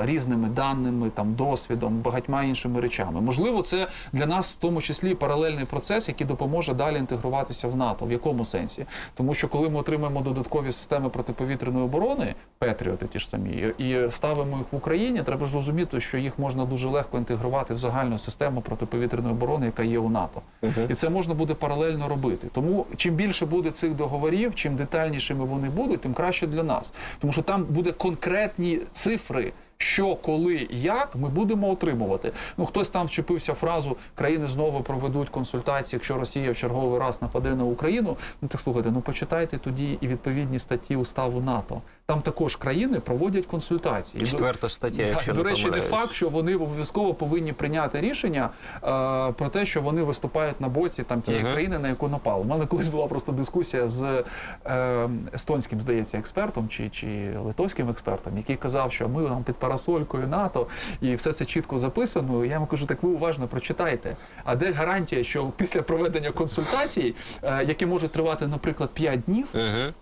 різними 0.02 0.48
даними, 0.48 1.10
там 1.10 1.34
досвідом, 1.34 1.98
багатьма 1.98 2.44
іншими 2.44 2.80
речами. 2.80 3.20
Можливо, 3.20 3.62
це 3.62 3.86
для 4.12 4.26
нас 4.26 4.52
в 4.52 4.56
тому 4.56 4.80
числі 4.80 5.14
паралельний 5.14 5.64
процес, 5.64 6.08
який 6.08 6.26
допоможе 6.26 6.74
далі 6.74 6.98
інтегруватися 6.98 7.68
в 7.68 7.76
НАТО. 7.76 8.06
В 8.06 8.12
якому 8.12 8.44
сенсі? 8.44 8.86
Тому 9.14 9.34
що 9.34 9.48
коли 9.48 9.70
ми 9.70 9.78
отримаємо 9.78 10.20
додаткові 10.20 10.72
системи 10.72 11.08
протиповітряної 11.08 11.84
оборони, 11.84 12.34
Петріоти 12.58 13.06
ті 13.06 13.18
ж 13.18 13.28
самі, 13.28 13.50
і 13.78 14.10
ставимо 14.10 14.58
їх 14.58 14.66
в 14.72 14.76
Україні, 14.76 15.22
треба 15.22 15.46
ж 15.46 15.54
розуміти, 15.54 16.00
що 16.00 16.18
їх 16.18 16.38
можна 16.38 16.64
дуже 16.64 16.88
легко 16.88 17.18
інтегрувати 17.18 17.74
в 17.74 17.78
загальну 17.78 18.18
систему 18.18 18.60
протиповітряної 18.60 19.34
оборони, 19.34 19.66
яка 19.66 19.82
є 19.82 19.98
у 19.98 20.10
НАТО. 20.10 20.42
І 20.88 20.94
це 20.94 21.10
можна 21.10 21.34
буде 21.34 21.54
паралельно 21.54 22.08
робити. 22.08 22.48
Тому 22.52 22.86
чим 22.96 23.14
більше 23.14 23.46
буде 23.46 23.70
цих 23.70 23.94
договорів, 23.94 24.54
чим 24.54 24.76
детальнішими 24.76 25.44
вони 25.44 25.70
будуть, 25.70 26.00
тим 26.00 26.12
краще 26.12 26.46
для 26.46 26.62
нас. 26.62 26.92
Тому 27.18 27.32
що 27.32 27.42
там 27.42 27.64
буде 27.64 27.92
конкретні 27.92 28.80
цифри. 28.92 29.47
Що, 29.80 30.14
коли, 30.14 30.66
як 30.70 31.16
ми 31.16 31.28
будемо 31.28 31.70
отримувати? 31.70 32.32
Ну 32.56 32.66
хтось 32.66 32.88
там 32.88 33.06
вчепився 33.06 33.54
фразу 33.54 33.96
країни 34.14 34.48
знову 34.48 34.80
проведуть 34.80 35.28
консультації, 35.28 35.96
якщо 35.96 36.16
Росія 36.16 36.52
в 36.52 36.56
черговий 36.56 37.00
раз 37.00 37.22
нападе 37.22 37.54
на 37.54 37.64
Україну. 37.64 38.16
Ну 38.42 38.48
так 38.48 38.60
слухайте, 38.60 38.90
ну 38.90 39.00
почитайте 39.00 39.58
тоді 39.58 39.98
і 40.00 40.08
відповідні 40.08 40.58
статті 40.58 40.96
уставу 40.96 41.40
НАТО. 41.40 41.82
Там 42.06 42.20
також 42.20 42.56
країни 42.56 43.00
проводять 43.00 43.46
консультації. 43.46 44.26
Четверта 44.26 44.68
стаття, 44.68 45.02
якщо 45.02 45.32
до 45.32 45.42
не 45.42 45.50
речі, 45.50 45.70
не 45.70 45.80
факт, 45.80 46.10
що 46.12 46.28
вони 46.28 46.54
обов'язково 46.54 47.14
повинні 47.14 47.52
прийняти 47.52 48.00
рішення 48.00 48.50
е, 48.74 48.80
про 49.32 49.48
те, 49.52 49.66
що 49.66 49.82
вони 49.82 50.02
виступають 50.02 50.60
на 50.60 50.68
боці 50.68 51.02
там 51.02 51.20
тієї 51.22 51.42
Мгм. 51.42 51.52
країни, 51.52 51.78
на 51.78 51.88
яку 51.88 52.08
напали. 52.08 52.40
У 52.42 52.44
мене 52.44 52.66
колись 52.66 52.88
була 52.88 53.06
просто 53.06 53.32
дискусія 53.32 53.88
з 53.88 54.24
е, 54.66 55.08
естонським, 55.34 55.80
здається, 55.80 56.18
експертом 56.18 56.68
чи, 56.68 56.88
чи 56.88 57.34
литовським 57.44 57.90
експертом, 57.90 58.36
який 58.36 58.56
казав, 58.56 58.92
що 58.92 59.08
ми 59.08 59.24
там 59.24 59.44
під 59.44 59.56
парасолькою 59.68 60.28
НАТО 60.28 60.66
і 61.00 61.14
все 61.14 61.32
це 61.32 61.44
чітко 61.44 61.78
записано. 61.78 62.44
Я 62.44 62.52
йому 62.54 62.66
кажу, 62.66 62.86
так 62.86 63.02
ви 63.02 63.10
уважно 63.10 63.46
прочитайте. 63.48 64.16
А 64.44 64.56
де 64.56 64.72
гарантія, 64.72 65.24
що 65.24 65.52
після 65.56 65.82
проведення 65.82 66.30
консультацій, 66.30 67.14
е, 67.42 67.64
які 67.64 67.86
можуть 67.86 68.12
тривати, 68.12 68.46
наприклад, 68.46 68.90
5 68.94 69.20
днів 69.20 69.46
е, 69.54 69.92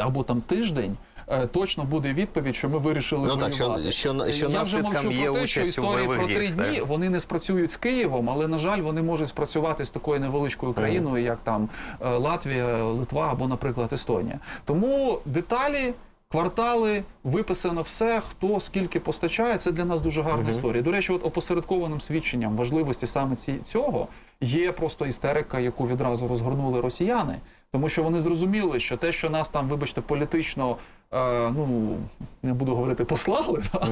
або 0.00 0.22
там 0.22 0.40
тиждень. 0.40 0.96
е, 1.28 1.46
Точно 1.46 1.84
буде 1.84 2.12
відповідь, 2.12 2.56
що 2.56 2.68
ми 2.68 2.78
вирішили 2.78 3.28
Ну 3.28 3.36
так, 3.36 3.52
що, 3.52 3.78
що, 3.90 4.30
що 4.30 4.50
Я 4.50 4.62
вже 4.62 4.82
мовчу 4.82 5.10
є 5.10 5.26
про 5.30 5.34
те, 5.40 5.46
що 5.46 5.60
історії 5.60 6.06
про 6.06 6.26
три 6.26 6.48
дні 6.48 6.78
так. 6.78 6.86
вони 6.86 7.10
не 7.10 7.20
спрацюють 7.20 7.70
з 7.70 7.76
Києвом, 7.76 8.30
але 8.30 8.48
на 8.48 8.58
жаль, 8.58 8.80
вони 8.80 9.02
можуть 9.02 9.28
спрацювати 9.28 9.84
з 9.84 9.90
такою 9.90 10.20
невеличкою 10.20 10.72
країною, 10.72 11.24
як 11.24 11.38
там 11.44 11.68
Латвія, 12.00 12.84
Литва 12.84 13.28
або, 13.32 13.48
наприклад, 13.48 13.92
Естонія. 13.92 14.38
Тому 14.64 15.18
деталі. 15.24 15.94
Квартали 16.32 17.02
виписано 17.24 17.82
все, 17.82 18.20
хто 18.20 18.60
скільки 18.60 19.00
постачає. 19.00 19.58
Це 19.58 19.72
для 19.72 19.84
нас 19.84 20.00
дуже 20.00 20.22
гарна 20.22 20.50
історія. 20.50 20.82
До 20.82 20.92
речі, 20.92 21.12
от 21.12 21.24
опосередкованим 21.24 22.00
свідченням 22.00 22.56
важливості 22.56 23.06
саме 23.06 23.36
ці, 23.36 23.58
цього 23.64 24.08
є 24.40 24.72
просто 24.72 25.06
істерика, 25.06 25.60
яку 25.60 25.86
відразу 25.86 26.28
розгорнули 26.28 26.80
росіяни, 26.80 27.34
тому 27.72 27.88
що 27.88 28.02
вони 28.02 28.20
зрозуміли, 28.20 28.80
що 28.80 28.96
те, 28.96 29.12
що 29.12 29.30
нас 29.30 29.48
там, 29.48 29.68
вибачте, 29.68 30.00
політично, 30.00 30.76
е, 31.12 31.50
ну 31.56 31.96
не 32.42 32.52
буду 32.54 32.74
говорити, 32.74 33.04
послали, 33.04 33.62
да, 33.72 33.88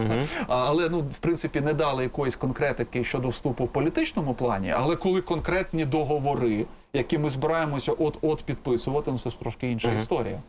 а, 0.48 0.56
але 0.56 0.88
ну 0.88 1.00
в 1.00 1.18
принципі 1.18 1.60
не 1.60 1.74
дали 1.74 2.02
якоїсь 2.02 2.36
конкретики 2.36 3.04
щодо 3.04 3.28
вступу 3.28 3.64
в 3.64 3.68
політичному 3.68 4.34
плані. 4.34 4.70
Але 4.70 4.96
коли 4.96 5.20
конкретні 5.20 5.84
договори, 5.84 6.66
які 6.92 7.18
ми 7.18 7.30
збираємося 7.30 7.92
от-от 7.92 8.42
підписувати, 8.42 9.12
ну 9.12 9.18
це 9.18 9.30
ж 9.30 9.40
трошки 9.40 9.70
інша 9.70 9.92
історія. 9.92 10.40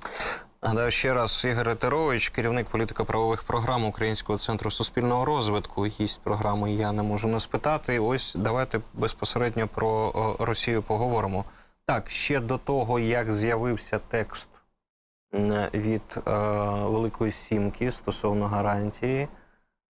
Нагадаю 0.64 0.92
ще 0.92 1.14
раз 1.14 1.46
Ігор 1.46 1.68
Ретерович, 1.68 2.30
керівник 2.30 2.68
політико-правових 2.68 3.44
програм 3.44 3.86
Українського 3.86 4.38
центру 4.38 4.72
суспільного 4.72 5.26
розвитку. 5.26 5.86
Гість 5.86 6.22
програми 6.22 6.74
я 6.74 6.92
не 6.92 7.04
можу 7.04 7.28
не 7.28 7.40
спитати. 7.40 8.00
Ось 8.00 8.36
давайте 8.40 8.80
безпосередньо 8.94 9.68
про 9.68 10.14
Росію 10.40 10.82
поговоримо. 10.84 11.46
Так, 11.86 12.10
ще 12.10 12.40
до 12.40 12.58
того, 12.58 13.00
як 13.00 13.34
з'явився 13.34 14.00
текст 14.08 14.50
від 15.74 16.02
е, 16.18 16.22
Великої 16.84 17.32
Сімки 17.32 17.92
стосовно 17.92 18.48
гарантії, 18.48 19.28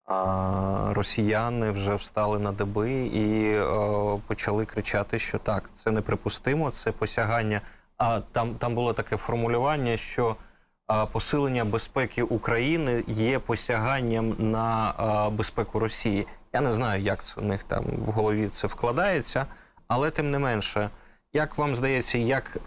а, 0.06 0.94
росіяни 0.94 1.72
вже 1.72 1.96
встали 1.96 2.40
на 2.40 2.52
деби 2.52 2.92
і 2.92 3.54
е, 3.54 4.22
почали 4.28 4.66
кричати, 4.66 5.20
що 5.20 5.38
так, 5.38 5.70
це 5.76 5.92
неприпустимо, 5.92 6.72
це 6.72 6.92
посягання. 6.92 7.62
А 7.98 8.20
там, 8.20 8.56
там 8.56 8.76
було 8.76 8.94
таке 8.94 9.18
формулювання, 9.18 9.98
що 9.98 10.36
посилення 11.12 11.66
безпеки 11.66 12.24
України 12.24 13.04
є 13.08 13.40
посяганням 13.40 14.36
на 14.40 14.94
безпеку 15.32 15.80
Росії. 15.80 16.28
Я 16.54 16.62
не 16.62 16.72
знаю, 16.72 17.02
як 17.02 17.24
це 17.24 17.42
у 17.42 17.44
них 17.44 17.64
там 17.64 17.86
в 18.06 18.12
голові 18.12 18.48
це 18.48 18.68
вкладається, 18.68 19.46
але 19.88 20.12
тим 20.12 20.32
не 20.32 20.40
менше, 20.40 20.90
як 21.34 21.58
вам 21.58 21.76
здається, 21.76 22.18
як 22.18 22.58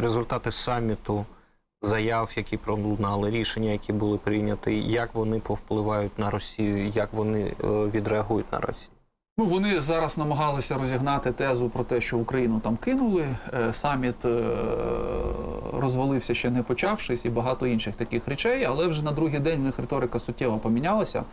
результати 0.00 0.52
саміту, 0.52 1.26
заяв, 1.82 2.32
які 2.36 2.56
пролунали, 2.56 3.30
рішення, 3.30 3.70
які 3.70 3.92
були 3.92 4.18
прийняті, 4.18 4.80
як 4.80 5.14
вони 5.14 5.40
повпливають 5.40 6.18
на 6.18 6.30
Росію, 6.30 6.88
як 6.88 7.12
вони 7.12 7.42
е, 7.42 7.66
відреагують 7.66 8.52
на 8.52 8.60
Росію? 8.60 8.95
Ну, 9.38 9.44
вони 9.44 9.80
зараз 9.80 10.18
намагалися 10.18 10.78
розігнати 10.78 11.32
тезу 11.32 11.68
про 11.68 11.84
те, 11.84 12.00
що 12.00 12.18
Україну 12.18 12.60
там 12.64 12.76
кинули. 12.76 13.24
Е, 13.54 13.72
Саміт 13.72 14.24
е, 14.24 14.42
розвалився 15.72 16.34
ще 16.34 16.50
не 16.50 16.62
почавшись, 16.62 17.24
і 17.24 17.28
багато 17.28 17.66
інших 17.66 17.96
таких 17.96 18.28
речей. 18.28 18.64
Але 18.64 18.86
вже 18.86 19.04
на 19.04 19.12
другий 19.12 19.40
день 19.40 19.60
в 19.60 19.62
них 19.62 19.78
риторика 19.78 20.18
суттєво 20.18 20.58
помінялася. 20.58 21.24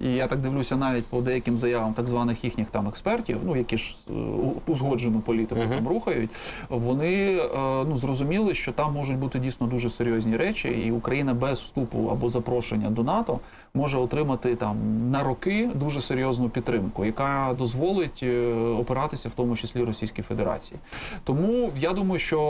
І 0.00 0.08
я 0.08 0.26
так 0.26 0.40
дивлюся 0.40 0.76
навіть 0.76 1.06
по 1.06 1.20
деяким 1.20 1.58
заявам 1.58 1.92
так 1.92 2.06
званих 2.06 2.44
їхніх 2.44 2.70
там 2.70 2.88
експертів, 2.88 3.38
ну 3.44 3.56
які 3.56 3.78
ж 3.78 3.96
е, 4.10 4.12
узгоджену 4.66 5.20
політику 5.20 5.60
там 5.68 5.88
рухають. 5.88 6.30
Вони 6.68 7.42
ну 7.88 7.96
зрозуміли, 7.96 8.54
що 8.54 8.72
там 8.72 8.92
можуть 8.92 9.18
бути 9.18 9.38
дійсно 9.38 9.66
дуже 9.66 9.90
серйозні 9.90 10.36
речі, 10.36 10.68
і 10.68 10.90
Україна 10.90 11.34
без 11.34 11.60
вступу 11.60 12.08
або 12.12 12.28
запрошення 12.28 12.90
до 12.90 13.02
НАТО 13.02 13.40
може 13.74 13.98
отримати 13.98 14.56
там 14.56 14.76
на 15.10 15.22
роки 15.22 15.70
дуже 15.74 16.00
серйозну 16.00 16.48
підтримку, 16.48 17.04
яка 17.04 17.54
дозволить 17.58 18.20
е, 18.22 18.54
опиратися 18.54 19.28
в 19.28 19.32
тому 19.32 19.56
числі 19.56 19.84
Російській 19.84 20.22
Федерації. 20.22 20.80
Тому 21.24 21.70
я 21.76 21.92
думаю, 21.92 22.18
що 22.18 22.40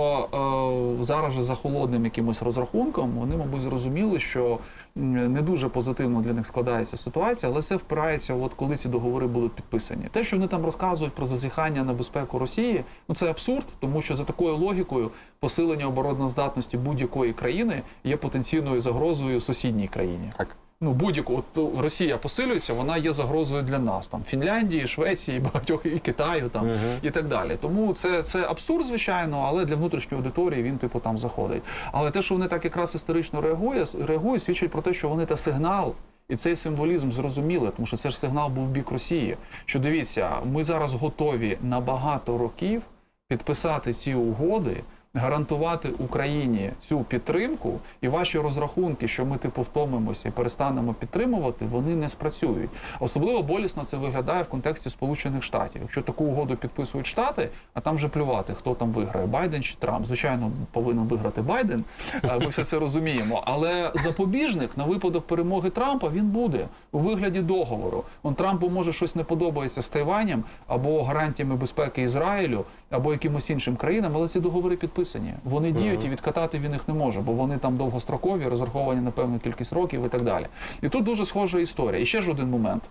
е, 1.00 1.02
зараз 1.02 1.32
же 1.32 1.42
за 1.42 1.54
холодним 1.54 2.04
якимось 2.04 2.42
розрахунком 2.42 3.10
вони, 3.10 3.36
мабуть, 3.36 3.60
зрозуміли, 3.60 4.20
що 4.20 4.58
не 4.94 5.42
дуже 5.42 5.68
позитивно 5.68 6.20
для 6.20 6.32
них 6.32 6.46
складається 6.46 6.96
ситуація, 6.96 7.52
але 7.52 7.62
це 7.62 7.76
впирається, 7.76 8.34
от 8.34 8.54
коли 8.54 8.76
ці 8.76 8.88
договори 8.88 9.26
будуть 9.26 9.52
підписані. 9.52 10.04
Те, 10.10 10.24
що 10.24 10.36
вони 10.36 10.48
там 10.48 10.64
розказують 10.64 11.14
про 11.14 11.26
зазіхання 11.26 11.84
на 11.84 11.92
безпеку 11.92 12.38
Росії, 12.38 12.84
ну 13.08 13.14
це 13.14 13.30
абсурд, 13.30 13.74
тому 13.80 14.02
що 14.02 14.14
за 14.14 14.24
такою 14.24 14.56
логікою 14.56 15.10
посилення 15.40 15.86
обороноздатності 15.86 16.76
будь-якої 16.76 17.32
країни 17.32 17.82
є 18.04 18.16
потенційною 18.16 18.80
загрозою 18.80 19.40
сусідній 19.40 19.88
країні. 19.88 20.32
Так. 20.36 20.56
Ну, 20.84 20.92
будь-яку 20.92 21.36
от 21.54 21.78
Росія 21.82 22.16
посилюється, 22.16 22.72
вона 22.72 22.96
є 22.96 23.12
загрозою 23.12 23.62
для 23.62 23.78
нас, 23.78 24.08
там 24.08 24.22
Фінляндії, 24.24 24.86
Швеції, 24.86 25.40
багатьох 25.54 25.86
і 25.86 25.98
Китаю, 25.98 26.48
там 26.48 26.66
Мгм. 26.66 26.78
і 27.02 27.10
так 27.10 27.28
далі. 27.28 27.56
Тому 27.60 27.94
це, 27.94 28.22
це 28.22 28.46
абсурд, 28.46 28.86
звичайно, 28.86 29.44
але 29.48 29.64
для 29.64 29.76
внутрішньої 29.76 30.22
аудиторії 30.22 30.62
він 30.62 30.78
типу 30.78 31.00
там 31.00 31.18
заходить. 31.18 31.62
Але 31.92 32.10
те, 32.10 32.22
що 32.22 32.34
вони 32.34 32.46
так 32.46 32.64
якраз 32.64 32.94
історично 32.94 33.40
реагують, 33.40 33.96
реагують, 34.06 34.42
свідчить 34.42 34.70
про 34.70 34.82
те, 34.82 34.94
що 34.94 35.08
вони 35.08 35.26
та 35.26 35.36
сигнал. 35.36 35.94
І 36.28 36.36
цей 36.36 36.56
символізм 36.56 37.10
зрозуміли, 37.10 37.70
тому 37.76 37.86
що 37.86 37.96
це 37.96 38.10
ж 38.10 38.18
сигнал 38.18 38.48
був 38.50 38.64
в 38.64 38.70
бік 38.70 38.90
Росії. 38.90 39.36
Що 39.64 39.78
дивіться, 39.78 40.30
ми 40.52 40.64
зараз 40.64 40.94
готові 40.94 41.58
на 41.62 41.80
багато 41.80 42.38
років 42.38 42.82
підписати 43.28 43.92
ці 43.92 44.14
угоди, 44.14 44.76
гарантувати 45.14 45.88
Україні 45.98 46.70
цю 46.80 47.00
підтримку, 47.00 47.78
і 48.00 48.08
ваші 48.08 48.38
розрахунки, 48.38 49.08
що 49.08 49.24
ми 49.26 49.36
типу 49.36 49.62
втомимося 49.62 50.28
і 50.28 50.32
перестанемо 50.32 50.94
підтримувати, 50.94 51.64
вони 51.70 51.96
не 51.96 52.08
спрацюють. 52.08 52.70
Особливо 53.00 53.42
болісно 53.42 53.84
це 53.84 53.96
виглядає 53.96 54.42
в 54.42 54.48
контексті 54.48 54.90
Сполучених 54.90 55.42
Штатів. 55.42 55.82
Якщо 55.82 56.02
таку 56.02 56.24
угоду 56.24 56.56
підписують 56.56 57.06
Штати, 57.06 57.48
а 57.74 57.80
там 57.80 57.94
вже 57.96 58.08
плювати, 58.08 58.54
хто 58.54 58.74
там 58.74 58.92
виграє, 58.92 59.26
Байден 59.26 59.62
чи 59.62 59.74
Трамп. 59.78 60.06
Звичайно, 60.06 60.50
повинен 60.72 61.04
виграти 61.04 61.42
Байден. 61.42 61.84
е, 62.24 62.38
Ми 62.40 62.46
все 62.46 62.64
це 62.64 62.78
розуміємо. 62.78 63.42
Але 63.46 63.92
запобіжник 63.94 64.76
на 64.76 64.84
випадок 64.84 65.26
перемоги 65.26 65.70
Трампа 65.70 66.08
він 66.08 66.26
буде 66.28 66.66
у 66.92 66.98
вигляді 66.98 67.40
договору. 67.40 68.04
Он 68.22 68.34
Трампу 68.34 68.68
може 68.70 68.92
щось 68.92 69.14
не 69.14 69.24
подобається 69.24 69.82
з 69.82 69.88
Тайванем 69.88 70.44
або 70.66 71.02
гарантіями 71.04 71.56
безпеки 71.56 72.02
Ізраїлю, 72.02 72.64
або 72.90 73.12
якимось 73.12 73.50
іншим 73.50 73.76
країнам, 73.76 74.12
але 74.16 74.28
ці 74.28 74.40
договори 74.40 74.76
підписані. 75.02 75.34
Вони 75.44 75.72
діють 75.72 76.04
і 76.04 76.08
відкатати 76.08 76.58
він 76.58 76.72
їх 76.72 76.88
не 76.88 76.94
може, 76.94 77.20
бо 77.20 77.32
вони 77.32 77.58
там 77.58 77.76
довгострокові, 77.76 78.46
розраховані 78.46 79.00
на 79.00 79.10
певну 79.10 79.38
кількість 79.38 79.72
років 79.72 80.06
і 80.06 80.08
так 80.08 80.22
далі. 80.22 80.46
І 80.82 80.88
тут 80.88 81.04
дуже 81.04 81.24
схожа 81.24 81.58
історія. 81.58 82.02
І 82.02 82.06
ще 82.06 82.22
ж 82.22 82.30
один 82.30 82.50
момент. 82.50 82.82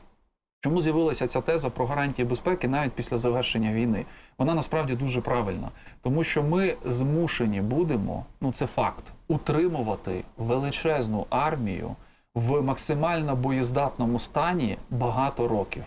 Чому 0.63 0.81
з'явилася 0.81 1.27
ця 1.27 1.41
теза 1.41 1.69
про 1.69 1.85
гарантії 1.85 2.27
безпеки 2.27 2.67
навіть 2.67 2.91
після 2.91 3.17
завершення 3.17 3.73
війни? 3.73 4.05
Вона 4.37 4.53
насправді 4.53 4.95
дуже 4.95 5.21
правильна, 5.21 5.69
тому 6.01 6.23
що 6.23 6.43
ми 6.43 6.75
змушені 6.85 7.61
будемо, 7.61 8.25
ну 8.41 8.51
це 8.51 8.65
факт, 8.65 9.03
утримувати 9.27 10.23
величезну 10.37 11.25
армію 11.29 11.95
в 12.35 12.61
максимально 12.61 13.35
боєздатному 13.35 14.19
стані 14.19 14.77
багато 14.89 15.47
років. 15.47 15.83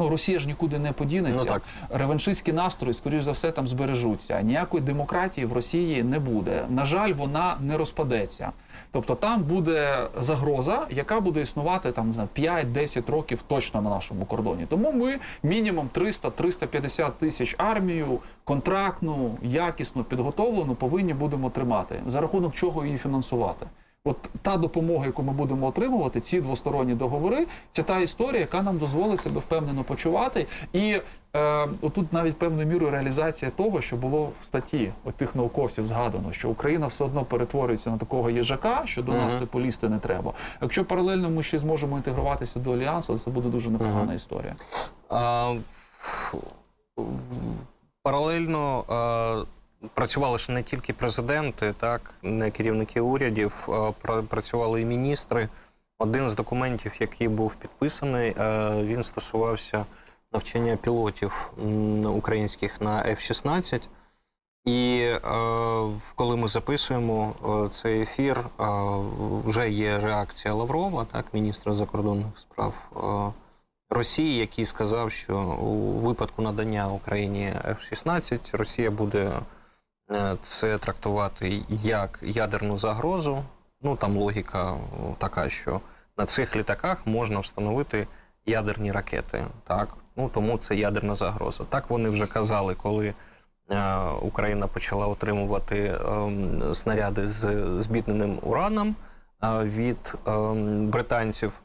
Ну, 0.00 0.08
Росія 0.08 0.38
ж 0.38 0.46
нікуди 0.46 0.78
не 0.78 0.92
подінеться. 0.92 1.44
Ну, 1.46 1.52
так. 1.52 1.62
Реваншистські 1.90 2.52
настрої, 2.52 2.94
скоріш 2.94 3.22
за 3.22 3.32
все, 3.32 3.50
там 3.50 3.66
збережуться. 3.66 4.40
Ніякої 4.42 4.82
демократії 4.82 5.46
в 5.46 5.52
Росії 5.52 6.02
не 6.02 6.18
буде. 6.18 6.64
На 6.68 6.86
жаль, 6.86 7.12
вона 7.12 7.56
не 7.60 7.76
розпадеться. 7.76 8.52
Тобто 8.92 9.14
там 9.14 9.42
буде 9.42 10.06
загроза, 10.18 10.86
яка 10.90 11.20
буде 11.20 11.40
існувати 11.40 11.92
там 11.92 12.12
знаю, 12.12 12.28
5-10 12.36 13.10
років 13.10 13.42
точно 13.42 13.82
на 13.82 13.90
нашому 13.90 14.24
кордоні. 14.24 14.66
Тому 14.68 14.92
ми 14.92 15.18
мінімум 15.42 15.88
300-350 15.94 17.10
тисяч 17.18 17.54
армію, 17.58 18.18
контрактну, 18.44 19.38
якісно 19.42 20.04
підготовлену, 20.04 20.74
повинні 20.74 21.14
будемо 21.14 21.50
тримати. 21.50 22.02
За 22.06 22.20
рахунок 22.20 22.54
чого 22.54 22.84
її 22.84 22.98
фінансувати. 22.98 23.66
От 24.04 24.16
та 24.42 24.56
допомога, 24.56 25.06
яку 25.06 25.22
ми 25.22 25.32
будемо 25.32 25.66
отримувати, 25.66 26.20
ці 26.20 26.40
двосторонні 26.40 26.94
договори, 26.94 27.46
це 27.70 27.82
та 27.82 27.98
історія, 27.98 28.40
яка 28.40 28.62
нам 28.62 28.78
дозволить 28.78 29.20
себе 29.20 29.40
впевнено 29.40 29.84
почувати. 29.84 30.46
І 30.72 31.00
е, 31.36 31.68
отут 31.80 32.12
навіть 32.12 32.38
певною 32.38 32.66
мірою 32.66 32.90
реалізація 32.92 33.50
того, 33.50 33.80
що 33.80 33.96
було 33.96 34.30
в 34.40 34.44
статті 34.44 34.92
от 35.04 35.14
тих 35.14 35.34
науковців 35.34 35.86
згадано, 35.86 36.32
що 36.32 36.50
Україна 36.50 36.86
все 36.86 37.04
одно 37.04 37.24
перетворюється 37.24 37.90
на 37.90 37.98
такого 37.98 38.30
їжака, 38.30 38.82
що 38.84 39.02
до 39.02 39.12
нас 39.12 39.32
Мгм. 39.32 39.40
типу 39.40 39.60
лізти 39.60 39.88
не 39.88 39.98
треба. 39.98 40.32
Якщо 40.62 40.84
паралельно 40.84 41.30
ми 41.30 41.42
ще 41.42 41.58
зможемо 41.58 41.96
інтегруватися 41.96 42.58
до 42.58 42.72
альянсу, 42.72 43.18
це 43.18 43.30
буде 43.30 43.48
дуже 43.48 43.70
непогана 43.70 44.02
Мгм. 44.04 44.16
історія. 44.16 44.56
А, 45.08 45.54
паралельно 48.02 48.84
а, 48.88 49.42
працювали 49.94 50.38
ж 50.38 50.52
не 50.52 50.62
тільки 50.62 50.92
президенти, 50.92 51.74
так, 51.78 52.14
не 52.22 52.50
керівники 52.50 53.00
урядів, 53.00 53.68
працювали 54.28 54.80
і 54.80 54.84
міністри. 54.84 55.48
Один 55.98 56.28
з 56.28 56.34
документів, 56.34 56.92
який 57.00 57.28
був 57.28 57.54
підписаний, 57.54 58.30
е, 58.30 58.70
він 58.82 59.02
стосувався 59.02 59.86
навчання 60.32 60.76
пілотів 60.76 61.52
українських 62.06 62.80
на 62.80 63.04
F-16. 63.04 63.80
І 64.64 65.00
е, 65.02 65.20
коли 66.14 66.36
ми 66.36 66.48
записуємо 66.48 67.32
е, 67.64 67.68
цей 67.68 68.02
ефір, 68.02 68.46
вже 69.44 69.70
є 69.70 69.98
реакція 69.98 70.54
Лаврова, 70.54 71.06
так, 71.12 71.24
міністра 71.32 71.74
закордонних 71.74 72.38
справ 72.38 72.74
Росії, 73.90 74.36
який 74.36 74.66
сказав, 74.66 75.12
що 75.12 75.38
у 75.38 75.98
випадку 75.98 76.42
надання 76.42 76.88
Україні 76.88 77.52
F-16 77.64 78.56
Росія 78.56 78.90
буде 78.90 79.32
це 80.40 80.78
трактувати 80.78 81.62
як 81.68 82.18
ядерну 82.22 82.76
загрозу. 82.76 83.44
Ну 83.82 83.96
там 83.96 84.16
логіка 84.16 84.74
така, 85.18 85.48
що 85.48 85.80
на 86.18 86.26
цих 86.26 86.56
літаках 86.56 87.06
можна 87.06 87.40
встановити 87.40 88.06
ядерні 88.46 88.92
ракети. 88.92 89.44
Так, 89.66 89.88
ну 90.16 90.30
тому 90.34 90.58
це 90.58 90.76
ядерна 90.76 91.14
загроза. 91.14 91.64
Так 91.64 91.90
вони 91.90 92.08
вже 92.08 92.26
казали, 92.26 92.74
коли 92.74 93.14
е, 93.70 93.96
Україна 94.22 94.66
почала 94.66 95.06
отримувати 95.06 96.00
ем, 96.06 96.74
снаряди 96.74 97.28
з 97.28 97.64
збідненим 97.82 98.38
ураном 98.42 98.96
е, 99.42 99.64
від 99.64 100.14
ем, 100.26 100.88
британців. 100.88 101.60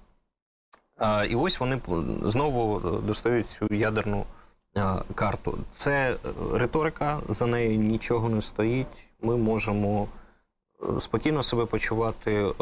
Е, 1.01 1.27
І 1.27 1.35
ось 1.35 1.59
вони 1.59 1.81
знову 2.23 2.77
е, 2.77 3.01
достають 3.01 3.49
цю 3.49 3.67
ядерну 3.73 4.19
е, 4.19 4.25
карту. 5.15 5.57
Це 5.71 6.11
е, 6.11 6.15
риторика, 6.53 7.19
за 7.29 7.45
нею 7.45 7.77
нічого 7.77 8.29
не 8.29 8.41
стоїть. 8.41 9.07
Ми 9.21 9.37
можемо 9.37 10.07
е, 10.95 10.99
спокійно 10.99 11.43
себе 11.43 11.65
почувати 11.65 12.31
е, 12.33 12.53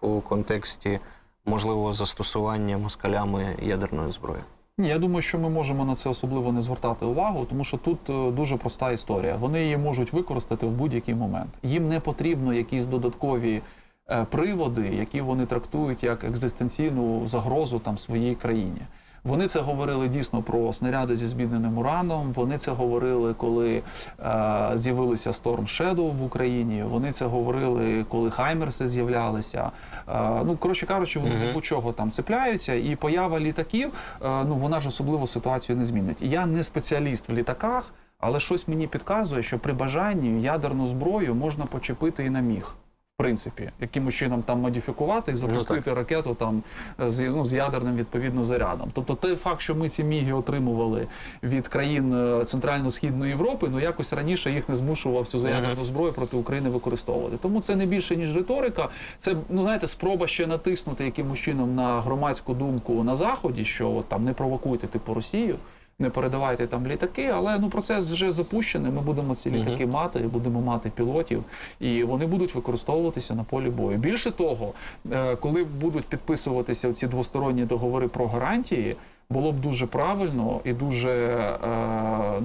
в 0.00 0.20
контексті 0.20 1.00
можливого 1.44 1.92
застосування 1.92 2.78
москалями 2.78 3.56
ядерної 3.62 4.12
зброї. 4.12 4.42
Я 4.78 4.98
думаю, 4.98 5.22
що 5.22 5.38
ми 5.38 5.48
можемо 5.48 5.84
на 5.84 5.94
це 5.94 6.08
особливо 6.08 6.52
не 6.52 6.62
звертати 6.62 7.04
увагу, 7.04 7.46
тому 7.48 7.64
що 7.64 7.76
тут 7.76 8.10
е, 8.10 8.30
дуже 8.30 8.56
проста 8.56 8.92
історія. 8.92 9.36
Вони 9.36 9.62
її 9.62 9.76
можуть 9.76 10.12
використати 10.12 10.66
в 10.66 10.70
будь-який 10.70 11.14
момент. 11.14 11.50
Їм 11.62 11.88
не 11.88 12.00
потрібно 12.00 12.54
якісь 12.54 12.86
додаткові 12.86 13.62
е, 14.10 14.26
приводи, 14.30 14.88
які 14.88 15.20
вони 15.20 15.46
трактують 15.46 16.02
як 16.02 16.24
екзистенційну 16.24 17.26
загрозу 17.26 17.78
там 17.78 17.98
своїй 17.98 18.34
країні. 18.34 18.82
Вони 19.24 19.46
це 19.48 19.60
говорили 19.60 20.08
дійсно 20.08 20.42
про 20.42 20.72
снаряди 20.72 21.16
зі 21.16 21.26
збідненим 21.26 21.78
ураном. 21.78 22.32
Вони 22.32 22.58
це 22.58 22.70
говорили, 22.70 23.34
коли 23.34 23.82
е, 24.20 24.70
з'явилися 24.74 25.30
Storm 25.30 25.62
Shadow 25.62 26.16
в 26.16 26.22
Україні. 26.24 26.82
Вони 26.82 27.12
це 27.12 27.26
говорили, 27.26 28.04
коли 28.08 28.30
Хаймерси 28.30 28.86
з'являлися. 28.86 29.70
Е, 30.08 30.44
ну 30.44 30.56
коротше 30.56 30.86
кажучи, 30.86 31.18
вони 31.18 31.34
Мгм. 31.34 31.46
типу 31.46 31.60
чого 31.60 31.92
там 31.92 32.10
цепляються, 32.10 32.74
і 32.74 32.96
поява 32.96 33.40
літаків, 33.40 33.92
е, 34.24 34.44
ну 34.44 34.56
вона 34.56 34.80
ж 34.80 34.88
особливо 34.88 35.26
ситуацію 35.26 35.76
не 35.78 35.84
змінить. 35.84 36.16
Я 36.20 36.46
не 36.46 36.62
спеціаліст 36.62 37.28
в 37.28 37.32
літаках, 37.32 37.84
але 38.18 38.40
щось 38.40 38.68
мені 38.68 38.86
підказує, 38.86 39.42
що 39.42 39.58
при 39.58 39.72
бажанні 39.72 40.42
ядерну 40.42 40.86
зброю 40.86 41.34
можна 41.34 41.66
почепити 41.66 42.24
і 42.24 42.30
на 42.30 42.40
міг. 42.40 42.74
Принципі, 43.20 43.70
якимось 43.80 44.14
чином 44.14 44.42
там 44.42 44.60
модифікувати 44.60 45.32
і 45.32 45.34
запустити 45.34 45.94
ракету 45.94 46.34
там 46.34 46.62
е, 47.00 47.10
з, 47.10 47.20
ну, 47.20 47.44
з 47.44 47.52
ядерним 47.52 47.96
відповідно 47.96 48.44
зарядом. 48.44 48.90
Тобто 48.92 49.14
той 49.14 49.36
факт, 49.36 49.60
що 49.60 49.74
ми 49.74 49.88
ці 49.88 50.04
міги 50.04 50.32
отримували 50.32 51.06
від 51.42 51.68
країн 51.68 52.14
е, 52.14 52.44
Центрально-Східної 52.44 53.28
Європи, 53.28 53.68
ну 53.70 53.80
якось 53.80 54.12
раніше 54.12 54.50
їх 54.50 54.68
не 54.68 54.76
змушував 54.76 55.26
цю 55.26 55.38
ядерну 55.38 55.84
зброю 55.84 56.12
проти 56.12 56.36
України 56.36 56.70
використовувати. 56.70 57.36
Тому 57.42 57.60
це 57.60 57.76
не 57.76 57.86
більше 57.86 58.16
ніж 58.16 58.36
риторика. 58.36 58.88
Це 59.18 59.36
ну 59.48 59.62
знаєте, 59.62 59.86
спроба 59.86 60.26
ще 60.26 60.46
натиснути 60.46 61.04
якимось 61.04 61.38
чином 61.38 61.74
на 61.74 62.00
громадську 62.00 62.54
думку 62.54 63.04
на 63.04 63.16
заході, 63.16 63.64
що 63.64 63.90
от, 63.90 64.08
там 64.08 64.24
не 64.24 64.32
провокуйте 64.32 64.86
типу 64.86 65.14
Росію. 65.14 65.56
Не 66.00 66.10
передавайте 66.10 66.66
там 66.66 66.86
літаки, 66.86 67.26
але 67.26 67.58
ну 67.58 67.68
процес 67.68 68.10
вже 68.10 68.32
запущений. 68.32 68.92
Ми 68.92 69.00
будемо 69.00 69.34
ці 69.34 69.50
літаки 69.50 69.70
літаки 69.70 69.86
мати, 69.86 70.18
будемо 70.18 70.60
мати 70.60 70.90
пілотів, 70.90 71.44
і 71.80 72.04
вони 72.04 72.26
будуть 72.26 72.54
використовуватися 72.54 73.34
на 73.34 73.44
полі 73.44 73.70
бою. 73.70 73.98
Більше 73.98 74.30
того, 74.30 74.72
е, 75.12 75.36
коли 75.36 75.64
будуть 75.64 76.04
підписуватися 76.04 76.92
ці 76.92 77.06
двосторонні 77.06 77.64
договори 77.64 78.08
про 78.08 78.26
гарантії, 78.26 78.96
було 79.30 79.52
б 79.52 79.60
дуже 79.60 79.86
правильно 79.86 80.60
і 80.64 80.72
дуже 80.72 81.10
е, 81.10 81.58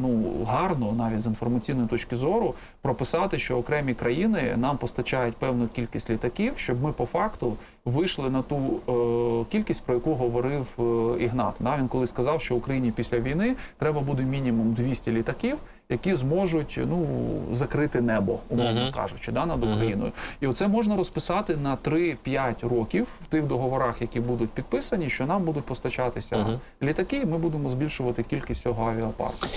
ну 0.02 0.24
гарно, 0.48 0.94
навіть 0.98 1.22
з 1.22 1.28
інформаційної 1.28 1.88
точки 1.88 2.16
зору, 2.16 2.54
прописати, 2.82 3.40
що 3.40 3.58
окремі 3.58 3.94
країни 3.94 4.54
нам 4.58 4.78
постачають 4.78 5.36
певну 5.36 5.68
кількість 5.68 6.10
літаків, 6.10 6.54
щоб 6.56 6.84
ми 6.84 6.92
по 6.92 7.06
факту 7.06 7.58
вийшли 7.86 8.30
на 8.30 8.42
ту 8.42 8.56
е, 8.56 9.52
кількість, 9.52 9.84
про 9.84 9.94
яку 9.94 10.14
говорив 10.14 10.68
е, 10.80 11.24
Ігнат. 11.24 11.56
Да, 11.60 11.78
він 11.78 11.88
коли 11.88 12.08
сказав, 12.08 12.42
що 12.42 12.56
Україні 12.56 12.92
після 12.92 13.20
війни 13.20 13.56
треба 13.78 14.02
буде 14.02 14.24
мінімум 14.24 14.74
200 14.74 15.12
літаків, 15.12 15.58
які 15.90 16.16
зможуть 16.16 16.80
ну 16.90 17.08
закрити 17.52 18.02
небо, 18.02 18.40
умовно 18.50 18.82
Мгм. 18.82 18.92
кажучи, 18.92 19.32
да, 19.32 19.46
над. 19.46 19.64
Україною. 19.64 20.12
І 20.42 20.48
оце 20.48 20.68
можна 20.68 20.96
розписати 20.96 21.58
на 21.58 21.76
3-5 21.78 22.68
років 22.70 23.08
в 23.22 23.26
тих 23.26 23.44
договорах, 23.44 24.02
які 24.02 24.20
будуть 24.20 24.50
підписані, 24.50 25.10
що 25.10 25.26
нам 25.26 25.44
будуть 25.44 25.64
постачатися 25.66 26.38
Мгм. 26.38 26.60
літаки, 26.84 27.18
і 27.18 27.26
ми 27.26 27.38
будемо 27.38 27.70
збільшувати 27.70 28.24
кількість 28.24 28.62
цього 28.62 28.90
авіапарку. 28.90 29.48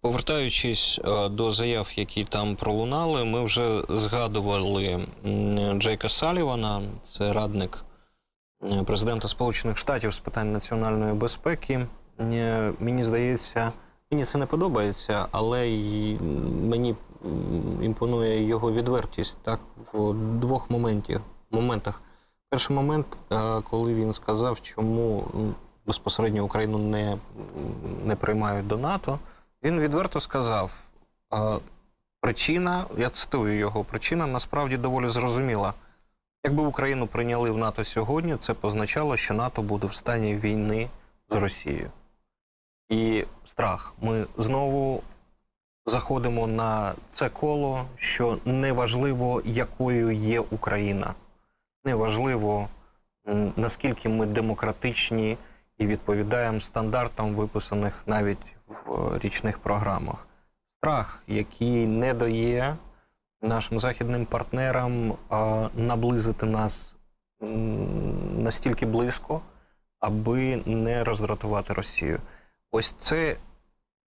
Повертаючись 0.00 1.00
е, 1.04 1.28
до 1.28 1.50
заяв, 1.50 1.92
які 1.96 2.24
там 2.24 2.56
пролунали, 2.56 3.24
ми 3.24 3.44
вже 3.44 3.82
згадували 3.88 5.06
Джейка 5.78 6.08
Салівана, 6.08 6.80
це 7.06 7.32
радник 7.32 7.84
е, 8.72 8.82
президента 8.82 9.28
Сполучених 9.28 9.78
Штатів 9.78 10.14
з 10.14 10.18
питань 10.18 10.52
національної 10.52 11.14
безпеки. 11.14 11.86
Е, 12.20 12.72
Мені 12.80 13.04
здається, 13.04 13.72
мені 14.10 14.24
це 14.24 14.38
не 14.38 14.46
подобається, 14.46 15.26
але 15.30 15.68
й 15.68 16.18
мені 16.68 16.94
імпонує 17.82 18.46
його 18.46 18.72
відвертість 18.72 19.36
так 19.42 19.60
в 19.92 20.12
двох 20.14 20.70
моментів, 20.70 21.20
моментах. 21.50 22.02
Перший 22.50 22.76
момент, 22.76 23.06
е, 23.32 23.60
коли 23.70 23.94
він 23.94 24.12
сказав, 24.12 24.60
чому 24.62 25.24
безпосередньо 25.86 26.44
Україну 26.44 26.78
не, 26.78 27.18
не 28.04 28.16
приймають 28.16 28.66
до 28.66 28.76
НАТО. 28.76 29.18
Він 29.62 29.80
відверто 29.80 30.20
сказав: 30.20 30.70
причина, 32.20 32.84
я 32.96 33.10
цитую 33.10 33.58
його, 33.58 33.84
причина 33.84 34.26
насправді 34.26 34.76
доволі 34.76 35.08
зрозуміла. 35.08 35.74
Якби 36.44 36.62
Україну 36.62 37.06
прийняли 37.06 37.50
в 37.50 37.58
НАТО 37.58 37.84
сьогодні, 37.84 38.36
це 38.36 38.52
б 38.52 38.56
означало, 38.62 39.16
що 39.16 39.34
НАТО 39.34 39.62
буде 39.62 39.86
в 39.86 39.94
стані 39.94 40.36
війни 40.36 40.88
з 41.28 41.34
Росією. 41.34 41.90
І 42.88 43.24
страх. 43.44 43.94
Ми 44.00 44.26
знову 44.36 45.02
заходимо 45.86 46.46
на 46.46 46.94
це 47.08 47.28
коло, 47.28 47.84
що 47.96 48.38
неважливо, 48.44 49.42
якою 49.44 50.10
є 50.10 50.40
Україна. 50.40 51.14
Неважливо, 51.84 52.68
наскільки 53.56 54.08
ми 54.08 54.26
демократичні 54.26 55.36
і 55.78 55.86
відповідаємо 55.86 56.60
стандартам, 56.60 57.34
виписаних 57.34 58.02
навіть 58.06 58.56
в 58.86 59.18
річних 59.18 59.58
програмах. 59.58 60.26
Страх, 60.78 61.22
який 61.26 61.86
не 61.86 62.14
дає 62.14 62.76
нашим 63.42 63.78
західним 63.78 64.26
партнерам 64.26 65.14
наблизити 65.74 66.46
нас 66.46 66.94
настільки 68.38 68.86
близько, 68.86 69.40
аби 70.00 70.62
не 70.66 71.04
роздратувати 71.04 71.74
Росію. 71.74 72.20
Ось 72.76 72.94
це 72.98 73.36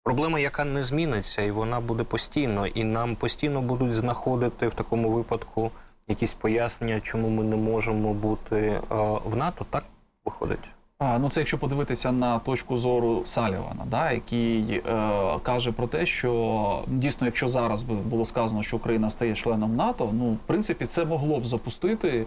проблема, 0.04 0.40
яка 0.40 0.66
не 0.66 0.84
зміниться, 0.84 1.42
і 1.42 1.52
вона 1.52 1.80
буде 1.80 2.04
постійно. 2.04 2.68
І 2.68 2.84
нам 2.84 3.16
постійно 3.16 3.62
будуть 3.62 3.94
знаходити 3.94 4.68
в 4.68 4.74
такому 4.74 5.10
випадку 5.10 5.72
якісь 6.08 6.34
пояснення, 6.34 7.00
чому 7.00 7.30
ми 7.30 7.44
не 7.44 7.56
можемо 7.56 8.14
бути 8.14 8.82
а, 8.90 8.96
в 9.02 9.36
НАТО. 9.36 9.66
Так 9.70 9.84
виходить. 10.26 10.72
А, 10.98 11.20
ну 11.20 11.30
це 11.30 11.42
якщо 11.42 11.58
подивитися 11.58 12.12
на 12.12 12.40
точку 12.40 12.78
зору 12.78 13.22
Салівана, 13.26 13.86
да, 13.86 14.12
який 14.12 14.74
е, 14.74 14.82
каже 15.44 15.72
про 15.72 15.88
те, 15.88 16.06
що 16.06 16.84
дійсно, 16.88 17.28
якщо 17.28 17.48
зараз 17.48 17.82
би 17.82 17.96
було 17.96 18.26
сказано, 18.26 18.64
що 18.64 18.78
Україна 18.78 19.10
стає 19.10 19.36
членом 19.36 19.76
НАТО, 19.76 20.10
ну 20.14 20.34
в 20.34 20.40
принципі 20.48 20.86
це 20.86 21.06
могло 21.06 21.40
б 21.40 21.46
запустити 21.46 22.26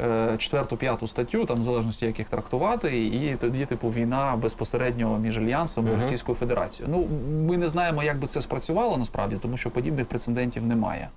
е, 0.00 0.36
четверту, 0.38 0.76
п'яту 0.76 1.06
статтю, 1.06 1.44
там 1.44 1.60
в 1.60 1.62
залежності 1.62 2.06
як 2.06 2.18
їх 2.18 2.28
трактувати, 2.28 3.06
і 3.06 3.36
тоді, 3.36 3.66
типу, 3.66 3.88
війна 3.88 4.36
безпосередньо 4.36 5.18
між 5.18 5.38
альянсом 5.38 5.88
і. 5.88 5.96
Російською 5.96 6.38
Федерацією. 6.38 6.94
Ну 6.96 7.08
ми 7.48 7.56
не 7.56 7.68
знаємо, 7.68 8.02
як 8.02 8.18
би 8.18 8.26
це 8.26 8.40
спрацювало 8.40 8.96
насправді, 8.96 9.36
тому 9.42 9.56
що 9.56 9.70
подібних 9.70 10.06
прецедентів 10.06 10.66
немає. 10.66 11.08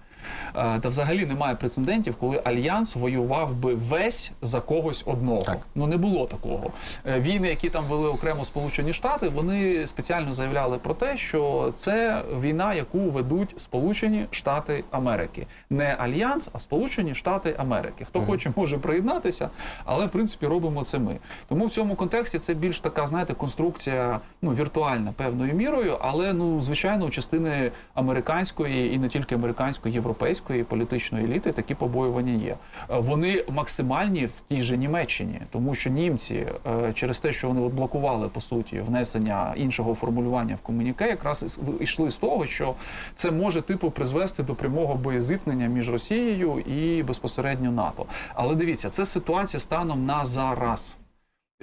Е, 0.55 0.79
Та 0.79 0.89
взагалі 0.89 1.25
немає 1.25 1.55
прецедентів, 1.55 2.15
коли 2.15 2.41
альянс 2.43 2.95
воював 2.95 3.55
би 3.55 3.73
весь 3.73 4.31
за 4.41 4.59
когось 4.61 5.03
одного. 5.05 5.41
Так. 5.41 5.57
Ну 5.75 5.87
не 5.87 5.97
було 5.97 6.25
такого. 6.25 6.71
Е, 7.09 7.19
Війни, 7.19 7.47
які 7.47 7.69
там 7.69 7.85
вели 7.85 8.09
окремо 8.09 8.43
Сполучені 8.45 8.93
Штати, 8.93 9.29
вони 9.29 9.87
спеціально 9.87 10.33
заявляли 10.33 10.77
про 10.77 10.93
те, 10.93 11.17
що 11.17 11.73
це 11.77 12.21
війна, 12.41 12.73
яку 12.73 12.99
ведуть 12.99 13.53
Сполучені 13.57 14.25
Штати 14.31 14.83
Америки, 14.91 15.47
не 15.69 15.95
альянс, 15.99 16.49
а 16.53 16.59
Сполучені 16.59 17.15
Штати 17.15 17.55
Америки. 17.57 18.05
Хто 18.05 18.21
хоче, 18.21 18.51
може 18.55 18.77
приєднатися, 18.77 19.49
але 19.85 20.05
в 20.05 20.09
принципі 20.09 20.47
робимо 20.47 20.83
це 20.83 20.99
ми. 20.99 21.17
Тому 21.49 21.65
в 21.65 21.71
цьому 21.71 21.95
контексті 21.95 22.39
це 22.39 22.53
більш 22.53 22.79
така, 22.79 23.07
знаєте, 23.07 23.33
конструкція 23.33 24.19
ну 24.41 24.51
віртуальна 24.51 25.11
певною 25.11 25.53
мірою, 25.53 25.97
але 26.01 26.33
ну 26.33 26.61
звичайно 26.61 27.05
у 27.05 27.09
частини 27.09 27.71
американської 27.93 28.93
і 28.93 28.97
не 28.97 29.07
тільки 29.07 29.35
американської, 29.35 29.93
європейської 29.93 30.16
політичної 30.63 31.25
еліти 31.25 31.51
такі 31.51 31.75
побоювання 31.75 32.33
є. 32.33 32.51
Е, 32.51 32.55
Вони 32.89 33.43
максимальні 33.49 34.25
в 34.25 34.41
тій 34.49 34.61
же 34.61 34.77
Німеччині, 34.77 35.41
тому 35.51 35.75
що 35.75 35.89
німці 35.89 36.47
е, 36.67 36.93
через 36.93 37.19
те, 37.19 37.33
що 37.33 37.47
вони 37.47 37.67
блокували 37.67 38.29
по 38.29 38.41
суті 38.41 38.79
внесення 38.79 39.53
іншого 39.57 39.95
формулювання 39.95 40.55
в 40.55 40.59
комуніке, 40.59 41.07
якраз 41.09 41.59
йшли 41.79 42.09
з 42.09 42.17
того, 42.17 42.45
що 42.45 42.75
це 43.13 43.31
може 43.31 43.61
типу 43.61 43.91
призвести 43.91 44.43
до 44.43 44.55
прямого 44.55 44.95
боєзіткнення 44.95 45.67
між 45.67 45.89
Росією 45.89 46.59
і 46.59 47.03
безпосередньо 47.03 47.71
НАТО. 47.71 48.05
Але 48.33 48.55
дивіться, 48.55 48.89
це 48.89 49.05
ситуація 49.05 49.59
станом 49.59 50.05
на 50.05 50.25
зараз. 50.25 50.97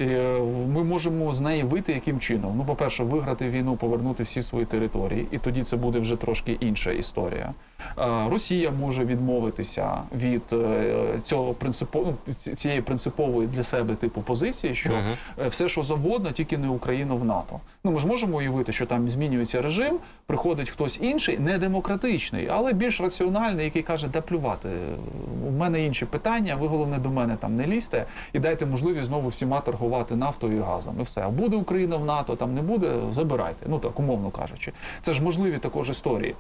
Е, 0.01 0.39
Ми 0.69 0.85
можемо 0.85 1.33
з 1.33 1.41
неї 1.41 1.63
вийти 1.63 1.93
яким 1.93 2.19
чином? 2.19 2.55
Ну, 2.57 2.65
по-перше, 2.65 3.05
виграти 3.05 3.51
війну, 3.51 3.77
повернути 3.77 4.23
всі 4.23 4.43
свої 4.43 4.65
території, 4.67 5.27
і 5.31 5.39
тоді 5.39 5.63
це 5.63 5.77
буде 5.77 5.99
вже 5.99 6.17
трошки 6.17 6.57
інша 6.61 6.91
історія. 6.93 7.55
Е, 7.99 8.29
Росія 8.29 8.71
може 8.71 9.05
відмовитися 9.05 10.03
від 10.17 10.43
е, 10.53 11.21
цього 11.25 11.55
принципу 11.55 12.07
ну, 12.27 12.35
цієї 12.35 12.81
принципової 12.81 13.49
для 13.49 13.63
себе 13.63 13.95
типу 13.95 14.23
позиції, 14.23 14.75
що 14.75 14.91
Мгм. 14.91 15.03
е, 15.43 15.49
все, 15.49 15.69
що 15.69 15.83
завгодно, 15.83 16.31
тільки 16.31 16.59
не 16.59 16.69
Україна 16.69 17.15
в 17.15 17.25
НАТО. 17.25 17.61
Ну 17.85 17.93
ми 17.93 18.01
ж 18.01 18.07
можемо 18.07 18.37
уявити, 18.37 18.73
що 18.73 18.87
там 18.87 19.09
змінюється 19.09 19.63
режим, 19.63 19.99
приходить 20.27 20.71
хтось 20.71 20.99
інший, 21.03 21.39
не 21.39 21.59
демократичний, 21.59 22.49
але 22.49 22.73
більш 22.73 23.01
раціональний, 23.01 23.65
який 23.65 23.83
каже, 23.83 24.09
да 24.09 24.21
плювати. 24.21 24.69
У 25.49 25.51
мене 25.51 25.85
інші 25.85 26.05
питання. 26.05 26.55
Ви 26.57 26.67
головне 26.67 26.99
до 26.99 27.11
мене 27.11 27.37
там 27.37 27.57
не 27.57 27.67
лізьте 27.67 28.07
і 28.33 28.39
дайте 28.39 28.67
можливість 28.67 29.05
знову 29.07 29.29
всіма 29.29 29.61
торгувати 29.61 30.17
нафтою 30.17 30.57
і 30.57 30.61
газом. 30.61 30.97
І 31.01 31.03
все. 31.03 31.21
А 31.21 31.31
буде 31.31 31.57
Україна 31.57 31.97
в 31.97 32.05
НАТО, 32.05 32.37
там 32.37 32.55
не 32.55 32.63
буде, 32.63 32.93
забирайте. 33.11 33.67
Ну 33.69 33.79
так 33.79 34.01
умовно 34.01 34.31
кажучи, 34.31 34.73
це 35.01 35.15
ж 35.15 35.23
можливі 35.23 35.59
також 35.59 35.91
історії. 35.91 36.35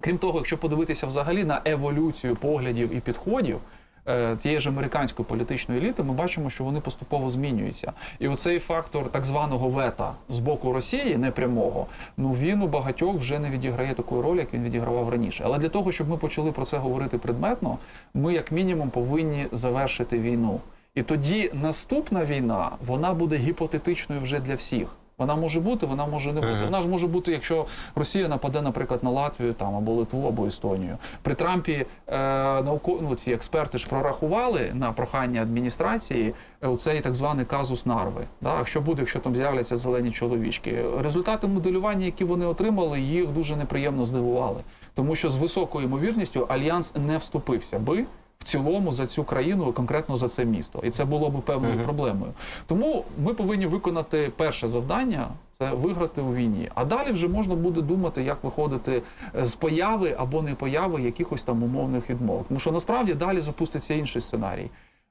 Крім 0.00 0.18
того, 0.18 0.38
якщо 0.38 0.58
подивитися 0.58 1.06
взагалі 1.06 1.44
на 1.44 1.60
еволюцію 1.64 2.36
поглядів 2.36 2.96
і 2.96 3.00
підходів. 3.00 3.58
е, 4.06 4.36
Тієї 4.36 4.60
ж 4.60 4.68
американської 4.68 5.26
політичної 5.26 5.80
еліти, 5.80 6.02
ми 6.02 6.12
бачимо, 6.12 6.50
що 6.50 6.64
вони 6.64 6.80
поступово 6.80 7.30
змінюються. 7.30 7.92
І 8.18 8.28
оцей 8.28 8.58
фактор 8.58 9.08
так 9.12 9.24
званого 9.24 9.68
вета 9.68 10.12
з 10.28 10.38
боку 10.38 10.72
Росії, 10.72 11.16
непрямого, 11.16 11.86
ну 12.16 12.32
він 12.32 12.62
у 12.62 12.66
багатьох 12.66 13.16
вже 13.16 13.38
не 13.38 13.50
відіграє 13.50 13.94
такої 13.94 14.22
ролі, 14.22 14.38
як 14.38 14.54
він 14.54 14.62
відігравав 14.64 15.08
раніше. 15.08 15.42
Але 15.46 15.58
для 15.58 15.68
того, 15.68 15.92
щоб 15.92 16.08
ми 16.08 16.16
почали 16.16 16.52
про 16.52 16.64
це 16.64 16.78
говорити 16.78 17.18
предметно, 17.18 17.78
ми 18.14 18.34
як 18.34 18.52
мінімум 18.52 18.90
повинні 18.90 19.46
завершити 19.52 20.18
війну. 20.18 20.60
І 20.94 21.02
тоді 21.02 21.50
наступна 21.62 22.24
війна 22.24 22.70
вона 22.86 23.14
буде 23.14 23.36
гіпотетичною 23.36 24.20
вже 24.20 24.40
для 24.40 24.54
всіх. 24.54 24.88
Вона 25.18 25.36
може 25.36 25.60
бути, 25.60 25.86
вона 25.86 26.06
може 26.06 26.32
не 26.32 26.40
бути. 26.40 26.64
Вона 26.64 26.82
ж 26.82 26.88
може 26.88 27.06
бути, 27.06 27.32
якщо 27.32 27.66
Росія 27.94 28.28
нападе, 28.28 28.62
наприклад, 28.62 29.04
на 29.04 29.10
Латвію 29.10 29.52
там 29.52 29.74
або 29.74 29.92
Литву, 29.92 30.28
або 30.28 30.46
Естонію. 30.46 30.98
При 31.22 31.34
Трампі 31.34 31.86
е, 32.06 32.16
науко, 32.62 32.98
ну, 33.02 33.14
ці 33.14 33.32
експерти 33.32 33.78
ж 33.78 33.88
прорахували 33.88 34.70
на 34.74 34.92
прохання 34.92 35.42
адміністрації 35.42 36.34
е, 36.64 36.76
цей 36.76 37.00
так 37.00 37.14
званий 37.14 37.44
казус 37.44 37.86
нарви. 37.86 38.24
Да? 38.40 38.64
Що 38.64 38.80
буде, 38.80 39.02
якщо 39.02 39.18
там 39.18 39.36
з'являться 39.36 39.76
зелені 39.76 40.10
чоловічки? 40.10 40.84
Результати 41.00 41.46
моделювання, 41.46 42.04
які 42.06 42.24
вони 42.24 42.46
отримали, 42.46 43.00
їх 43.00 43.28
дуже 43.28 43.56
неприємно 43.56 44.04
здивували, 44.04 44.60
тому 44.94 45.14
що 45.16 45.30
з 45.30 45.36
високою 45.36 45.86
ймовірністю 45.86 46.46
альянс 46.48 46.94
не 46.96 47.18
вступився 47.18 47.78
би. 47.78 48.04
Цілому 48.52 48.92
за 48.92 49.06
цю 49.06 49.24
країну, 49.24 49.72
конкретно 49.72 50.16
за 50.16 50.28
це 50.28 50.44
місто, 50.44 50.80
і 50.84 50.90
це 50.90 51.04
було 51.04 51.30
б 51.30 51.42
певною 51.42 51.74
Мгм. 51.74 51.84
проблемою. 51.84 52.32
Тому 52.66 53.04
ми 53.24 53.34
повинні 53.34 53.66
виконати 53.66 54.32
перше 54.36 54.68
завдання 54.68 55.28
це 55.58 55.70
виграти 55.72 56.20
у 56.20 56.34
війні. 56.34 56.70
А 56.74 56.84
далі 56.84 57.12
вже 57.12 57.28
можна 57.28 57.54
буде 57.54 57.80
думати, 57.82 58.22
як 58.22 58.44
виходити 58.44 59.02
е, 59.38 59.44
з 59.46 59.54
появи 59.54 60.14
або 60.18 60.42
не 60.42 60.54
появи 60.54 61.02
якихось 61.02 61.42
там 61.42 61.62
умовних 61.62 62.10
відмов. 62.10 62.44
Тому 62.48 62.60
що 62.60 62.72
насправді 62.72 63.14
далі 63.14 63.40
запуститься 63.40 63.94
інший 63.94 64.22
сценарій, 64.22 64.70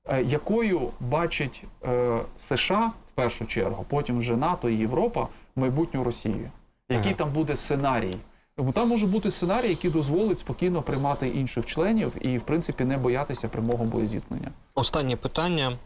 Е, 0.09 0.23
якою 0.23 0.81
бачить 0.99 1.63
е, 1.85 2.17
США 2.37 2.91
в 3.07 3.11
першу 3.11 3.45
чергу, 3.45 3.85
потім 3.89 4.19
вже 4.19 4.35
НАТО 4.37 4.69
і 4.69 4.75
Європа 4.75 5.27
майбутню 5.55 6.03
Росію. 6.03 6.49
Який 6.89 7.11
Ага. 7.11 7.17
там 7.17 7.29
буде 7.31 7.55
сценарій? 7.55 8.15
Тому 8.57 8.71
там 8.71 8.89
може 8.89 9.07
бути 9.07 9.31
сценарій, 9.31 9.69
який 9.69 9.91
дозволить 9.91 10.39
спокійно 10.39 10.81
приймати 10.81 11.27
інших 11.27 11.65
членів 11.65 12.13
і, 12.21 12.37
в 12.37 12.41
принципі, 12.41 12.83
не 12.83 12.97
боятися 12.97 13.47
прямого 13.47 13.85
боєзіткнення. 13.85 14.51
Останнє 14.75 15.15
питання. 15.15 15.77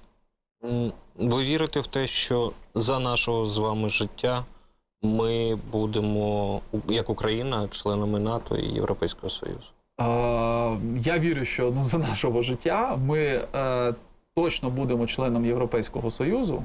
Ви 1.18 1.44
вірите 1.44 1.80
в 1.80 1.88
те, 1.88 2.08
що 2.08 2.52
за 2.76 3.00
нашого 3.00 3.46
з 3.46 3.58
вами 3.58 3.90
життя 3.90 4.46
ми 5.02 5.56
будемо 5.72 6.62
як 6.88 7.10
Україна 7.10 7.68
членами 7.68 8.20
НАТО 8.20 8.58
і 8.58 8.74
Європейського 8.74 9.30
Союзу. 9.30 9.68
Е, 10.02 10.04
я 11.00 11.20
вірю, 11.20 11.46
що 11.46 11.72
ну, 11.76 11.84
за 11.84 11.98
нашого 11.98 12.42
життя 12.42 12.98
ми 13.06 13.20
е, 13.56 13.94
точно 14.36 14.70
будемо 14.70 15.08
членом 15.08 15.46
Європейського 15.46 16.10
Союзу. 16.10 16.64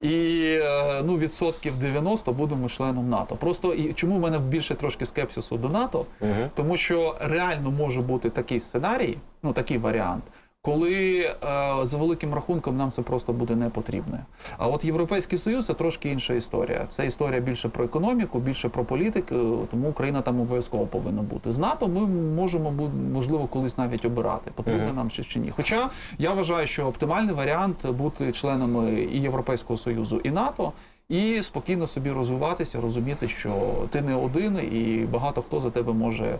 І 0.00 0.42
е, 0.62 1.02
ну, 1.04 1.18
відсотків 1.18 1.76
90 1.76 2.32
будемо 2.32 2.68
членом 2.68 3.08
НАТО. 3.08 3.36
Просто 3.36 3.74
і 3.74 3.92
чому 3.92 4.16
в 4.16 4.20
мене 4.20 4.38
більше 4.38 4.74
трошки 4.74 5.06
скепсису 5.06 5.56
до 5.56 5.68
НАТО? 5.68 6.06
Угу. 6.20 6.30
Тому 6.54 6.76
що 6.76 7.16
реально 7.20 7.70
може 7.70 8.00
бути 8.00 8.30
такий 8.30 8.60
сценарій, 8.60 9.18
ну 9.42 9.52
такий 9.52 9.78
варіант, 9.78 10.24
коли 10.68 11.18
е, 11.20 11.36
за 11.82 11.96
великим 11.96 12.34
рахунком 12.34 12.76
нам 12.76 12.90
це 12.90 13.02
просто 13.02 13.32
буде 13.32 13.56
не 13.56 13.70
потрібне. 13.70 14.24
А 14.58 14.68
от 14.68 14.84
Європейський 14.84 15.38
Союз 15.38 15.66
це 15.66 15.74
трошки 15.74 16.10
інша 16.10 16.34
історія. 16.34 16.86
Це 16.90 17.06
історія 17.06 17.40
більше 17.40 17.68
про 17.68 17.84
економіку, 17.84 18.40
більше 18.40 18.68
про 18.68 18.84
політику, 18.84 19.34
тому 19.70 19.88
Україна 19.88 20.22
там 20.22 20.40
обов'язково 20.40 20.86
повинна 20.86 21.22
бути. 21.22 21.52
З 21.52 21.58
НАТО 21.58 21.88
ми 21.88 22.06
можемо 22.36 22.72
можливо 23.12 23.46
колись 23.46 23.78
навіть 23.78 24.04
обирати, 24.04 24.50
потрібно 24.54 24.92
нам 24.92 25.10
чи, 25.10 25.24
чи 25.24 25.38
ні. 25.38 25.52
Хоча 25.56 25.88
я 26.18 26.30
вважаю, 26.32 26.66
що 26.66 26.86
оптимальний 26.86 27.34
варіант 27.34 27.86
бути 27.90 28.32
членами 28.32 28.90
і 29.12 29.20
Європейського 29.20 29.76
Союзу, 29.76 30.20
і 30.24 30.30
НАТО. 30.30 30.72
І 31.08 31.42
спокійно 31.42 31.86
собі 31.86 32.10
розвиватися, 32.10 32.80
розуміти, 32.80 33.28
що 33.28 33.50
ти 33.90 34.02
не 34.02 34.14
один, 34.14 34.58
і 34.72 35.06
багато 35.12 35.42
хто 35.42 35.60
за 35.60 35.70
тебе 35.70 35.92
може, 35.92 36.24
е, 36.24 36.38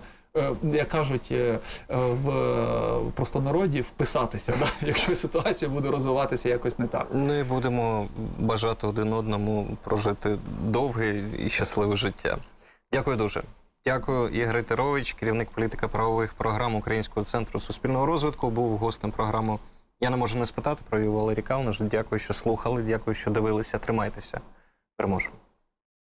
як 0.62 0.88
кажуть 0.88 1.28
е, 1.30 1.34
е, 1.34 1.58
в 1.96 2.30
е, 2.30 3.12
простонароді, 3.14 3.80
вписатися, 3.80 4.54
да? 4.60 4.66
якщо 4.86 5.16
ситуація 5.16 5.70
буде 5.70 5.90
розвиватися 5.90 6.48
якось 6.48 6.78
не 6.78 6.86
так. 6.86 7.14
Ми 7.14 7.44
будемо 7.44 8.08
бажати 8.38 8.86
один 8.86 9.12
одному 9.12 9.76
прожити 9.84 10.38
довге 10.62 11.22
і 11.38 11.48
щасливе 11.48 11.96
життя. 11.96 12.38
Дякую 12.92 13.16
дуже. 13.16 13.42
Дякую, 13.84 14.28
Ігор 14.28 14.62
Терович, 14.62 15.12
керівник 15.12 15.50
політика 15.50 15.88
правових 15.88 16.34
програм 16.34 16.74
Українського 16.74 17.26
центру 17.26 17.60
суспільного 17.60 18.06
розвитку, 18.06 18.50
був 18.50 18.78
гостем 18.78 19.10
програми. 19.10 19.58
Я 20.00 20.10
не 20.10 20.16
можу 20.16 20.38
не 20.38 20.46
спитати 20.46 20.82
про 20.90 21.12
Валерій 21.12 21.42
Калниш. 21.42 21.80
Дякую, 21.80 22.18
що 22.18 22.34
слухали, 22.34 22.82
дякую, 22.82 23.14
що 23.14 23.30
дивилися. 23.30 23.78
Тримайтеся. 23.78 24.40
Переможемо. 24.96 25.34